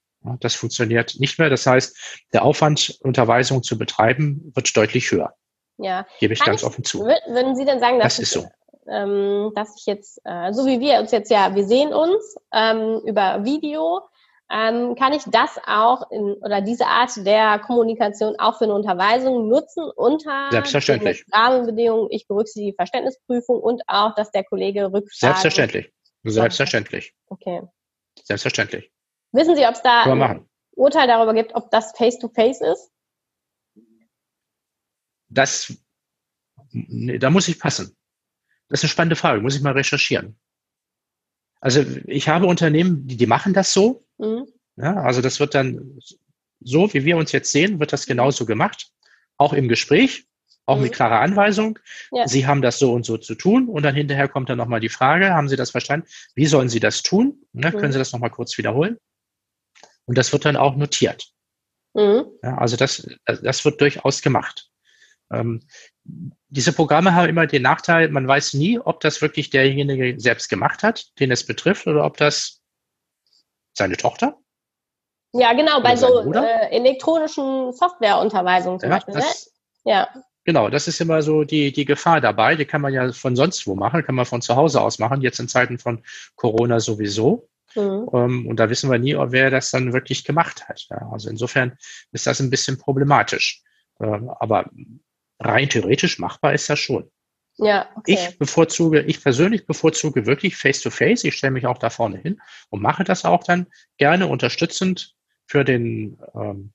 Das 0.41 0.55
funktioniert 0.55 1.17
nicht 1.19 1.39
mehr. 1.39 1.51
Das 1.51 1.67
heißt, 1.67 2.25
der 2.33 2.43
Aufwand, 2.43 2.99
Unterweisung 3.03 3.63
zu 3.63 3.77
betreiben, 3.77 4.51
wird 4.55 4.75
deutlich 4.75 5.11
höher. 5.11 5.35
Ja. 5.77 6.07
Gebe 6.21 6.33
ich 6.33 6.41
Kann 6.41 6.53
ganz 6.53 6.63
ich, 6.63 6.67
offen 6.67 6.85
zu. 6.85 7.01
Würden 7.01 7.55
Sie 7.55 7.67
denn 7.67 7.81
sagen, 7.81 7.99
dass 7.99 8.17
das 8.17 8.23
ist 8.23 8.33
so 8.33 8.49
ähm, 8.89 9.53
dass 9.55 9.77
ich 9.77 9.87
jetzt, 9.87 10.21
äh, 10.25 10.53
so 10.53 10.67
wie 10.67 10.81
wir 10.81 11.01
uns 11.01 11.11
jetzt 11.11 11.31
ja, 11.31 11.55
wir 11.55 11.65
sehen 11.65 11.93
uns 11.93 12.37
ähm, 12.53 13.01
über 13.05 13.45
Video, 13.45 14.01
ähm, 14.51 14.95
kann 14.97 15.15
ich 15.15 15.23
das 15.27 15.59
auch 15.67 16.11
in, 16.11 16.35
oder 16.35 16.61
diese 16.61 16.87
Art 16.87 17.11
der 17.25 17.59
Kommunikation 17.61 18.39
auch 18.39 18.59
für 18.59 18.65
eine 18.65 18.75
Unterweisung 18.75 19.49
nutzen 19.49 19.85
unter 19.97 20.51
Selbstverständlich. 20.51 21.25
Rahmenbedingungen. 21.33 22.09
Ich 22.11 22.29
berücksichtige 22.29 22.73
die 22.73 22.77
Verständnisprüfung 22.77 23.61
und 23.61 23.83
auch, 23.87 24.15
dass 24.15 24.31
der 24.31 24.45
Kollege 24.45 24.93
Rückfragen. 24.93 25.11
Selbstverständlich. 25.11 25.93
Selbstverständlich. 26.25 27.15
Okay. 27.27 27.63
Selbstverständlich. 28.23 28.93
Wissen 29.33 29.57
Sie, 29.57 29.65
ob 29.65 29.73
es 29.73 29.83
da 29.83 30.03
ein 30.03 30.47
Urteil 30.77 31.07
darüber 31.07 31.33
gibt, 31.33 31.55
ob 31.55 31.71
das 31.71 31.93
Face-to-Face 31.97 32.61
-face 32.61 32.73
ist? 32.73 32.93
Das, 35.29 35.75
nee, 36.71 37.19
da 37.19 37.31
muss 37.31 37.49
ich 37.49 37.59
passen. 37.59 37.97
Das 38.73 38.81
ist 38.81 38.85
eine 38.85 38.91
spannende 38.91 39.17
Frage, 39.17 39.43
muss 39.43 39.55
ich 39.55 39.61
mal 39.61 39.75
recherchieren. 39.75 40.35
Also 41.61 41.85
ich 42.07 42.31
habe 42.31 42.47
Unternehmen, 42.47 43.07
die, 43.07 43.19
die 43.19 43.27
machen 43.27 43.53
das 43.53 43.75
so. 43.75 44.07
Mhm. 44.17 44.47
Ja, 44.77 44.95
also 45.03 45.21
das 45.21 45.41
wird 45.41 45.55
dann 45.55 45.99
so, 46.61 46.91
wie 46.95 47.05
wir 47.05 47.19
uns 47.19 47.33
jetzt 47.33 47.53
sehen, 47.53 47.81
wird 47.81 47.93
das 47.93 48.07
genauso 48.07 48.47
gemacht. 48.47 48.91
Auch 49.37 49.53
im 49.53 49.69
Gespräch, 49.69 50.27
auch 50.65 50.77
mhm. 50.77 50.85
mit 50.85 50.95
klarer 50.95 51.21
Anweisung. 51.21 51.79
Ja. 52.13 52.27
Sie 52.27 52.47
haben 52.47 52.63
das 52.63 52.79
so 52.79 52.95
und 52.95 53.05
so 53.05 53.19
zu 53.19 53.35
tun. 53.35 53.69
Und 53.69 53.83
dann 53.83 53.95
hinterher 53.95 54.27
kommt 54.27 54.49
dann 54.49 54.57
nochmal 54.57 54.81
die 54.81 54.89
Frage, 54.89 55.35
haben 55.35 55.51
Sie 55.51 55.57
das 55.57 55.73
verstanden? 55.73 56.07
Wie 56.35 56.47
sollen 56.47 56.71
Sie 56.71 56.81
das 56.81 57.03
tun? 57.03 57.45
Ne, 57.53 57.73
mhm. 57.73 57.79
Können 57.79 57.93
Sie 57.93 57.99
das 57.99 58.13
nochmal 58.13 58.31
kurz 58.31 58.57
wiederholen? 58.57 58.97
Und 60.07 60.17
das 60.17 60.33
wird 60.33 60.47
dann 60.47 60.57
auch 60.57 60.77
notiert. 60.77 61.31
Mhm. 61.93 62.25
Ja, 62.43 62.57
also 62.57 62.79
das, 62.79 63.07
das 63.27 63.67
wird 63.67 63.83
durchaus 63.83 64.23
gemacht. 64.23 64.71
Ähm, 65.31 65.61
diese 66.05 66.73
Programme 66.73 67.15
haben 67.15 67.29
immer 67.29 67.47
den 67.47 67.63
Nachteil, 67.63 68.09
man 68.11 68.29
weiß 68.29 68.55
nie, 68.55 68.79
ob 68.79 69.01
das 69.01 69.23
wirklich 69.23 69.51
derjenige 69.51 70.21
selbst 70.21 70.49
gemacht 70.49 70.83
hat, 70.83 71.19
den 71.19 71.31
es 71.31 71.47
betrifft, 71.47 71.87
oder 71.87 72.05
ob 72.05 72.17
das 72.17 72.61
seine 73.73 73.97
Tochter. 73.97 74.37
Ja, 75.33 75.55
genau, 75.55 75.81
bei 75.81 75.97
so 75.97 76.31
äh, 76.33 76.69
elektronischen 76.71 77.73
Softwareunterweisungen 77.73 78.79
zum 78.79 78.91
ja, 78.91 78.97
Beispiel. 78.97 79.15
Das, 79.15 79.53
ne? 79.85 79.93
Ja. 79.93 80.09
Genau, 80.45 80.69
das 80.69 80.89
ist 80.89 81.01
immer 81.01 81.23
so 81.23 81.45
die, 81.45 81.73
die 81.73 81.85
Gefahr 81.85 82.21
dabei. 82.21 82.57
Die 82.57 82.67
kann 82.67 82.81
man 82.81 82.93
ja 82.93 83.13
von 83.13 83.37
sonst 83.37 83.67
wo 83.67 83.75
machen, 83.75 84.05
kann 84.05 84.15
man 84.15 84.27
von 84.27 84.43
zu 84.43 84.57
Hause 84.57 84.83
aus 84.83 84.99
machen, 84.99 85.23
jetzt 85.23 85.39
in 85.41 85.49
Zeiten 85.49 85.79
von 85.79 86.03
Corona 86.35 86.81
sowieso. 86.81 87.49
Mhm. 87.75 88.09
Um, 88.09 88.21
ähm, 88.21 88.47
und 88.49 88.57
da 88.57 88.69
wissen 88.69 88.91
wir 88.91 88.99
nie, 88.99 89.17
wer 89.17 89.51
das 89.51 89.71
dann 89.71 89.95
wirklich 89.95 90.25
gemacht 90.25 90.69
hat. 90.69 90.87
Ja, 90.91 91.09
also 91.11 91.31
insofern 91.31 91.79
ist 92.11 92.27
das 92.27 92.41
ein 92.41 92.51
bisschen 92.51 92.77
problematisch. 92.77 93.63
Uh, 93.99 94.35
aber 94.41 94.69
rein 95.45 95.69
theoretisch 95.69 96.19
machbar 96.19 96.55
ist 96.55 96.69
das 96.71 96.79
schon. 96.79 97.11
Ja, 97.57 97.89
okay. 97.97 98.15
Ich 98.15 98.39
bevorzuge, 98.39 99.03
ich 99.03 99.23
persönlich 99.23 99.67
bevorzuge 99.67 100.27
wirklich 100.27 100.57
Face-to-Face. 100.57 101.21
-face. 101.21 101.29
Ich 101.29 101.37
stelle 101.37 101.53
mich 101.53 101.67
auch 101.67 101.79
da 101.79 101.91
vorne 101.91 102.19
hin 102.19 102.41
und 102.71 102.81
mache 102.81 103.05
das 103.05 103.25
auch 103.25 103.45
dann 103.45 103.67
gerne 103.99 104.27
unterstützend 104.27 105.15
für 105.47 105.65
den, 105.65 106.19
ähm, 106.35 106.73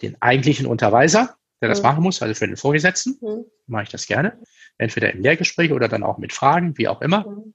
den 0.00 0.20
eigentlichen 0.22 0.66
Unterweiser, 0.66 1.36
der 1.60 1.68
das 1.68 1.80
mhm. 1.80 1.88
machen 1.88 2.02
muss, 2.02 2.22
also 2.22 2.34
für 2.34 2.46
den 2.46 2.56
Vorgesetzten, 2.56 3.18
mhm. 3.20 3.44
mache 3.66 3.84
ich 3.84 3.88
das 3.90 4.06
gerne. 4.06 4.40
Entweder 4.78 5.12
im 5.12 5.20
Lehrgespräch 5.20 5.72
oder 5.72 5.88
dann 5.88 6.02
auch 6.02 6.18
mit 6.18 6.32
Fragen, 6.32 6.76
wie 6.78 6.88
auch 6.88 7.02
immer. 7.02 7.28
Mhm. 7.28 7.54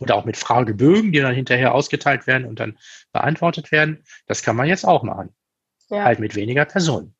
Oder 0.00 0.16
auch 0.16 0.24
mit 0.24 0.36
Fragebögen, 0.36 1.12
die 1.12 1.20
dann 1.20 1.34
hinterher 1.34 1.74
ausgeteilt 1.74 2.26
werden 2.26 2.46
und 2.46 2.58
dann 2.58 2.78
beantwortet 3.12 3.70
werden. 3.70 4.04
Das 4.26 4.42
kann 4.42 4.56
man 4.56 4.66
jetzt 4.66 4.84
auch 4.84 5.04
machen. 5.04 5.34
Ja. 5.88 6.04
Halt 6.04 6.18
mit 6.18 6.34
weniger 6.34 6.64
Personen. 6.64 7.14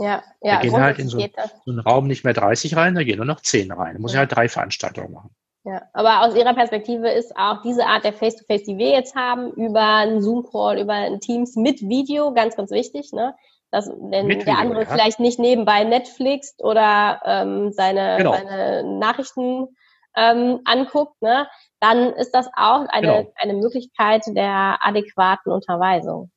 Ja, 0.00 0.22
ja. 0.40 0.56
Da 0.56 0.60
gehen 0.62 0.72
halt 0.72 0.98
in 0.98 1.08
so, 1.08 1.18
so, 1.18 1.26
einen 1.70 1.78
Raum 1.78 2.06
nicht 2.06 2.24
mehr 2.24 2.32
30 2.32 2.74
rein, 2.74 2.94
da 2.94 3.04
gehen 3.04 3.18
nur 3.18 3.26
noch 3.26 3.40
10 3.40 3.70
rein. 3.70 3.94
Da 3.94 4.00
muss 4.00 4.12
ja. 4.12 4.16
ich 4.16 4.18
halt 4.20 4.34
drei 4.34 4.48
Veranstaltungen 4.48 5.12
machen. 5.12 5.30
Ja, 5.64 5.82
aber 5.92 6.22
aus 6.22 6.34
Ihrer 6.34 6.54
Perspektive 6.54 7.10
ist 7.10 7.36
auch 7.36 7.60
diese 7.60 7.84
Art 7.84 8.04
der 8.04 8.14
Face-to-Face, 8.14 8.62
-face, 8.62 8.64
die 8.64 8.78
wir 8.78 8.92
jetzt 8.92 9.14
haben, 9.14 9.52
über 9.52 9.96
einen 9.96 10.22
Zoom-Call, 10.22 10.78
über 10.78 10.94
ein 10.94 11.20
Teams 11.20 11.54
mit 11.54 11.82
Video, 11.82 12.32
ganz, 12.32 12.56
ganz 12.56 12.70
wichtig, 12.70 13.12
ne? 13.12 13.34
Dass, 13.70 13.88
wenn 13.88 14.26
mit 14.26 14.46
der 14.46 14.54
Video, 14.54 14.60
andere 14.60 14.82
ja. 14.84 14.88
vielleicht 14.88 15.20
nicht 15.20 15.38
nebenbei 15.38 15.84
Netflix 15.84 16.54
oder 16.58 17.20
ähm, 17.26 17.72
seine, 17.72 18.16
genau. 18.16 18.32
seine 18.32 18.98
Nachrichten 18.98 19.68
ähm, 20.16 20.60
anguckt, 20.64 21.20
ne, 21.20 21.46
dann 21.78 22.14
ist 22.14 22.32
das 22.32 22.48
auch 22.56 22.86
eine, 22.88 23.06
genau. 23.06 23.32
eine 23.36 23.52
Möglichkeit 23.52 24.22
der 24.28 24.78
adäquaten 24.80 25.52
Unterweisung. 25.52 26.30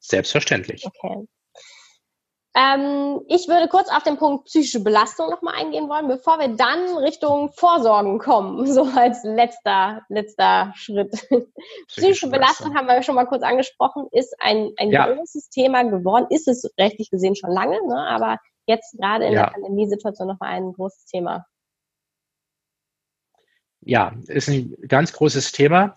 Selbstverständlich. 0.00 0.84
Okay. 0.84 1.24
Ähm, 2.58 3.20
ich 3.28 3.46
würde 3.46 3.68
kurz 3.68 3.88
auf 3.88 4.02
den 4.02 4.16
Punkt 4.16 4.46
psychische 4.46 4.80
Belastung 4.80 5.30
nochmal 5.30 5.54
eingehen 5.54 5.88
wollen, 5.88 6.08
bevor 6.08 6.40
wir 6.40 6.48
dann 6.48 6.96
Richtung 6.98 7.52
Vorsorgen 7.52 8.18
kommen, 8.18 8.66
so 8.72 8.82
als 8.82 9.22
letzter, 9.22 10.02
letzter 10.08 10.72
Schritt. 10.74 11.12
Psychische, 11.12 11.46
psychische 11.86 12.30
Belastung 12.30 12.74
haben 12.76 12.88
wir 12.88 13.02
schon 13.04 13.14
mal 13.14 13.26
kurz 13.26 13.44
angesprochen, 13.44 14.08
ist 14.10 14.34
ein, 14.40 14.72
ein 14.76 14.90
ja. 14.90 15.06
großes 15.06 15.50
Thema 15.50 15.84
geworden, 15.84 16.26
ist 16.30 16.48
es 16.48 16.68
rechtlich 16.78 17.10
gesehen 17.10 17.36
schon 17.36 17.52
lange, 17.52 17.78
ne? 17.86 17.96
aber 18.08 18.38
jetzt 18.66 18.96
gerade 18.98 19.26
in 19.26 19.34
ja. 19.34 19.44
der 19.44 19.52
Pandemiesituation 19.52 20.26
nochmal 20.26 20.50
ein 20.50 20.72
großes 20.72 21.04
Thema. 21.04 21.46
Ja, 23.82 24.16
ist 24.26 24.48
ein 24.48 24.74
ganz 24.88 25.12
großes 25.12 25.52
Thema. 25.52 25.94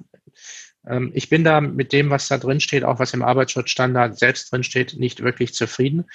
Ähm, 0.88 1.12
ich 1.16 1.30
bin 1.30 1.44
da 1.44 1.60
mit 1.60 1.92
dem, 1.92 2.12
was 2.12 2.28
da 2.28 2.38
drin 2.38 2.60
steht, 2.60 2.84
auch 2.84 3.00
was 3.00 3.14
im 3.14 3.24
Arbeitsschutzstandard 3.24 4.18
selbst 4.18 4.52
drin 4.52 4.64
steht, 4.64 4.98
nicht 4.98 5.24
wirklich 5.24 5.54
zufrieden. 5.54 6.06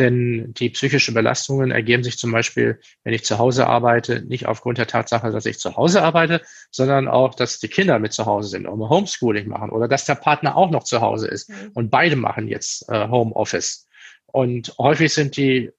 Denn 0.00 0.54
die 0.54 0.70
psychischen 0.70 1.12
Belastungen 1.12 1.70
ergeben 1.70 2.02
sich 2.02 2.16
zum 2.16 2.32
Beispiel, 2.32 2.80
wenn 3.04 3.12
ich 3.12 3.22
zu 3.22 3.38
Hause 3.38 3.66
arbeite, 3.66 4.22
nicht 4.22 4.46
aufgrund 4.46 4.78
der 4.78 4.86
Tatsache, 4.86 5.30
dass 5.30 5.44
ich 5.44 5.58
zu 5.58 5.76
Hause 5.76 6.02
arbeite, 6.02 6.40
sondern 6.70 7.06
auch, 7.06 7.34
dass 7.34 7.58
die 7.58 7.68
Kinder 7.68 7.98
mit 7.98 8.14
zu 8.14 8.24
Hause 8.24 8.48
sind 8.48 8.66
und 8.66 8.88
Homeschooling 8.88 9.46
machen 9.48 9.68
oder 9.68 9.88
dass 9.88 10.06
der 10.06 10.14
Partner 10.14 10.56
auch 10.56 10.70
noch 10.70 10.84
zu 10.84 11.02
Hause 11.02 11.28
ist. 11.28 11.50
Mhm. 11.50 11.72
Und 11.74 11.90
beide 11.90 12.16
machen 12.16 12.48
jetzt 12.48 12.88
äh, 12.88 13.08
Homeoffice. 13.08 13.86
Und 14.24 14.74
häufig 14.78 15.12
sind 15.12 15.36
die 15.36 15.70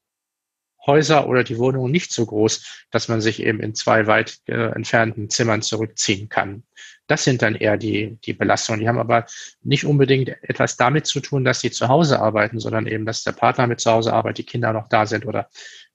Häuser 0.85 1.27
oder 1.27 1.43
die 1.43 1.57
Wohnungen 1.57 1.91
nicht 1.91 2.11
so 2.11 2.25
groß, 2.25 2.85
dass 2.91 3.07
man 3.07 3.21
sich 3.21 3.43
eben 3.43 3.59
in 3.59 3.75
zwei 3.75 4.07
weit 4.07 4.39
äh, 4.47 4.71
entfernten 4.73 5.29
Zimmern 5.29 5.61
zurückziehen 5.61 6.29
kann. 6.29 6.63
Das 7.07 7.23
sind 7.23 7.41
dann 7.41 7.55
eher 7.55 7.77
die, 7.77 8.17
die 8.25 8.33
Belastungen. 8.33 8.79
Die 8.79 8.87
haben 8.87 8.99
aber 8.99 9.25
nicht 9.63 9.85
unbedingt 9.85 10.29
etwas 10.43 10.77
damit 10.77 11.05
zu 11.05 11.19
tun, 11.19 11.43
dass 11.43 11.59
sie 11.59 11.71
zu 11.71 11.87
Hause 11.87 12.19
arbeiten, 12.19 12.59
sondern 12.59 12.87
eben, 12.87 13.05
dass 13.05 13.23
der 13.23 13.33
Partner 13.33 13.67
mit 13.67 13.79
zu 13.79 13.91
Hause 13.91 14.13
arbeitet, 14.13 14.39
die 14.39 14.51
Kinder 14.51 14.73
noch 14.73 14.87
da 14.87 15.05
sind 15.05 15.25
oder 15.25 15.49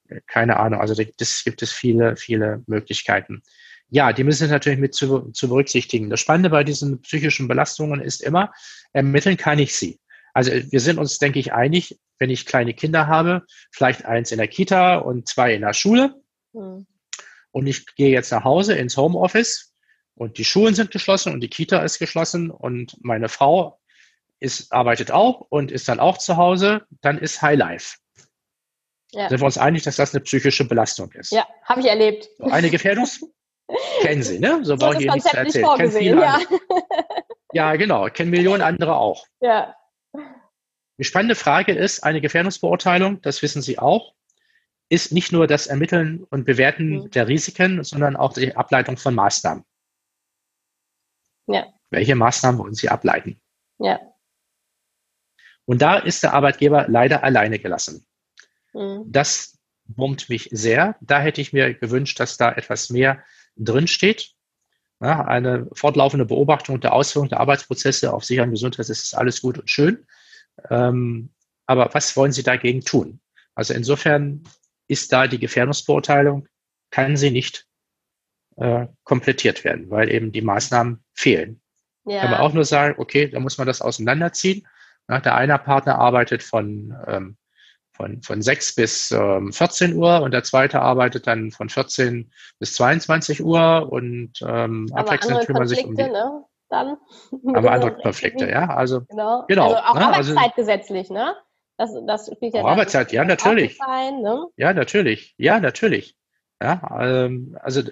äh, 0.07 0.21
keine 0.27 0.57
Ahnung. 0.57 0.79
Also 0.79 0.93
das 0.95 1.43
gibt 1.43 1.61
es 1.61 1.71
viele, 1.71 2.15
viele 2.15 2.63
Möglichkeiten. 2.67 3.41
Ja, 3.89 4.11
die 4.11 4.23
müssen 4.23 4.49
natürlich 4.49 4.79
mit 4.79 4.93
zu, 4.93 5.31
zu 5.31 5.47
berücksichtigen. 5.47 6.09
Das 6.09 6.19
Spannende 6.19 6.49
bei 6.49 6.63
diesen 6.63 7.01
psychischen 7.01 7.47
Belastungen 7.47 8.01
ist 8.01 8.21
immer, 8.21 8.51
ermitteln 8.91 9.37
kann 9.37 9.59
ich 9.59 9.75
sie. 9.75 9.99
Also 10.33 10.51
wir 10.51 10.79
sind 10.79 10.99
uns, 10.99 11.17
denke 11.17 11.39
ich, 11.39 11.53
einig, 11.53 11.97
wenn 12.19 12.29
ich 12.29 12.45
kleine 12.45 12.73
Kinder 12.73 13.07
habe, 13.07 13.43
vielleicht 13.71 14.05
eins 14.05 14.31
in 14.31 14.37
der 14.37 14.47
Kita 14.47 14.97
und 14.97 15.27
zwei 15.27 15.53
in 15.53 15.61
der 15.61 15.73
Schule. 15.73 16.15
Mhm. 16.53 16.87
Und 17.51 17.67
ich 17.67 17.85
gehe 17.95 18.11
jetzt 18.11 18.31
nach 18.31 18.43
Hause 18.43 18.75
ins 18.75 18.97
Homeoffice 18.97 19.73
und 20.15 20.37
die 20.37 20.45
Schulen 20.45 20.75
sind 20.75 20.91
geschlossen 20.91 21.33
und 21.33 21.41
die 21.41 21.49
Kita 21.49 21.79
ist 21.79 21.99
geschlossen 21.99 22.51
und 22.51 22.97
meine 23.03 23.29
Frau 23.29 23.79
ist, 24.39 24.71
arbeitet 24.71 25.11
auch 25.11 25.41
und 25.49 25.71
ist 25.71 25.87
dann 25.87 25.99
auch 25.99 26.17
zu 26.17 26.37
Hause, 26.37 26.85
dann 27.01 27.17
ist 27.17 27.41
Highlife. 27.41 27.97
Ja. 29.11 29.29
Sind 29.29 29.39
wir 29.39 29.45
uns 29.45 29.57
einig, 29.57 29.83
dass 29.83 29.95
das 29.95 30.13
eine 30.13 30.23
psychische 30.23 30.65
Belastung 30.65 31.11
ist? 31.13 31.31
Ja, 31.31 31.47
habe 31.63 31.81
ich 31.81 31.87
erlebt. 31.87 32.27
So, 32.37 32.45
eine 32.45 32.69
Gefährdungs 32.69 33.21
kennen 34.01 34.23
Sie, 34.23 34.39
ne? 34.39 34.59
So 34.63 34.75
brauche 34.75 34.93
ich 34.93 34.99
hier 34.99 35.13
nichts 35.13 35.29
zu 35.29 35.37
erzählen. 35.37 36.19
Ja. 36.19 36.39
ja, 37.53 37.75
genau. 37.75 38.07
Kennen 38.09 38.31
Millionen 38.31 38.61
andere 38.61 38.95
auch. 38.95 39.25
Ja. 39.39 39.75
Die 40.97 41.03
spannende 41.03 41.35
Frage 41.35 41.73
ist, 41.73 42.03
eine 42.03 42.21
Gefährdungsbeurteilung, 42.21 43.21
das 43.21 43.41
wissen 43.41 43.61
Sie 43.61 43.77
auch, 43.77 44.13
ist 44.89 45.11
nicht 45.11 45.31
nur 45.31 45.47
das 45.47 45.67
Ermitteln 45.67 46.23
und 46.23 46.45
Bewerten 46.45 47.03
mhm. 47.03 47.11
der 47.11 47.27
Risiken, 47.27 47.83
sondern 47.83 48.15
auch 48.15 48.33
die 48.33 48.55
Ableitung 48.55 48.97
von 48.97 49.13
Maßnahmen. 49.13 49.63
Ja. 51.47 51.67
Welche 51.89 52.15
Maßnahmen 52.15 52.59
wollen 52.59 52.73
Sie 52.73 52.89
ableiten? 52.89 53.39
Ja. 53.79 53.99
Und 55.65 55.81
da 55.81 55.97
ist 55.97 56.23
der 56.23 56.33
Arbeitgeber 56.33 56.87
leider 56.87 57.23
alleine 57.23 57.59
gelassen. 57.59 58.05
Mhm. 58.73 59.03
Das 59.05 59.57
wurmt 59.85 60.29
mich 60.29 60.49
sehr. 60.51 60.95
Da 61.01 61.19
hätte 61.19 61.41
ich 61.41 61.53
mir 61.53 61.73
gewünscht, 61.73 62.19
dass 62.19 62.37
da 62.37 62.51
etwas 62.51 62.89
mehr 62.89 63.23
drinsteht. 63.55 64.33
Ja, 64.99 65.25
eine 65.25 65.67
fortlaufende 65.73 66.25
Beobachtung 66.25 66.79
der 66.79 66.93
Ausführung 66.93 67.29
der 67.29 67.39
Arbeitsprozesse 67.39 68.13
auf 68.13 68.25
Sicherheit 68.25 68.47
und 68.47 68.53
Gesundheit, 68.53 68.79
das 68.79 68.89
ist 68.89 69.15
alles 69.15 69.41
gut 69.41 69.59
und 69.59 69.69
schön. 69.69 70.07
Ähm, 70.69 71.29
aber 71.65 71.93
was 71.93 72.15
wollen 72.15 72.31
Sie 72.31 72.43
dagegen 72.43 72.81
tun? 72.81 73.19
Also 73.55 73.73
insofern 73.73 74.43
ist 74.87 75.11
da 75.11 75.27
die 75.27 75.39
Gefährdungsbeurteilung, 75.39 76.47
kann 76.91 77.17
sie 77.17 77.31
nicht 77.31 77.65
äh, 78.55 78.87
komplettiert 79.03 79.63
werden, 79.63 79.89
weil 79.89 80.09
eben 80.11 80.31
die 80.31 80.41
Maßnahmen 80.41 81.03
fehlen. 81.13 81.61
Ja. 82.05 82.21
Kann 82.21 82.31
man 82.31 82.39
auch 82.39 82.53
nur 82.53 82.65
sagen, 82.65 82.95
okay, 82.97 83.27
da 83.27 83.39
muss 83.39 83.57
man 83.57 83.67
das 83.67 83.81
auseinanderziehen. 83.81 84.65
Ja, 85.09 85.19
der 85.19 85.35
eine 85.35 85.57
Partner 85.57 85.99
arbeitet 85.99 86.43
von, 86.43 86.95
ähm, 87.07 87.37
von, 87.93 88.21
von 88.21 88.41
6 88.41 88.75
bis 88.75 89.11
ähm, 89.11 89.51
14 89.51 89.93
Uhr 89.95 90.21
und 90.21 90.31
der 90.31 90.43
zweite 90.43 90.81
arbeitet 90.81 91.27
dann 91.27 91.51
von 91.51 91.69
14 91.69 92.31
bis 92.59 92.73
22 92.73 93.43
Uhr 93.43 93.91
und 93.91 94.33
ähm, 94.41 94.87
abwechselnd 94.93 95.45
kümmern 95.45 95.67
sich 95.67 95.85
um 95.85 95.95
die. 95.95 96.03
Ne? 96.03 96.43
Dann. 96.69 96.97
Aber 97.53 97.71
andere 97.71 97.95
Konflikte, 97.95 98.49
ja. 98.49 98.67
Also, 98.67 99.01
genau. 99.05 99.45
genau 99.47 99.73
also 99.73 99.77
auch 99.77 99.95
ne? 99.95 100.13
Also 100.13 100.31
arbeitszeitgesetzlich, 100.33 101.09
ne? 101.09 101.35
Das, 101.77 101.91
das 102.07 102.29
spielt 102.33 102.55
ja 102.55 102.65
Arbeitszeit, 102.65 103.11
ja, 103.11 103.23
natürlich. 103.23 103.77
Sein, 103.77 104.21
ne? 104.21 104.47
Ja, 104.57 104.73
natürlich. 104.73 105.35
Ja, 105.37 105.59
natürlich. 105.59 106.15
Ja, 106.61 106.97
ähm, 106.99 107.57
also 107.61 107.83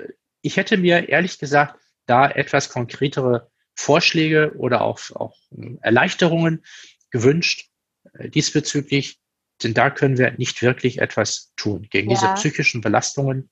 ich 0.42 0.58
hätte 0.58 0.78
mir 0.78 1.08
ehrlich 1.10 1.38
gesagt 1.38 1.80
da 2.08 2.30
etwas 2.30 2.70
konkretere 2.70 3.52
Vorschläge 3.76 4.54
oder 4.58 4.82
auch, 4.82 5.00
auch 5.14 5.36
Erleichterungen 5.82 6.64
gewünscht 7.12 7.70
äh, 8.14 8.30
diesbezüglich, 8.30 9.20
denn 9.64 9.74
da 9.74 9.90
können 9.90 10.18
wir 10.18 10.32
nicht 10.32 10.62
wirklich 10.62 11.00
etwas 11.00 11.54
tun 11.56 11.88
gegen 11.90 12.10
ja. 12.10 12.16
diese 12.16 12.34
psychischen 12.34 12.82
Belastungen. 12.82 13.50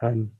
Ähm, 0.00 0.39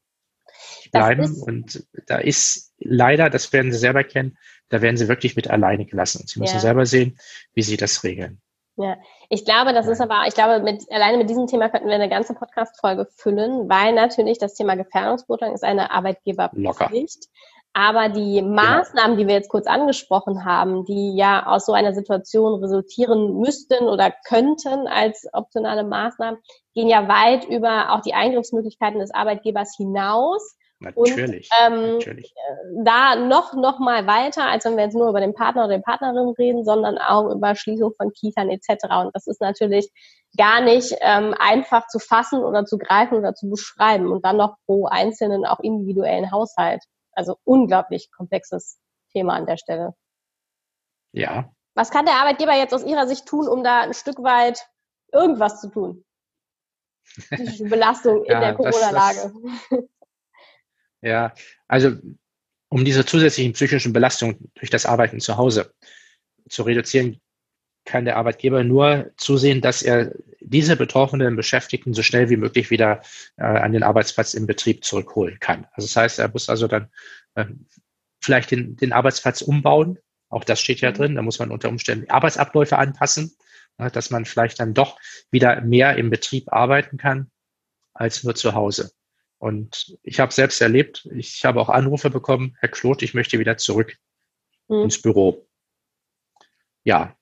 bleiben. 0.93 1.41
Und 1.43 1.87
da 2.07 2.19
ist 2.19 2.73
leider, 2.79 3.31
das 3.31 3.53
werden 3.53 3.73
Sie 3.73 3.79
selber 3.79 4.05
kennen, 4.05 4.37
da 4.69 4.83
werden 4.83 4.97
Sie 4.97 5.09
wirklich 5.09 5.37
mit 5.37 5.51
alleine 5.51 5.85
gelassen. 5.87 6.27
Sie 6.27 6.41
müssen 6.41 6.55
ja. 6.55 6.61
selber 6.61 6.87
sehen, 6.87 7.19
wie 7.55 7.63
Sie 7.63 7.77
das 7.77 8.05
regeln. 8.05 8.41
Ja, 8.77 8.97
ich 9.29 9.45
glaube, 9.45 9.75
das 9.75 9.89
ist 9.89 10.01
aber, 10.01 10.25
ich 10.27 10.35
glaube, 10.35 10.61
mit, 10.61 10.91
alleine 10.91 11.19
mit 11.19 11.29
diesem 11.29 11.47
Thema 11.47 11.69
könnten 11.69 11.89
wir 11.89 11.97
eine 11.97 12.09
ganze 12.09 12.35
Podcast-Folge 12.35 13.07
füllen, 13.15 13.69
weil 13.69 13.93
natürlich 13.93 14.39
das 14.39 14.55
Thema 14.55 14.75
Gefährdungsbeurteilung 14.75 15.55
ist 15.55 15.65
eine 15.65 15.91
Arbeitgeberpflicht. 15.91 17.29
Aber 17.73 18.09
die 18.09 18.41
genau. 18.41 18.63
Maßnahmen, 18.63 19.17
die 19.17 19.27
wir 19.27 19.35
jetzt 19.35 19.51
kurz 19.51 19.67
angesprochen 19.67 20.45
haben, 20.45 20.85
die 20.87 21.15
ja 21.15 21.47
aus 21.47 21.67
so 21.67 21.73
einer 21.73 21.93
Situation 21.93 22.61
resultieren 22.61 23.39
müssten 23.39 23.85
oder 23.85 24.13
könnten 24.27 24.89
als 24.89 25.29
optionale 25.33 25.85
Maßnahmen, 25.85 26.41
gehen 26.75 26.89
ja 26.89 27.07
weit 27.07 27.45
über 27.45 27.93
auch 27.93 28.01
die 28.01 28.15
Eingriffsmöglichkeiten 28.15 28.99
des 28.99 29.13
Arbeitgebers 29.13 29.77
hinaus. 29.77 30.57
Natürlich, 30.83 31.51
und, 31.67 31.75
ähm, 31.75 31.93
natürlich. 31.93 32.35
Da 32.83 33.15
noch, 33.15 33.53
noch 33.53 33.79
mal 33.79 34.07
weiter, 34.07 34.45
als 34.47 34.65
wenn 34.65 34.77
wir 34.77 34.85
jetzt 34.85 34.95
nur 34.95 35.11
über 35.11 35.21
den 35.21 35.35
Partner 35.35 35.67
oder 35.67 35.77
die 35.77 35.83
Partnerin 35.83 36.31
reden, 36.39 36.65
sondern 36.65 36.97
auch 36.97 37.31
über 37.31 37.55
Schließung 37.55 37.93
von 37.95 38.13
Kiefern 38.13 38.49
etc. 38.49 38.87
Und 39.05 39.15
das 39.15 39.27
ist 39.27 39.43
natürlich 39.43 39.91
gar 40.39 40.63
nicht 40.63 40.97
ähm, 41.01 41.35
einfach 41.39 41.87
zu 41.89 41.99
fassen 41.99 42.43
oder 42.43 42.65
zu 42.65 42.79
greifen 42.79 43.19
oder 43.19 43.35
zu 43.35 43.51
beschreiben 43.51 44.11
und 44.11 44.25
dann 44.25 44.39
noch 44.39 44.57
pro 44.65 44.87
einzelnen, 44.87 45.45
auch 45.45 45.61
individuellen 45.61 46.33
Haushalt. 46.33 46.83
Also 47.13 47.37
unglaublich 47.45 48.11
komplexes 48.11 48.79
Thema 49.13 49.35
an 49.35 49.45
der 49.45 49.59
Stelle. 49.59 49.95
Ja. 51.13 51.51
Was 51.75 51.91
kann 51.91 52.07
der 52.07 52.15
Arbeitgeber 52.15 52.55
jetzt 52.55 52.73
aus 52.73 52.85
Ihrer 52.85 53.07
Sicht 53.07 53.27
tun, 53.27 53.49
um 53.49 53.63
da 53.63 53.83
ein 53.83 53.93
Stück 53.93 54.23
weit 54.23 54.67
irgendwas 55.13 55.61
zu 55.61 55.69
tun? 55.69 56.05
Die 57.31 57.65
Belastung 57.65 58.25
in 58.25 58.33
ja, 58.33 58.41
der 58.41 58.55
Corona-Lage. 58.55 59.35
Ja, 61.03 61.35
also 61.67 61.93
um 62.69 62.85
diese 62.85 63.05
zusätzlichen 63.05 63.53
psychischen 63.53 63.93
Belastungen 63.93 64.51
durch 64.55 64.71
das 64.71 64.87
Arbeiten 64.87 65.21
zu 65.21 65.37
Hause 65.37 65.75
zu 66.49 66.63
reduzieren, 66.63 67.21
kann 67.85 68.05
der 68.05 68.17
Arbeitgeber 68.17 68.63
nur 68.63 69.11
zusehen, 69.17 69.61
dass 69.61 69.83
er 69.83 70.13
diese 70.41 70.77
betroffenen 70.77 71.37
Beschäftigten 71.37 71.95
so 71.95 72.03
schnell 72.03 72.31
wie 72.31 72.37
möglich 72.37 72.71
wieder 72.71 73.03
äh, 73.37 73.45
an 73.45 73.73
den 73.73 73.83
Arbeitsplatz 73.83 74.35
im 74.35 74.47
Betrieb 74.47 74.85
zurückholen 74.85 75.39
kann. 75.41 75.67
Also 75.73 75.87
das 75.87 75.97
heißt, 75.97 76.19
er 76.19 76.29
muss 76.29 76.49
also 76.49 76.69
dann 76.69 76.89
äh, 77.35 77.47
vielleicht 78.21 78.51
den, 78.51 78.77
den 78.77 78.93
Arbeitsplatz 78.93 79.43
umbauen. 79.43 79.99
Auch 80.29 80.45
das 80.45 80.61
steht 80.61 80.81
ja 80.81 80.91
mhm. 80.91 80.95
drin. 80.95 81.15
Da 81.17 81.23
muss 81.23 81.39
man 81.39 81.51
unter 81.51 81.69
Umständen 81.69 82.11
Arbeitsabläufe 82.11 82.79
anpassen, 82.79 83.35
äh, 83.79 83.91
dass 83.91 84.11
man 84.11 84.25
vielleicht 84.25 84.61
dann 84.61 84.75
doch 84.75 84.99
wieder 85.31 85.61
mehr 85.63 85.97
im 85.97 86.11
Betrieb 86.11 86.53
arbeiten 86.53 86.97
kann 86.99 87.31
als 87.95 88.23
nur 88.23 88.35
zu 88.35 88.55
Hause. 88.55 88.93
Und 89.41 89.97
ich 90.03 90.21
habe 90.21 90.35
selbst 90.35 90.61
erlebt, 90.61 91.09
ich 91.15 91.47
habe 91.47 91.63
auch 91.63 91.71
Anrufe 91.71 92.11
bekommen, 92.11 92.59
Herr 92.61 92.69
Kloth, 92.69 93.03
ich 93.03 93.15
möchte 93.15 93.39
wieder 93.39 93.57
zurück 93.57 93.97
mhm. 94.69 94.83
ins 94.83 95.01
Büro. 95.01 95.49
Ja, 96.85 97.17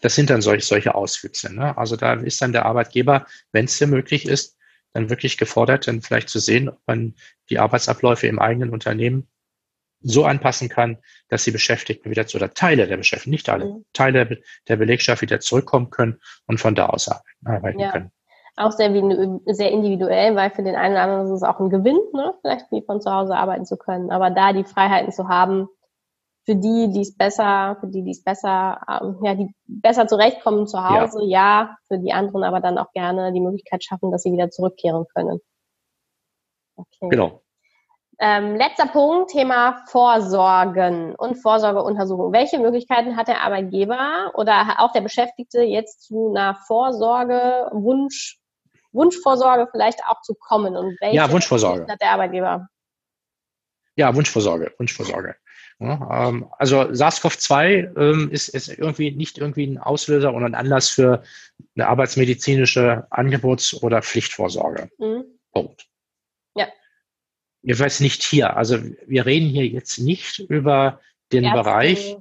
das 0.00 0.14
sind 0.14 0.30
dann 0.30 0.40
solch, 0.40 0.64
solche 0.64 0.94
Auswüchse. 0.94 1.52
Ne? 1.52 1.76
Also 1.76 1.96
da 1.96 2.14
ist 2.14 2.40
dann 2.40 2.52
der 2.52 2.66
Arbeitgeber, 2.66 3.26
wenn 3.50 3.64
es 3.64 3.76
dir 3.76 3.88
möglich 3.88 4.24
ist, 4.24 4.56
dann 4.92 5.10
wirklich 5.10 5.38
gefordert, 5.38 5.88
dann 5.88 6.02
vielleicht 6.02 6.28
zu 6.28 6.38
sehen, 6.38 6.68
ob 6.68 6.78
man 6.86 7.16
die 7.50 7.58
Arbeitsabläufe 7.58 8.28
im 8.28 8.38
eigenen 8.38 8.70
Unternehmen 8.70 9.26
so 10.02 10.24
anpassen 10.24 10.68
kann, 10.68 10.98
dass 11.28 11.42
die 11.42 11.50
Beschäftigten 11.50 12.10
wieder 12.10 12.28
zu, 12.28 12.36
oder 12.36 12.54
Teile 12.54 12.86
der 12.86 12.96
Beschäftigten, 12.96 13.30
nicht 13.30 13.48
alle, 13.48 13.64
mhm. 13.64 13.84
Teile 13.92 14.40
der 14.68 14.76
Belegschaft 14.76 15.22
wieder 15.22 15.40
zurückkommen 15.40 15.90
können 15.90 16.20
und 16.46 16.60
von 16.60 16.76
da 16.76 16.86
aus 16.86 17.10
arbeiten 17.44 17.80
ja. 17.80 17.90
können 17.90 18.12
auch 18.56 18.72
sehr, 18.72 18.92
sehr 19.46 19.70
individuell, 19.70 20.36
weil 20.36 20.50
für 20.50 20.62
den 20.62 20.76
einen 20.76 20.94
oder 20.94 21.02
anderen 21.02 21.24
ist 21.26 21.30
es 21.30 21.42
auch 21.42 21.58
ein 21.58 21.70
Gewinn, 21.70 21.98
ne? 22.12 22.34
vielleicht 22.42 22.70
wie 22.70 22.82
von 22.82 23.00
zu 23.00 23.10
Hause 23.10 23.36
arbeiten 23.36 23.64
zu 23.64 23.76
können. 23.76 24.10
Aber 24.10 24.30
da 24.30 24.52
die 24.52 24.64
Freiheiten 24.64 25.12
zu 25.12 25.28
haben, 25.28 25.68
für 26.44 26.56
die, 26.56 26.90
die 26.92 27.02
es 27.02 27.16
besser, 27.16 27.76
für 27.80 27.86
die, 27.86 28.02
die 28.02 28.10
es 28.10 28.22
besser, 28.22 28.80
ähm, 28.88 29.18
ja, 29.22 29.34
die 29.34 29.54
besser 29.66 30.06
zurechtkommen 30.06 30.66
zu 30.66 30.82
Hause, 30.82 31.20
ja. 31.22 31.62
ja, 31.62 31.76
für 31.86 31.98
die 31.98 32.12
anderen 32.12 32.42
aber 32.42 32.60
dann 32.60 32.78
auch 32.78 32.90
gerne 32.92 33.32
die 33.32 33.40
Möglichkeit 33.40 33.84
schaffen, 33.84 34.10
dass 34.10 34.22
sie 34.22 34.32
wieder 34.32 34.50
zurückkehren 34.50 35.06
können. 35.14 35.40
Okay. 36.76 37.08
Genau. 37.10 37.42
Ähm, 38.18 38.56
letzter 38.56 38.86
Punkt, 38.86 39.30
Thema 39.30 39.84
Vorsorgen 39.86 41.14
und 41.16 41.36
Vorsorgeuntersuchung. 41.36 42.32
Welche 42.32 42.58
Möglichkeiten 42.58 43.16
hat 43.16 43.28
der 43.28 43.42
Arbeitgeber 43.42 44.32
oder 44.34 44.76
auch 44.78 44.92
der 44.92 45.00
Beschäftigte 45.00 45.62
jetzt 45.62 46.04
zu 46.04 46.30
einer 46.30 46.54
Vorsorge, 46.66 47.68
Wunsch, 47.72 48.41
Wunschvorsorge 48.92 49.68
vielleicht 49.70 50.00
auch 50.06 50.22
zu 50.22 50.34
kommen? 50.34 50.76
Und 50.76 51.00
welche 51.00 51.16
ja, 51.16 51.30
Wunschvorsorge. 51.30 51.86
hat 51.88 52.00
der 52.00 52.10
Arbeitgeber? 52.10 52.68
Ja, 53.96 54.14
Wunschvorsorge, 54.14 54.72
Wunschvorsorge. 54.78 55.36
Ja, 55.78 56.28
ähm, 56.28 56.48
also 56.58 56.82
SARS-CoV-2 56.92 57.98
ähm, 57.98 58.30
ist, 58.30 58.48
ist 58.48 58.68
irgendwie 58.68 59.10
nicht 59.10 59.38
irgendwie 59.38 59.66
ein 59.66 59.78
Auslöser 59.78 60.32
oder 60.32 60.46
ein 60.46 60.54
Anlass 60.54 60.90
für 60.90 61.22
eine 61.74 61.88
arbeitsmedizinische 61.88 63.06
Angebots- 63.10 63.74
oder 63.82 64.00
Pflichtvorsorge. 64.00 64.90
Mhm. 64.98 65.24
Punkt. 65.52 65.88
Ja. 66.54 66.68
Ich 67.62 67.78
weiß 67.78 68.00
nicht 68.00 68.22
hier. 68.22 68.56
Also 68.56 68.78
wir 69.06 69.26
reden 69.26 69.48
hier 69.48 69.66
jetzt 69.66 69.98
nicht 69.98 70.38
über 70.38 71.00
den 71.32 71.44
Ärzte. 71.44 71.62
Bereich 71.62 72.16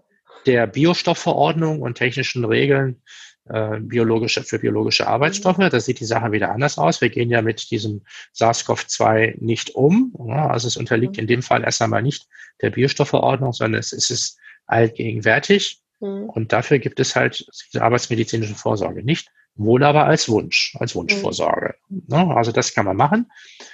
der 0.45 0.67
Biostoffverordnung 0.67 1.81
und 1.81 1.95
technischen 1.95 2.45
Regeln 2.45 3.03
äh, 3.51 3.79
biologische, 3.79 4.43
für 4.43 4.59
biologische 4.59 5.07
Arbeitsstoffe. 5.07 5.57
Da 5.57 5.79
sieht 5.79 5.99
die 5.99 6.05
Sache 6.05 6.31
wieder 6.31 6.51
anders 6.51 6.77
aus. 6.77 7.01
Wir 7.01 7.09
gehen 7.09 7.29
ja 7.29 7.41
mit 7.41 7.69
diesem 7.69 8.01
SARS-CoV-2 8.33 9.35
nicht 9.39 9.75
um. 9.75 10.13
Also 10.29 10.67
es 10.67 10.77
unterliegt 10.77 11.17
mhm. 11.17 11.21
in 11.21 11.27
dem 11.27 11.41
Fall 11.41 11.63
erst 11.63 11.81
einmal 11.81 12.01
nicht 12.01 12.27
der 12.61 12.69
Biostoffverordnung, 12.69 13.53
sondern 13.53 13.79
es 13.79 13.91
ist 13.91 14.37
allgegenwärtig. 14.67 15.81
Mhm. 15.99 16.29
Und 16.29 16.53
dafür 16.53 16.79
gibt 16.79 16.99
es 16.99 17.15
halt 17.15 17.45
diese 17.67 17.83
arbeitsmedizinische 17.83 18.55
Vorsorge 18.55 19.03
nicht. 19.03 19.29
Wohl 19.55 19.83
aber 19.83 20.05
als 20.05 20.29
Wunsch, 20.29 20.75
als 20.79 20.95
Wunschvorsorge. 20.95 21.75
Mhm. 21.89 22.03
Ja, 22.07 22.27
also 22.29 22.51
das 22.51 22.73
kann 22.73 22.85
man 22.85 22.95
machen. 22.95 23.31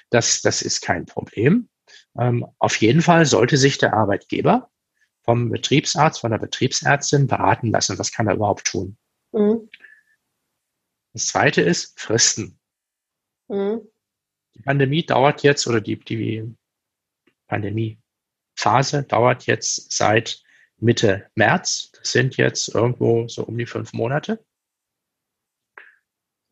Das, 0.09 0.41
das 0.41 0.61
ist 0.61 0.81
kein 0.81 1.05
Problem. 1.05 1.69
Ähm, 2.19 2.45
auf 2.57 2.77
jeden 2.77 3.01
Fall 3.01 3.25
sollte 3.25 3.57
sich 3.57 3.77
der 3.77 3.93
Arbeitgeber 3.93 4.69
vom 5.23 5.49
Betriebsarzt, 5.49 6.21
von 6.21 6.31
der 6.31 6.39
Betriebsärztin 6.39 7.27
beraten 7.27 7.69
lassen. 7.69 7.99
Was 7.99 8.11
kann 8.11 8.27
er 8.27 8.35
überhaupt 8.35 8.65
tun? 8.65 8.97
Mhm. 9.37 9.69
Das 11.13 11.27
zweite 11.27 11.61
ist 11.61 11.99
Fristen. 11.99 12.59
Mhm. 13.47 13.81
Die 14.55 14.61
Pandemie 14.61 15.05
dauert 15.05 15.43
jetzt 15.43 15.67
oder 15.67 15.79
die, 15.79 15.99
die 15.99 16.55
Pandemiephase 17.47 19.03
dauert 19.03 19.45
jetzt 19.45 19.91
seit 19.91 20.43
Mitte 20.77 21.29
März. 21.35 21.91
Das 21.91 22.11
sind 22.11 22.37
jetzt 22.37 22.73
irgendwo 22.73 23.27
so 23.27 23.43
um 23.43 23.57
die 23.57 23.67
fünf 23.67 23.93
Monate. 23.93 24.43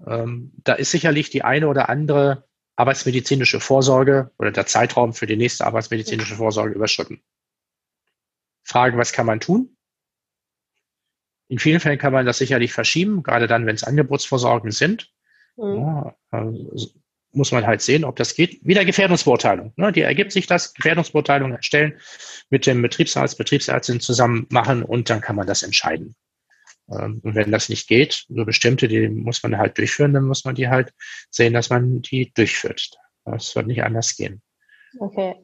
Ähm, 0.06 0.54
da 0.64 0.74
ist 0.74 0.92
sicherlich 0.92 1.30
die 1.30 1.44
eine 1.44 1.68
oder 1.68 1.90
andere 1.90 2.48
arbeitsmedizinische 2.76 3.60
Vorsorge 3.60 4.32
oder 4.38 4.52
der 4.52 4.68
Zeitraum 4.68 5.14
für 5.14 5.26
die 5.26 5.38
nächste 5.38 5.66
arbeitsmedizinische 5.66 6.36
Vorsorge 6.36 6.76
überschritten. 6.76 7.24
Fragen, 8.64 8.98
was 8.98 9.14
kann 9.14 9.26
man 9.26 9.40
tun? 9.40 9.75
In 11.48 11.60
vielen 11.60 11.80
Fällen 11.80 12.00
kann 12.00 12.14
man 12.14 12.26
das 12.26 12.40
sicherlich 12.40 12.74
verschieben, 12.74 13.24
gerade 13.24 13.48
dann, 13.48 13.66
wenn 13.66 13.76
es 13.76 13.84
Angebotsvorsorgen 13.84 14.72
sind. 14.72 15.12
Mhm. 15.58 15.76
Ja, 15.76 16.16
also 16.32 16.90
muss 17.36 17.52
man 17.52 17.68
halt 17.68 17.82
sehen, 17.82 18.06
ob 18.06 18.16
das 18.16 18.34
geht. 18.34 18.66
Wieder 18.66 18.86
Gefährdungsbeurteilung. 18.86 19.74
Ne? 19.76 19.92
Die 19.92 20.02
ergibt 20.02 20.32
sich 20.32 20.48
das, 20.48 20.74
Gefährdungsbeurteilung 20.74 21.52
erstellen, 21.52 22.00
mit 22.50 22.66
dem 22.66 22.82
Betriebsarzt, 22.82 23.38
Betriebsärztin 23.38 24.00
zusammen 24.00 24.48
machen 24.50 24.84
und 24.84 25.10
dann 25.10 25.22
kann 25.22 25.36
man 25.36 25.46
das 25.46 25.62
entscheiden. 25.62 26.16
Ähm, 26.90 27.20
und 27.24 27.36
wenn 27.36 27.52
das 27.52 27.70
nicht 27.70 27.88
geht, 27.88 28.26
so 28.30 28.46
bestimmte, 28.46 28.88
die 28.88 29.08
muss 29.10 29.44
man 29.44 29.58
halt 29.58 29.78
durchführen, 29.78 30.14
dann 30.14 30.26
muss 30.26 30.46
man 30.46 30.56
die 30.56 30.70
halt 30.70 30.94
sehen, 31.30 31.54
dass 31.54 31.70
man 31.70 32.02
die 32.02 32.32
durchführt. 32.34 32.98
Das 33.26 33.56
wird 33.56 33.68
nicht 33.68 33.84
anders 33.84 34.16
gehen. 34.16 34.42
Okay. 35.00 35.36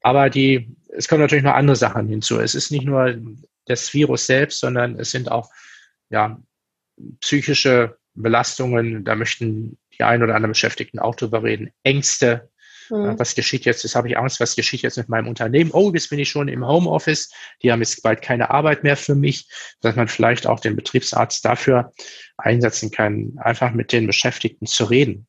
Aber 0.00 0.30
die, 0.30 0.76
es 0.88 1.08
kommen 1.08 1.20
natürlich 1.20 1.44
noch 1.44 1.54
andere 1.54 1.76
Sachen 1.76 2.08
hinzu. 2.08 2.38
Es 2.40 2.54
ist 2.54 2.70
nicht 2.70 2.84
nur 2.84 3.16
das 3.68 3.92
Virus 3.94 4.26
selbst, 4.26 4.60
sondern 4.60 4.98
es 4.98 5.10
sind 5.10 5.30
auch 5.30 5.50
ja, 6.10 6.40
psychische 7.20 7.98
Belastungen, 8.14 9.04
da 9.04 9.14
möchten 9.14 9.78
die 9.96 10.02
ein 10.02 10.22
oder 10.22 10.34
anderen 10.34 10.52
Beschäftigten 10.52 10.98
auch 10.98 11.14
drüber 11.14 11.42
reden. 11.42 11.70
Ängste, 11.82 12.50
mhm. 12.90 13.18
was 13.18 13.34
geschieht 13.34 13.64
jetzt? 13.64 13.84
Jetzt 13.84 13.94
habe 13.94 14.08
ich 14.08 14.18
Angst, 14.18 14.40
was 14.40 14.56
geschieht 14.56 14.82
jetzt 14.82 14.96
mit 14.96 15.08
meinem 15.08 15.28
Unternehmen? 15.28 15.70
Oh, 15.72 15.92
jetzt 15.92 16.10
bin 16.10 16.18
ich 16.18 16.28
schon 16.28 16.48
im 16.48 16.66
Homeoffice, 16.66 17.30
die 17.62 17.70
haben 17.70 17.80
jetzt 17.80 18.02
bald 18.02 18.22
keine 18.22 18.50
Arbeit 18.50 18.82
mehr 18.82 18.96
für 18.96 19.14
mich, 19.14 19.48
dass 19.80 19.96
man 19.96 20.08
vielleicht 20.08 20.46
auch 20.46 20.60
den 20.60 20.76
Betriebsarzt 20.76 21.44
dafür 21.44 21.92
einsetzen 22.36 22.90
kann, 22.90 23.34
einfach 23.38 23.72
mit 23.72 23.92
den 23.92 24.06
Beschäftigten 24.06 24.66
zu 24.66 24.84
reden 24.84 25.26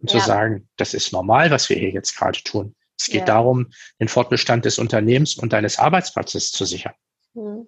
und 0.00 0.12
ja. 0.12 0.18
zu 0.18 0.26
sagen, 0.26 0.68
das 0.76 0.94
ist 0.94 1.12
normal, 1.12 1.50
was 1.50 1.68
wir 1.68 1.76
hier 1.76 1.90
jetzt 1.90 2.16
gerade 2.16 2.42
tun. 2.42 2.74
Es 2.98 3.06
geht 3.06 3.20
ja. 3.20 3.26
darum, 3.26 3.68
den 4.00 4.08
Fortbestand 4.08 4.64
des 4.64 4.78
Unternehmens 4.78 5.36
und 5.36 5.52
deines 5.52 5.78
Arbeitsplatzes 5.78 6.50
zu 6.50 6.64
sichern. 6.64 6.94
Mhm. 7.38 7.66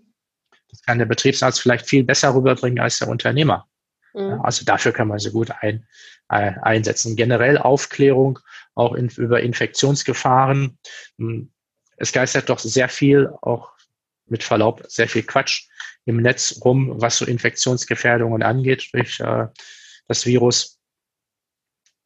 Das 0.70 0.82
kann 0.82 0.98
der 0.98 1.06
Betriebsarzt 1.06 1.60
vielleicht 1.60 1.88
viel 1.88 2.04
besser 2.04 2.34
rüberbringen 2.34 2.80
als 2.80 2.98
der 2.98 3.08
Unternehmer. 3.08 3.66
Mhm. 4.14 4.40
Also 4.42 4.64
dafür 4.64 4.92
kann 4.92 5.08
man 5.08 5.18
sie 5.18 5.30
gut 5.30 5.50
ein, 5.60 5.86
äh, 6.28 6.52
einsetzen. 6.62 7.16
Generell 7.16 7.58
Aufklärung 7.58 8.38
auch 8.74 8.94
in, 8.94 9.08
über 9.08 9.40
Infektionsgefahren. 9.40 10.78
Hm, 11.18 11.52
es 11.96 12.12
geistert 12.12 12.48
doch 12.48 12.58
sehr 12.58 12.88
viel, 12.88 13.30
auch 13.42 13.72
mit 14.26 14.42
Verlaub, 14.42 14.84
sehr 14.88 15.08
viel 15.08 15.22
Quatsch 15.22 15.68
im 16.04 16.18
Netz 16.18 16.60
rum, 16.64 17.00
was 17.00 17.18
so 17.18 17.26
Infektionsgefährdungen 17.26 18.42
angeht 18.42 18.88
durch 18.92 19.20
äh, 19.20 19.46
das 20.06 20.24
Virus. 20.24 20.78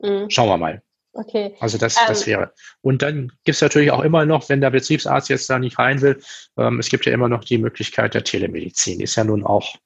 Mhm. 0.01 0.29
Schauen 0.31 0.49
wir 0.49 0.57
mal. 0.57 0.83
Okay. 1.15 1.57
Also 1.61 1.79
das, 1.79 1.95
das 1.95 2.27
ähm, 2.27 2.33
wäre. 2.33 2.53
Und 2.81 3.03
dann 3.03 3.29
gibt 3.45 3.57
es 3.57 3.61
natürlich 3.61 3.93
auch 3.93 4.03
immer 4.03 4.27
noch, 4.27 4.49
wenn 4.49 4.61
der 4.61 4.71
Betriebsarzt 4.71 5.29
jetzt 5.29 5.49
da 5.49 5.59
nicht 5.59 5.79
rein 5.79 6.01
will, 6.01 6.21
ähm, 6.59 6.81
es 6.81 6.89
gibt 6.89 7.07
ja 7.07 7.13
immer 7.13 7.29
noch 7.29 7.45
die 7.45 7.59
Möglichkeit 7.59 8.15
der 8.15 8.25
Telemedizin. 8.25 9.01
Ist 9.01 9.17
ja 9.17 9.25
nun 9.25 9.45
auch 9.45 9.77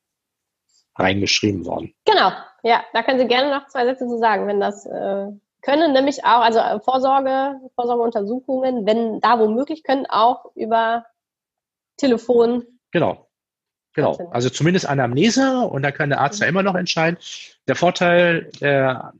reingeschrieben 0.97 1.65
worden. 1.67 1.95
Genau, 2.07 2.33
ja, 2.63 2.83
da 2.93 3.03
können 3.03 3.19
Sie 3.19 3.29
gerne 3.29 3.51
noch 3.51 3.69
zwei 3.69 3.85
Sätze 3.85 4.07
zu 4.07 4.19
sagen, 4.19 4.47
wenn 4.47 4.59
das 4.59 4.87
äh, 4.87 5.27
können 5.63 5.93
nämlich 5.93 6.25
auch, 6.25 6.41
also 6.41 6.59
äh, 6.59 6.81
Vorsorge, 6.81 7.61
Vorsorgeuntersuchungen, 7.75 8.87
wenn 8.87 9.21
da 9.21 9.39
womöglich, 9.39 9.85
können 9.85 10.07
auch 10.07 10.47
über 10.55 11.05
Telefon. 11.97 12.65
Genau. 12.91 13.25
Genau, 13.95 14.17
also 14.31 14.49
zumindest 14.49 14.87
Anamnese 14.87 15.63
und 15.63 15.83
da 15.83 15.91
kann 15.91 16.11
der 16.11 16.21
Arzt 16.21 16.39
mhm. 16.39 16.45
ja 16.45 16.49
immer 16.51 16.63
noch 16.63 16.77
entscheiden. 16.77 17.19
Der 17.67 17.75
Vorteil 17.75 18.49
der, 18.61 19.13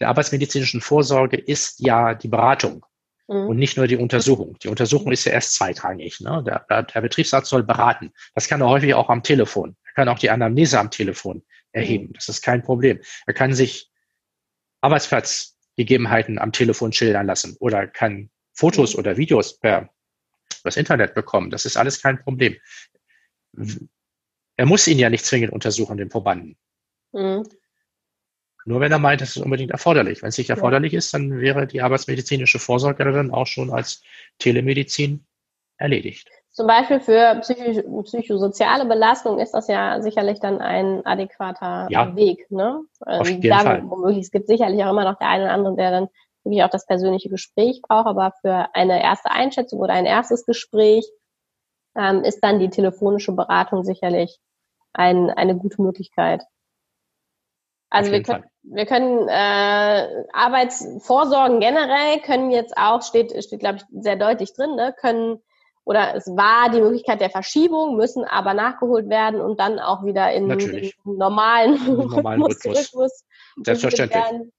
der 0.00 0.08
arbeitsmedizinischen 0.08 0.80
Vorsorge 0.80 1.36
ist 1.36 1.80
ja 1.80 2.14
die 2.14 2.28
Beratung 2.28 2.84
mhm. 3.28 3.46
und 3.48 3.56
nicht 3.56 3.76
nur 3.76 3.86
die 3.86 3.96
Untersuchung. 3.96 4.56
Die 4.62 4.68
Untersuchung 4.68 5.12
ist 5.12 5.24
ja 5.24 5.32
erst 5.32 5.54
zweitrangig. 5.54 6.20
Ne? 6.20 6.42
Der, 6.44 6.82
der 6.82 7.00
Betriebsarzt 7.00 7.48
soll 7.48 7.62
beraten. 7.62 8.12
Das 8.34 8.48
kann 8.48 8.60
er 8.60 8.68
häufig 8.68 8.94
auch 8.94 9.08
am 9.08 9.22
Telefon 9.22 9.76
kann 9.94 10.08
auch 10.08 10.18
die 10.18 10.30
Anamnese 10.30 10.78
am 10.78 10.90
Telefon 10.90 11.42
erheben. 11.72 12.08
Mhm. 12.08 12.12
Das 12.14 12.28
ist 12.28 12.42
kein 12.42 12.62
Problem. 12.62 13.00
Er 13.26 13.34
kann 13.34 13.54
sich 13.54 13.90
Arbeitsplatzgegebenheiten 14.80 16.38
am 16.38 16.52
Telefon 16.52 16.92
schildern 16.92 17.26
lassen 17.26 17.56
oder 17.60 17.86
kann 17.86 18.30
Fotos 18.52 18.94
mhm. 18.94 19.00
oder 19.00 19.16
Videos 19.16 19.58
per 19.58 19.90
das 20.62 20.76
Internet 20.76 21.14
bekommen. 21.14 21.50
Das 21.50 21.64
ist 21.64 21.76
alles 21.76 22.00
kein 22.00 22.22
Problem. 22.22 22.56
Er 24.56 24.66
muss 24.66 24.86
ihn 24.86 24.98
ja 24.98 25.10
nicht 25.10 25.24
zwingend 25.24 25.52
untersuchen, 25.52 25.96
den 25.96 26.08
Probanden. 26.08 26.56
Mhm. 27.12 27.46
Nur 28.64 28.80
wenn 28.80 28.92
er 28.92 28.98
meint, 28.98 29.20
das 29.20 29.36
ist 29.36 29.42
unbedingt 29.42 29.70
erforderlich. 29.70 30.22
Wenn 30.22 30.30
es 30.30 30.38
nicht 30.38 30.50
erforderlich 30.50 30.92
ja. 30.92 30.98
ist, 30.98 31.12
dann 31.12 31.38
wäre 31.38 31.66
die 31.66 31.82
arbeitsmedizinische 31.82 32.58
Vorsorge 32.58 33.04
dann 33.04 33.30
auch 33.30 33.46
schon 33.46 33.70
als 33.70 34.02
Telemedizin 34.38 35.26
erledigt. 35.76 36.28
Zum 36.50 36.68
Beispiel 36.68 37.00
für 37.00 37.40
psychisch, 37.40 37.82
psychosoziale 38.04 38.86
Belastung 38.86 39.40
ist 39.40 39.52
das 39.52 39.66
ja 39.66 40.00
sicherlich 40.00 40.38
dann 40.38 40.60
ein 40.60 41.04
adäquater 41.04 41.88
ja, 41.90 42.14
Weg. 42.14 42.48
Ne? 42.50 42.80
Auf 43.00 43.28
ähm, 43.28 43.42
jeden 43.42 43.50
da, 43.50 43.58
Fall. 43.58 43.82
Womöglich, 43.90 44.26
es 44.26 44.30
gibt 44.30 44.46
sicherlich 44.46 44.82
auch 44.84 44.90
immer 44.90 45.04
noch 45.04 45.18
der 45.18 45.28
eine 45.28 45.44
oder 45.44 45.52
andere, 45.52 45.76
der 45.76 45.90
dann 45.90 46.08
wirklich 46.44 46.62
auch 46.62 46.70
das 46.70 46.86
persönliche 46.86 47.28
Gespräch 47.28 47.82
braucht, 47.82 48.06
aber 48.06 48.32
für 48.40 48.68
eine 48.74 49.02
erste 49.02 49.30
Einschätzung 49.30 49.80
oder 49.80 49.94
ein 49.94 50.06
erstes 50.06 50.46
Gespräch 50.46 51.04
ähm, 51.96 52.22
ist 52.22 52.40
dann 52.40 52.60
die 52.60 52.70
telefonische 52.70 53.32
Beratung 53.32 53.82
sicherlich 53.82 54.38
ein, 54.92 55.30
eine 55.30 55.56
gute 55.56 55.82
Möglichkeit. 55.82 56.44
Also 57.90 58.12
wir 58.12 58.22
können, 58.22 58.44
wir 58.64 58.86
können 58.86 59.28
äh, 59.28 60.24
Arbeitsvorsorgen 60.32 61.60
generell 61.60 62.20
können 62.20 62.50
jetzt 62.50 62.76
auch, 62.76 63.02
steht, 63.02 63.32
steht 63.44 63.60
glaube 63.60 63.78
ich 63.78 64.02
sehr 64.02 64.16
deutlich 64.16 64.54
drin, 64.54 64.74
ne, 64.74 64.94
können 64.98 65.42
oder 65.84 66.14
es 66.14 66.26
war 66.28 66.70
die 66.70 66.80
Möglichkeit 66.80 67.20
der 67.20 67.28
Verschiebung, 67.28 67.96
müssen 67.96 68.24
aber 68.24 68.54
nachgeholt 68.54 69.10
werden 69.10 69.40
und 69.40 69.60
dann 69.60 69.78
auch 69.78 70.02
wieder 70.04 70.32
in 70.32 70.48
den 70.48 70.90
normalen, 71.04 71.74
normalen 71.86 72.42
Rhythmus, 72.42 72.78
Rhythmus 72.78 73.24
Selbstverständlich. 73.62 74.50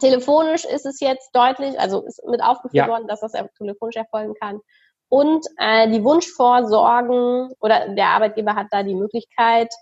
Telefonisch 0.00 0.64
ist 0.64 0.86
es 0.86 0.98
jetzt 1.00 1.30
deutlich, 1.36 1.78
also 1.78 2.04
ist 2.04 2.24
mit 2.26 2.42
aufgeführt 2.42 2.86
ja. 2.86 2.88
worden, 2.88 3.06
dass 3.06 3.20
das 3.20 3.32
telefonisch 3.58 3.94
erfolgen 3.94 4.34
kann. 4.40 4.60
Und 5.08 5.46
äh, 5.58 5.88
die 5.90 6.02
Wunschvorsorgen 6.02 7.52
oder 7.60 7.90
der 7.90 8.08
Arbeitgeber 8.08 8.56
hat 8.56 8.66
da 8.70 8.82
die 8.82 8.96
Möglichkeit, 8.96 9.72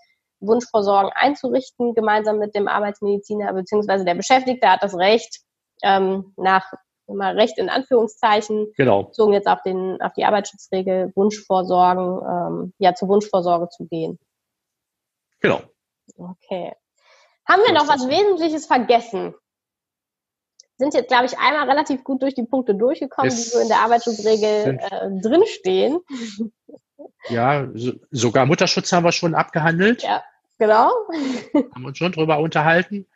Wunschvorsorgen 0.45 1.11
einzurichten, 1.13 1.93
gemeinsam 1.93 2.39
mit 2.39 2.55
dem 2.55 2.67
Arbeitsmediziner 2.67 3.53
beziehungsweise 3.53 4.05
der 4.05 4.15
Beschäftigte 4.15 4.69
hat 4.69 4.83
das 4.83 4.95
Recht, 4.95 5.41
ähm, 5.81 6.33
nach 6.37 6.71
immer 7.07 7.35
recht 7.35 7.57
in 7.57 7.69
Anführungszeichen, 7.69 8.71
genau. 8.77 9.03
bezogen 9.03 9.33
jetzt 9.33 9.47
auf, 9.47 9.61
den, 9.63 10.01
auf 10.01 10.13
die 10.13 10.25
Arbeitsschutzregel, 10.25 11.11
Wunschvorsorgen, 11.15 12.63
ähm, 12.63 12.73
ja, 12.77 12.93
zur 12.93 13.09
Wunschvorsorge 13.09 13.69
zu 13.69 13.85
gehen. 13.85 14.19
Genau. 15.41 15.61
Okay. 16.17 16.73
Haben 17.45 17.63
wir 17.65 17.73
noch 17.73 17.87
was 17.87 18.07
Wesentliches 18.07 18.65
vergessen? 18.65 19.35
Sind 20.77 20.93
jetzt, 20.93 21.09
glaube 21.09 21.25
ich, 21.25 21.37
einmal 21.37 21.69
relativ 21.69 22.03
gut 22.03 22.21
durch 22.21 22.33
die 22.33 22.45
Punkte 22.45 22.73
durchgekommen, 22.73 23.27
es 23.27 23.43
die 23.43 23.49
so 23.49 23.59
in 23.59 23.67
der 23.67 23.79
Arbeitsschutzregel 23.79 24.79
äh, 24.79 25.21
drinstehen. 25.21 25.99
Ja, 27.29 27.67
so, 27.73 27.91
sogar 28.11 28.45
Mutterschutz 28.45 28.91
haben 28.91 29.03
wir 29.03 29.11
schon 29.11 29.35
abgehandelt. 29.35 30.03
Ja, 30.03 30.23
genau. 30.63 30.91
Haben 31.73 31.85
uns 31.85 31.97
schon 31.97 32.11
drüber 32.11 32.39
unterhalten. 32.39 33.07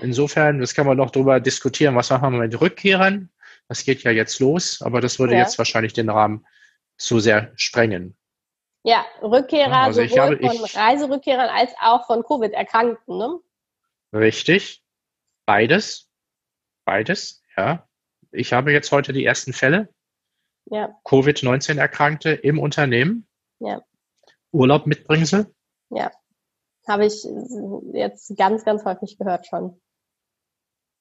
Insofern, 0.00 0.60
das 0.60 0.74
kann 0.74 0.86
man 0.86 0.96
noch 0.96 1.10
drüber 1.10 1.40
diskutieren, 1.40 1.96
was 1.96 2.10
machen 2.10 2.32
wir 2.32 2.40
mit 2.40 2.60
Rückkehrern. 2.60 3.30
Das 3.68 3.84
geht 3.84 4.02
ja 4.02 4.10
jetzt 4.10 4.38
los, 4.40 4.82
aber 4.82 5.00
das 5.00 5.18
würde 5.18 5.34
ja. 5.34 5.40
jetzt 5.40 5.58
wahrscheinlich 5.58 5.92
den 5.92 6.10
Rahmen 6.10 6.46
zu 6.96 7.20
sehr 7.20 7.52
sprengen. 7.56 8.16
Ja, 8.84 9.04
Rückkehrer 9.22 9.76
also 9.76 10.02
sowohl 10.02 10.18
habe, 10.18 10.36
von 10.36 10.64
ich, 10.64 10.76
Reiserückkehrern 10.76 11.48
als 11.48 11.72
auch 11.80 12.06
von 12.06 12.24
Covid-Erkrankten, 12.24 13.16
ne? 13.16 13.38
Richtig. 14.12 14.84
Beides. 15.46 16.08
Beides, 16.84 17.42
ja. 17.56 17.88
Ich 18.32 18.52
habe 18.52 18.72
jetzt 18.72 18.90
heute 18.92 19.12
die 19.12 19.24
ersten 19.24 19.52
Fälle. 19.52 19.88
Ja. 20.66 20.96
Covid-19-Erkrankte 21.04 22.30
im 22.30 22.58
Unternehmen. 22.58 23.26
Ja. 23.60 23.82
Urlaub 24.52 24.86
mitbringsel. 24.86 25.52
Ja. 25.90 26.10
Habe 26.88 27.06
ich 27.06 27.26
jetzt 27.92 28.36
ganz, 28.36 28.64
ganz 28.64 28.84
häufig 28.84 29.18
gehört 29.18 29.46
schon. 29.46 29.80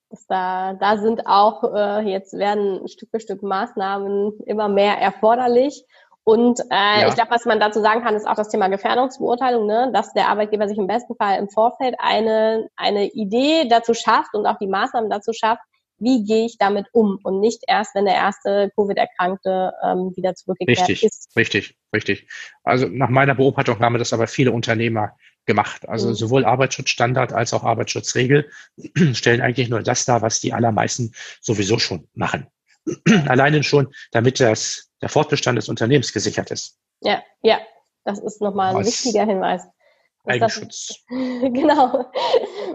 Dass 0.10 0.26
da, 0.28 0.74
da 0.74 0.98
sind 0.98 1.26
auch, 1.26 1.64
äh, 1.74 2.02
jetzt 2.02 2.34
werden 2.34 2.88
Stück 2.88 3.10
für 3.12 3.20
Stück 3.20 3.44
Maßnahmen 3.44 4.40
immer 4.46 4.68
mehr 4.68 4.98
erforderlich. 4.98 5.86
Und 6.24 6.60
äh, 6.70 7.02
ja. 7.02 7.08
ich 7.08 7.16
glaube, 7.16 7.32
was 7.32 7.46
man 7.46 7.60
dazu 7.60 7.82
sagen 7.82 8.04
kann, 8.04 8.16
ist 8.16 8.28
auch 8.28 8.36
das 8.36 8.50
Thema 8.50 8.68
Gefährdungsbeurteilung, 8.68 9.66
ne? 9.66 9.90
dass 9.94 10.14
der 10.14 10.30
Arbeitgeber 10.30 10.68
sich 10.68 10.78
im 10.78 10.88
besten 10.88 11.16
Fall 11.16 11.40
im 11.40 11.50
Vorfeld 11.50 11.96
eine, 11.98 12.70
eine 12.76 13.08
Idee 13.08 13.68
dazu 13.68 13.94
schafft 13.94 14.36
und 14.36 14.46
auch 14.46 14.58
die 14.58 14.68
Maßnahmen 14.68 15.10
dazu 15.10 15.34
schafft, 15.34 15.64
wie 16.02 16.24
gehe 16.26 16.46
ich 16.46 16.58
damit 16.58 16.88
um 16.92 17.20
und 17.24 17.40
nicht 17.40 17.64
erst, 17.68 17.96
wenn 17.96 18.06
der 18.06 18.16
erste 18.16 18.72
Covid-Erkrankte 18.76 19.72
ähm, 19.84 20.12
wieder 20.16 20.36
zurückgekehrt 20.36 20.90
richtig, 20.90 21.04
ist. 21.04 21.30
Richtig, 21.36 21.78
richtig. 21.94 22.28
Also 22.64 22.88
nach 22.88 23.10
meiner 23.10 23.36
Beobachtung 23.36 23.80
haben 23.80 23.98
das 23.98 24.12
aber 24.12 24.28
viele 24.28 24.52
Unternehmer 24.52 25.16
gemacht. 25.46 25.88
Also 25.88 26.10
mhm. 26.10 26.14
sowohl 26.16 26.46
Arbeitsschutzstandard 26.46 27.34
als 27.34 27.54
auch 27.54 27.64
Arbeitsschutzregel 27.64 28.50
stellen 29.14 29.42
eigentlich 29.42 29.70
nur 29.70 29.82
das 29.84 30.06
dar, 30.06 30.22
was 30.22 30.42
die 30.42 30.54
allermeisten 30.54 31.14
sowieso 31.40 31.80
schon 31.80 32.08
machen. 32.14 32.48
Alleine 33.28 33.64
schon, 33.64 33.94
damit 34.12 34.40
das, 34.40 34.92
der 35.02 35.10
Fortbestand 35.10 35.58
des 35.58 35.70
Unternehmens 35.70 36.14
gesichert 36.14 36.52
ist. 36.52 36.78
Ja, 37.02 37.24
ja, 37.42 37.60
das 38.04 38.20
ist 38.20 38.42
nochmal 38.42 38.76
ein 38.76 38.86
wichtiger 38.86 39.26
Hinweis. 39.26 39.64
Eigenschutz. 40.26 41.04
genau. 41.10 42.12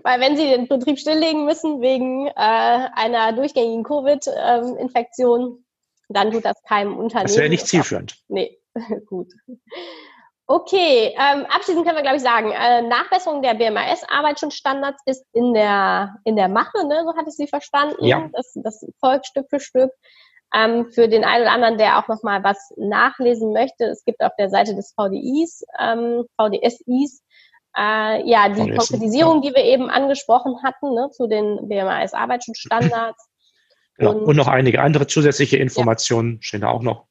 Weil 0.06 0.20
wenn 0.20 0.36
Sie 0.36 0.46
den 0.46 0.68
Betrieb 0.68 1.00
stilllegen 1.00 1.46
müssen 1.46 1.80
wegen 1.80 2.28
äh, 2.28 2.32
einer 2.36 3.32
durchgängigen 3.32 3.82
Covid-Infektion, 3.82 5.64
dann 6.08 6.30
tut 6.30 6.44
das 6.44 6.62
keinem 6.62 6.96
Unternehmen. 6.96 7.26
Das 7.26 7.36
wäre 7.36 7.48
nicht 7.48 7.66
zielführend. 7.66 8.14
Nee, 8.28 8.56
gut. 9.06 9.32
Okay, 10.46 11.12
ähm, 11.18 11.44
abschließend 11.46 11.84
können 11.84 11.96
wir, 11.96 12.02
glaube 12.02 12.18
ich, 12.18 12.22
sagen, 12.22 12.52
äh, 12.52 12.82
Nachbesserung 12.82 13.42
der 13.42 13.54
BMAS-Arbeitsschutzstandards 13.54 15.02
ist 15.06 15.26
in 15.32 15.54
der, 15.54 16.14
in 16.22 16.36
der 16.36 16.48
Mache, 16.48 16.86
ne? 16.86 17.02
so 17.04 17.16
hatte 17.16 17.30
ich 17.30 17.34
sie 17.34 17.48
verstanden. 17.48 18.04
Ja. 18.04 18.30
Das, 18.32 18.52
das 18.62 18.86
folgt 19.00 19.26
Stück 19.26 19.46
für 19.50 19.58
Stück. 19.58 19.90
Ähm, 20.54 20.88
für 20.92 21.08
den 21.08 21.24
einen 21.24 21.42
oder 21.42 21.52
anderen, 21.52 21.78
der 21.78 21.98
auch 21.98 22.06
nochmal 22.06 22.44
was 22.44 22.72
nachlesen 22.76 23.52
möchte, 23.52 23.86
es 23.86 24.04
gibt 24.04 24.20
auf 24.22 24.30
der 24.38 24.50
Seite 24.50 24.76
des 24.76 24.94
VDIs, 24.94 25.64
ähm, 25.80 26.26
VDSIs, 26.40 27.24
äh, 27.76 28.28
ja, 28.28 28.48
die 28.48 28.74
Konkretisierung, 28.74 29.42
die 29.42 29.50
wir 29.50 29.64
eben 29.64 29.90
angesprochen 29.90 30.62
hatten, 30.62 30.94
ne, 30.94 31.10
zu 31.10 31.26
den 31.26 31.68
BMAS-Arbeitsschutzstandards. 31.68 33.28
Genau. 33.96 34.10
Und, 34.16 34.24
und, 34.24 34.36
noch 34.36 34.48
einige 34.48 34.82
andere 34.82 35.06
zusätzliche 35.06 35.56
Informationen 35.56 36.34
ja. 36.34 36.38
stehen 36.42 36.60
da 36.60 36.68
auch 36.68 36.82
noch. 36.82 37.06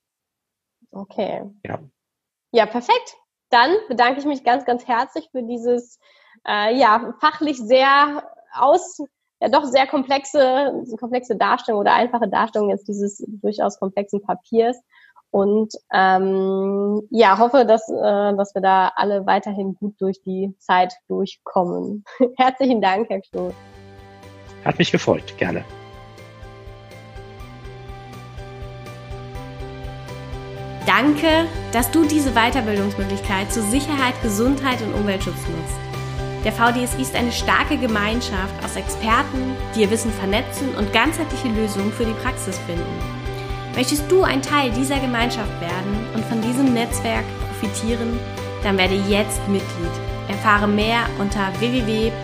Okay. 0.92 1.42
Ja. 1.64 1.80
Ja, 2.52 2.66
perfekt. 2.68 3.16
Dann 3.50 3.72
bedanke 3.88 4.20
ich 4.20 4.26
mich 4.26 4.44
ganz, 4.44 4.66
ganz 4.66 4.88
herzlich 4.88 5.28
für 5.32 5.42
dieses 5.42 6.00
äh, 6.48 6.78
ja, 6.78 7.14
fachlich 7.20 7.58
sehr 7.58 8.24
aus, 8.54 9.00
ja 9.42 9.50
doch 9.50 9.66
sehr 9.66 9.88
komplexe, 9.88 10.74
komplexe 11.00 11.36
Darstellung 11.36 11.82
oder 11.82 11.94
einfache 11.94 12.30
Darstellung 12.30 12.70
jetzt 12.70 12.88
dieses 12.88 13.24
durchaus 13.28 13.80
komplexen 13.80 14.22
Papiers. 14.22 14.80
Und 15.32 15.74
ähm, 15.94 17.02
ja, 17.10 17.38
hoffe, 17.38 17.66
dass, 17.66 17.90
äh, 17.90 18.36
dass 18.36 18.56
wir 18.56 18.62
da 18.62 18.92
alle 18.96 19.26
weiterhin 19.26 19.76
gut 19.76 19.96
durch 20.00 20.22
die 20.22 20.56
Zeit 20.60 20.94
durchkommen. 21.08 22.06
Herzlichen 22.38 22.82
Dank, 22.82 23.10
Herr 23.10 23.22
Knoth. 23.22 23.54
Hat 24.64 24.80
mich 24.80 24.92
gefreut, 24.92 25.38
gerne. 25.38 25.64
Danke, 30.86 31.48
dass 31.72 31.90
du 31.90 32.06
diese 32.06 32.32
Weiterbildungsmöglichkeit 32.32 33.52
zur 33.52 33.64
Sicherheit, 33.64 34.14
Gesundheit 34.22 34.82
und 34.82 34.94
Umweltschutz 34.94 35.36
nutzt. 35.36 35.86
Der 36.44 36.52
VDSI 36.52 37.02
ist 37.02 37.16
eine 37.16 37.32
starke 37.32 37.76
Gemeinschaft 37.76 38.64
aus 38.64 38.76
Experten, 38.76 39.56
die 39.76 39.82
ihr 39.82 39.90
Wissen 39.90 40.12
vernetzen 40.12 40.76
und 40.76 40.94
ganzheitliche 40.94 41.48
Lösungen 41.48 41.92
für 41.92 42.06
die 42.06 42.14
Praxis 42.14 42.60
finden. 42.60 43.15
Möchtest 43.76 44.10
du 44.10 44.24
ein 44.24 44.42
Teil 44.42 44.72
dieser 44.72 45.00
Gemeinschaft 45.00 45.60
werden 45.60 46.08
und 46.14 46.24
von 46.26 46.42
diesem 46.42 46.74
Netzwerk 46.74 47.26
profitieren? 47.50 48.18
Dann 48.64 48.78
werde 48.78 48.96
jetzt 48.96 49.46
Mitglied. 49.50 49.92
Erfahre 50.30 50.68
mehr 50.68 51.06
unter 51.20 51.52
www.vdsi.de. 51.60 52.16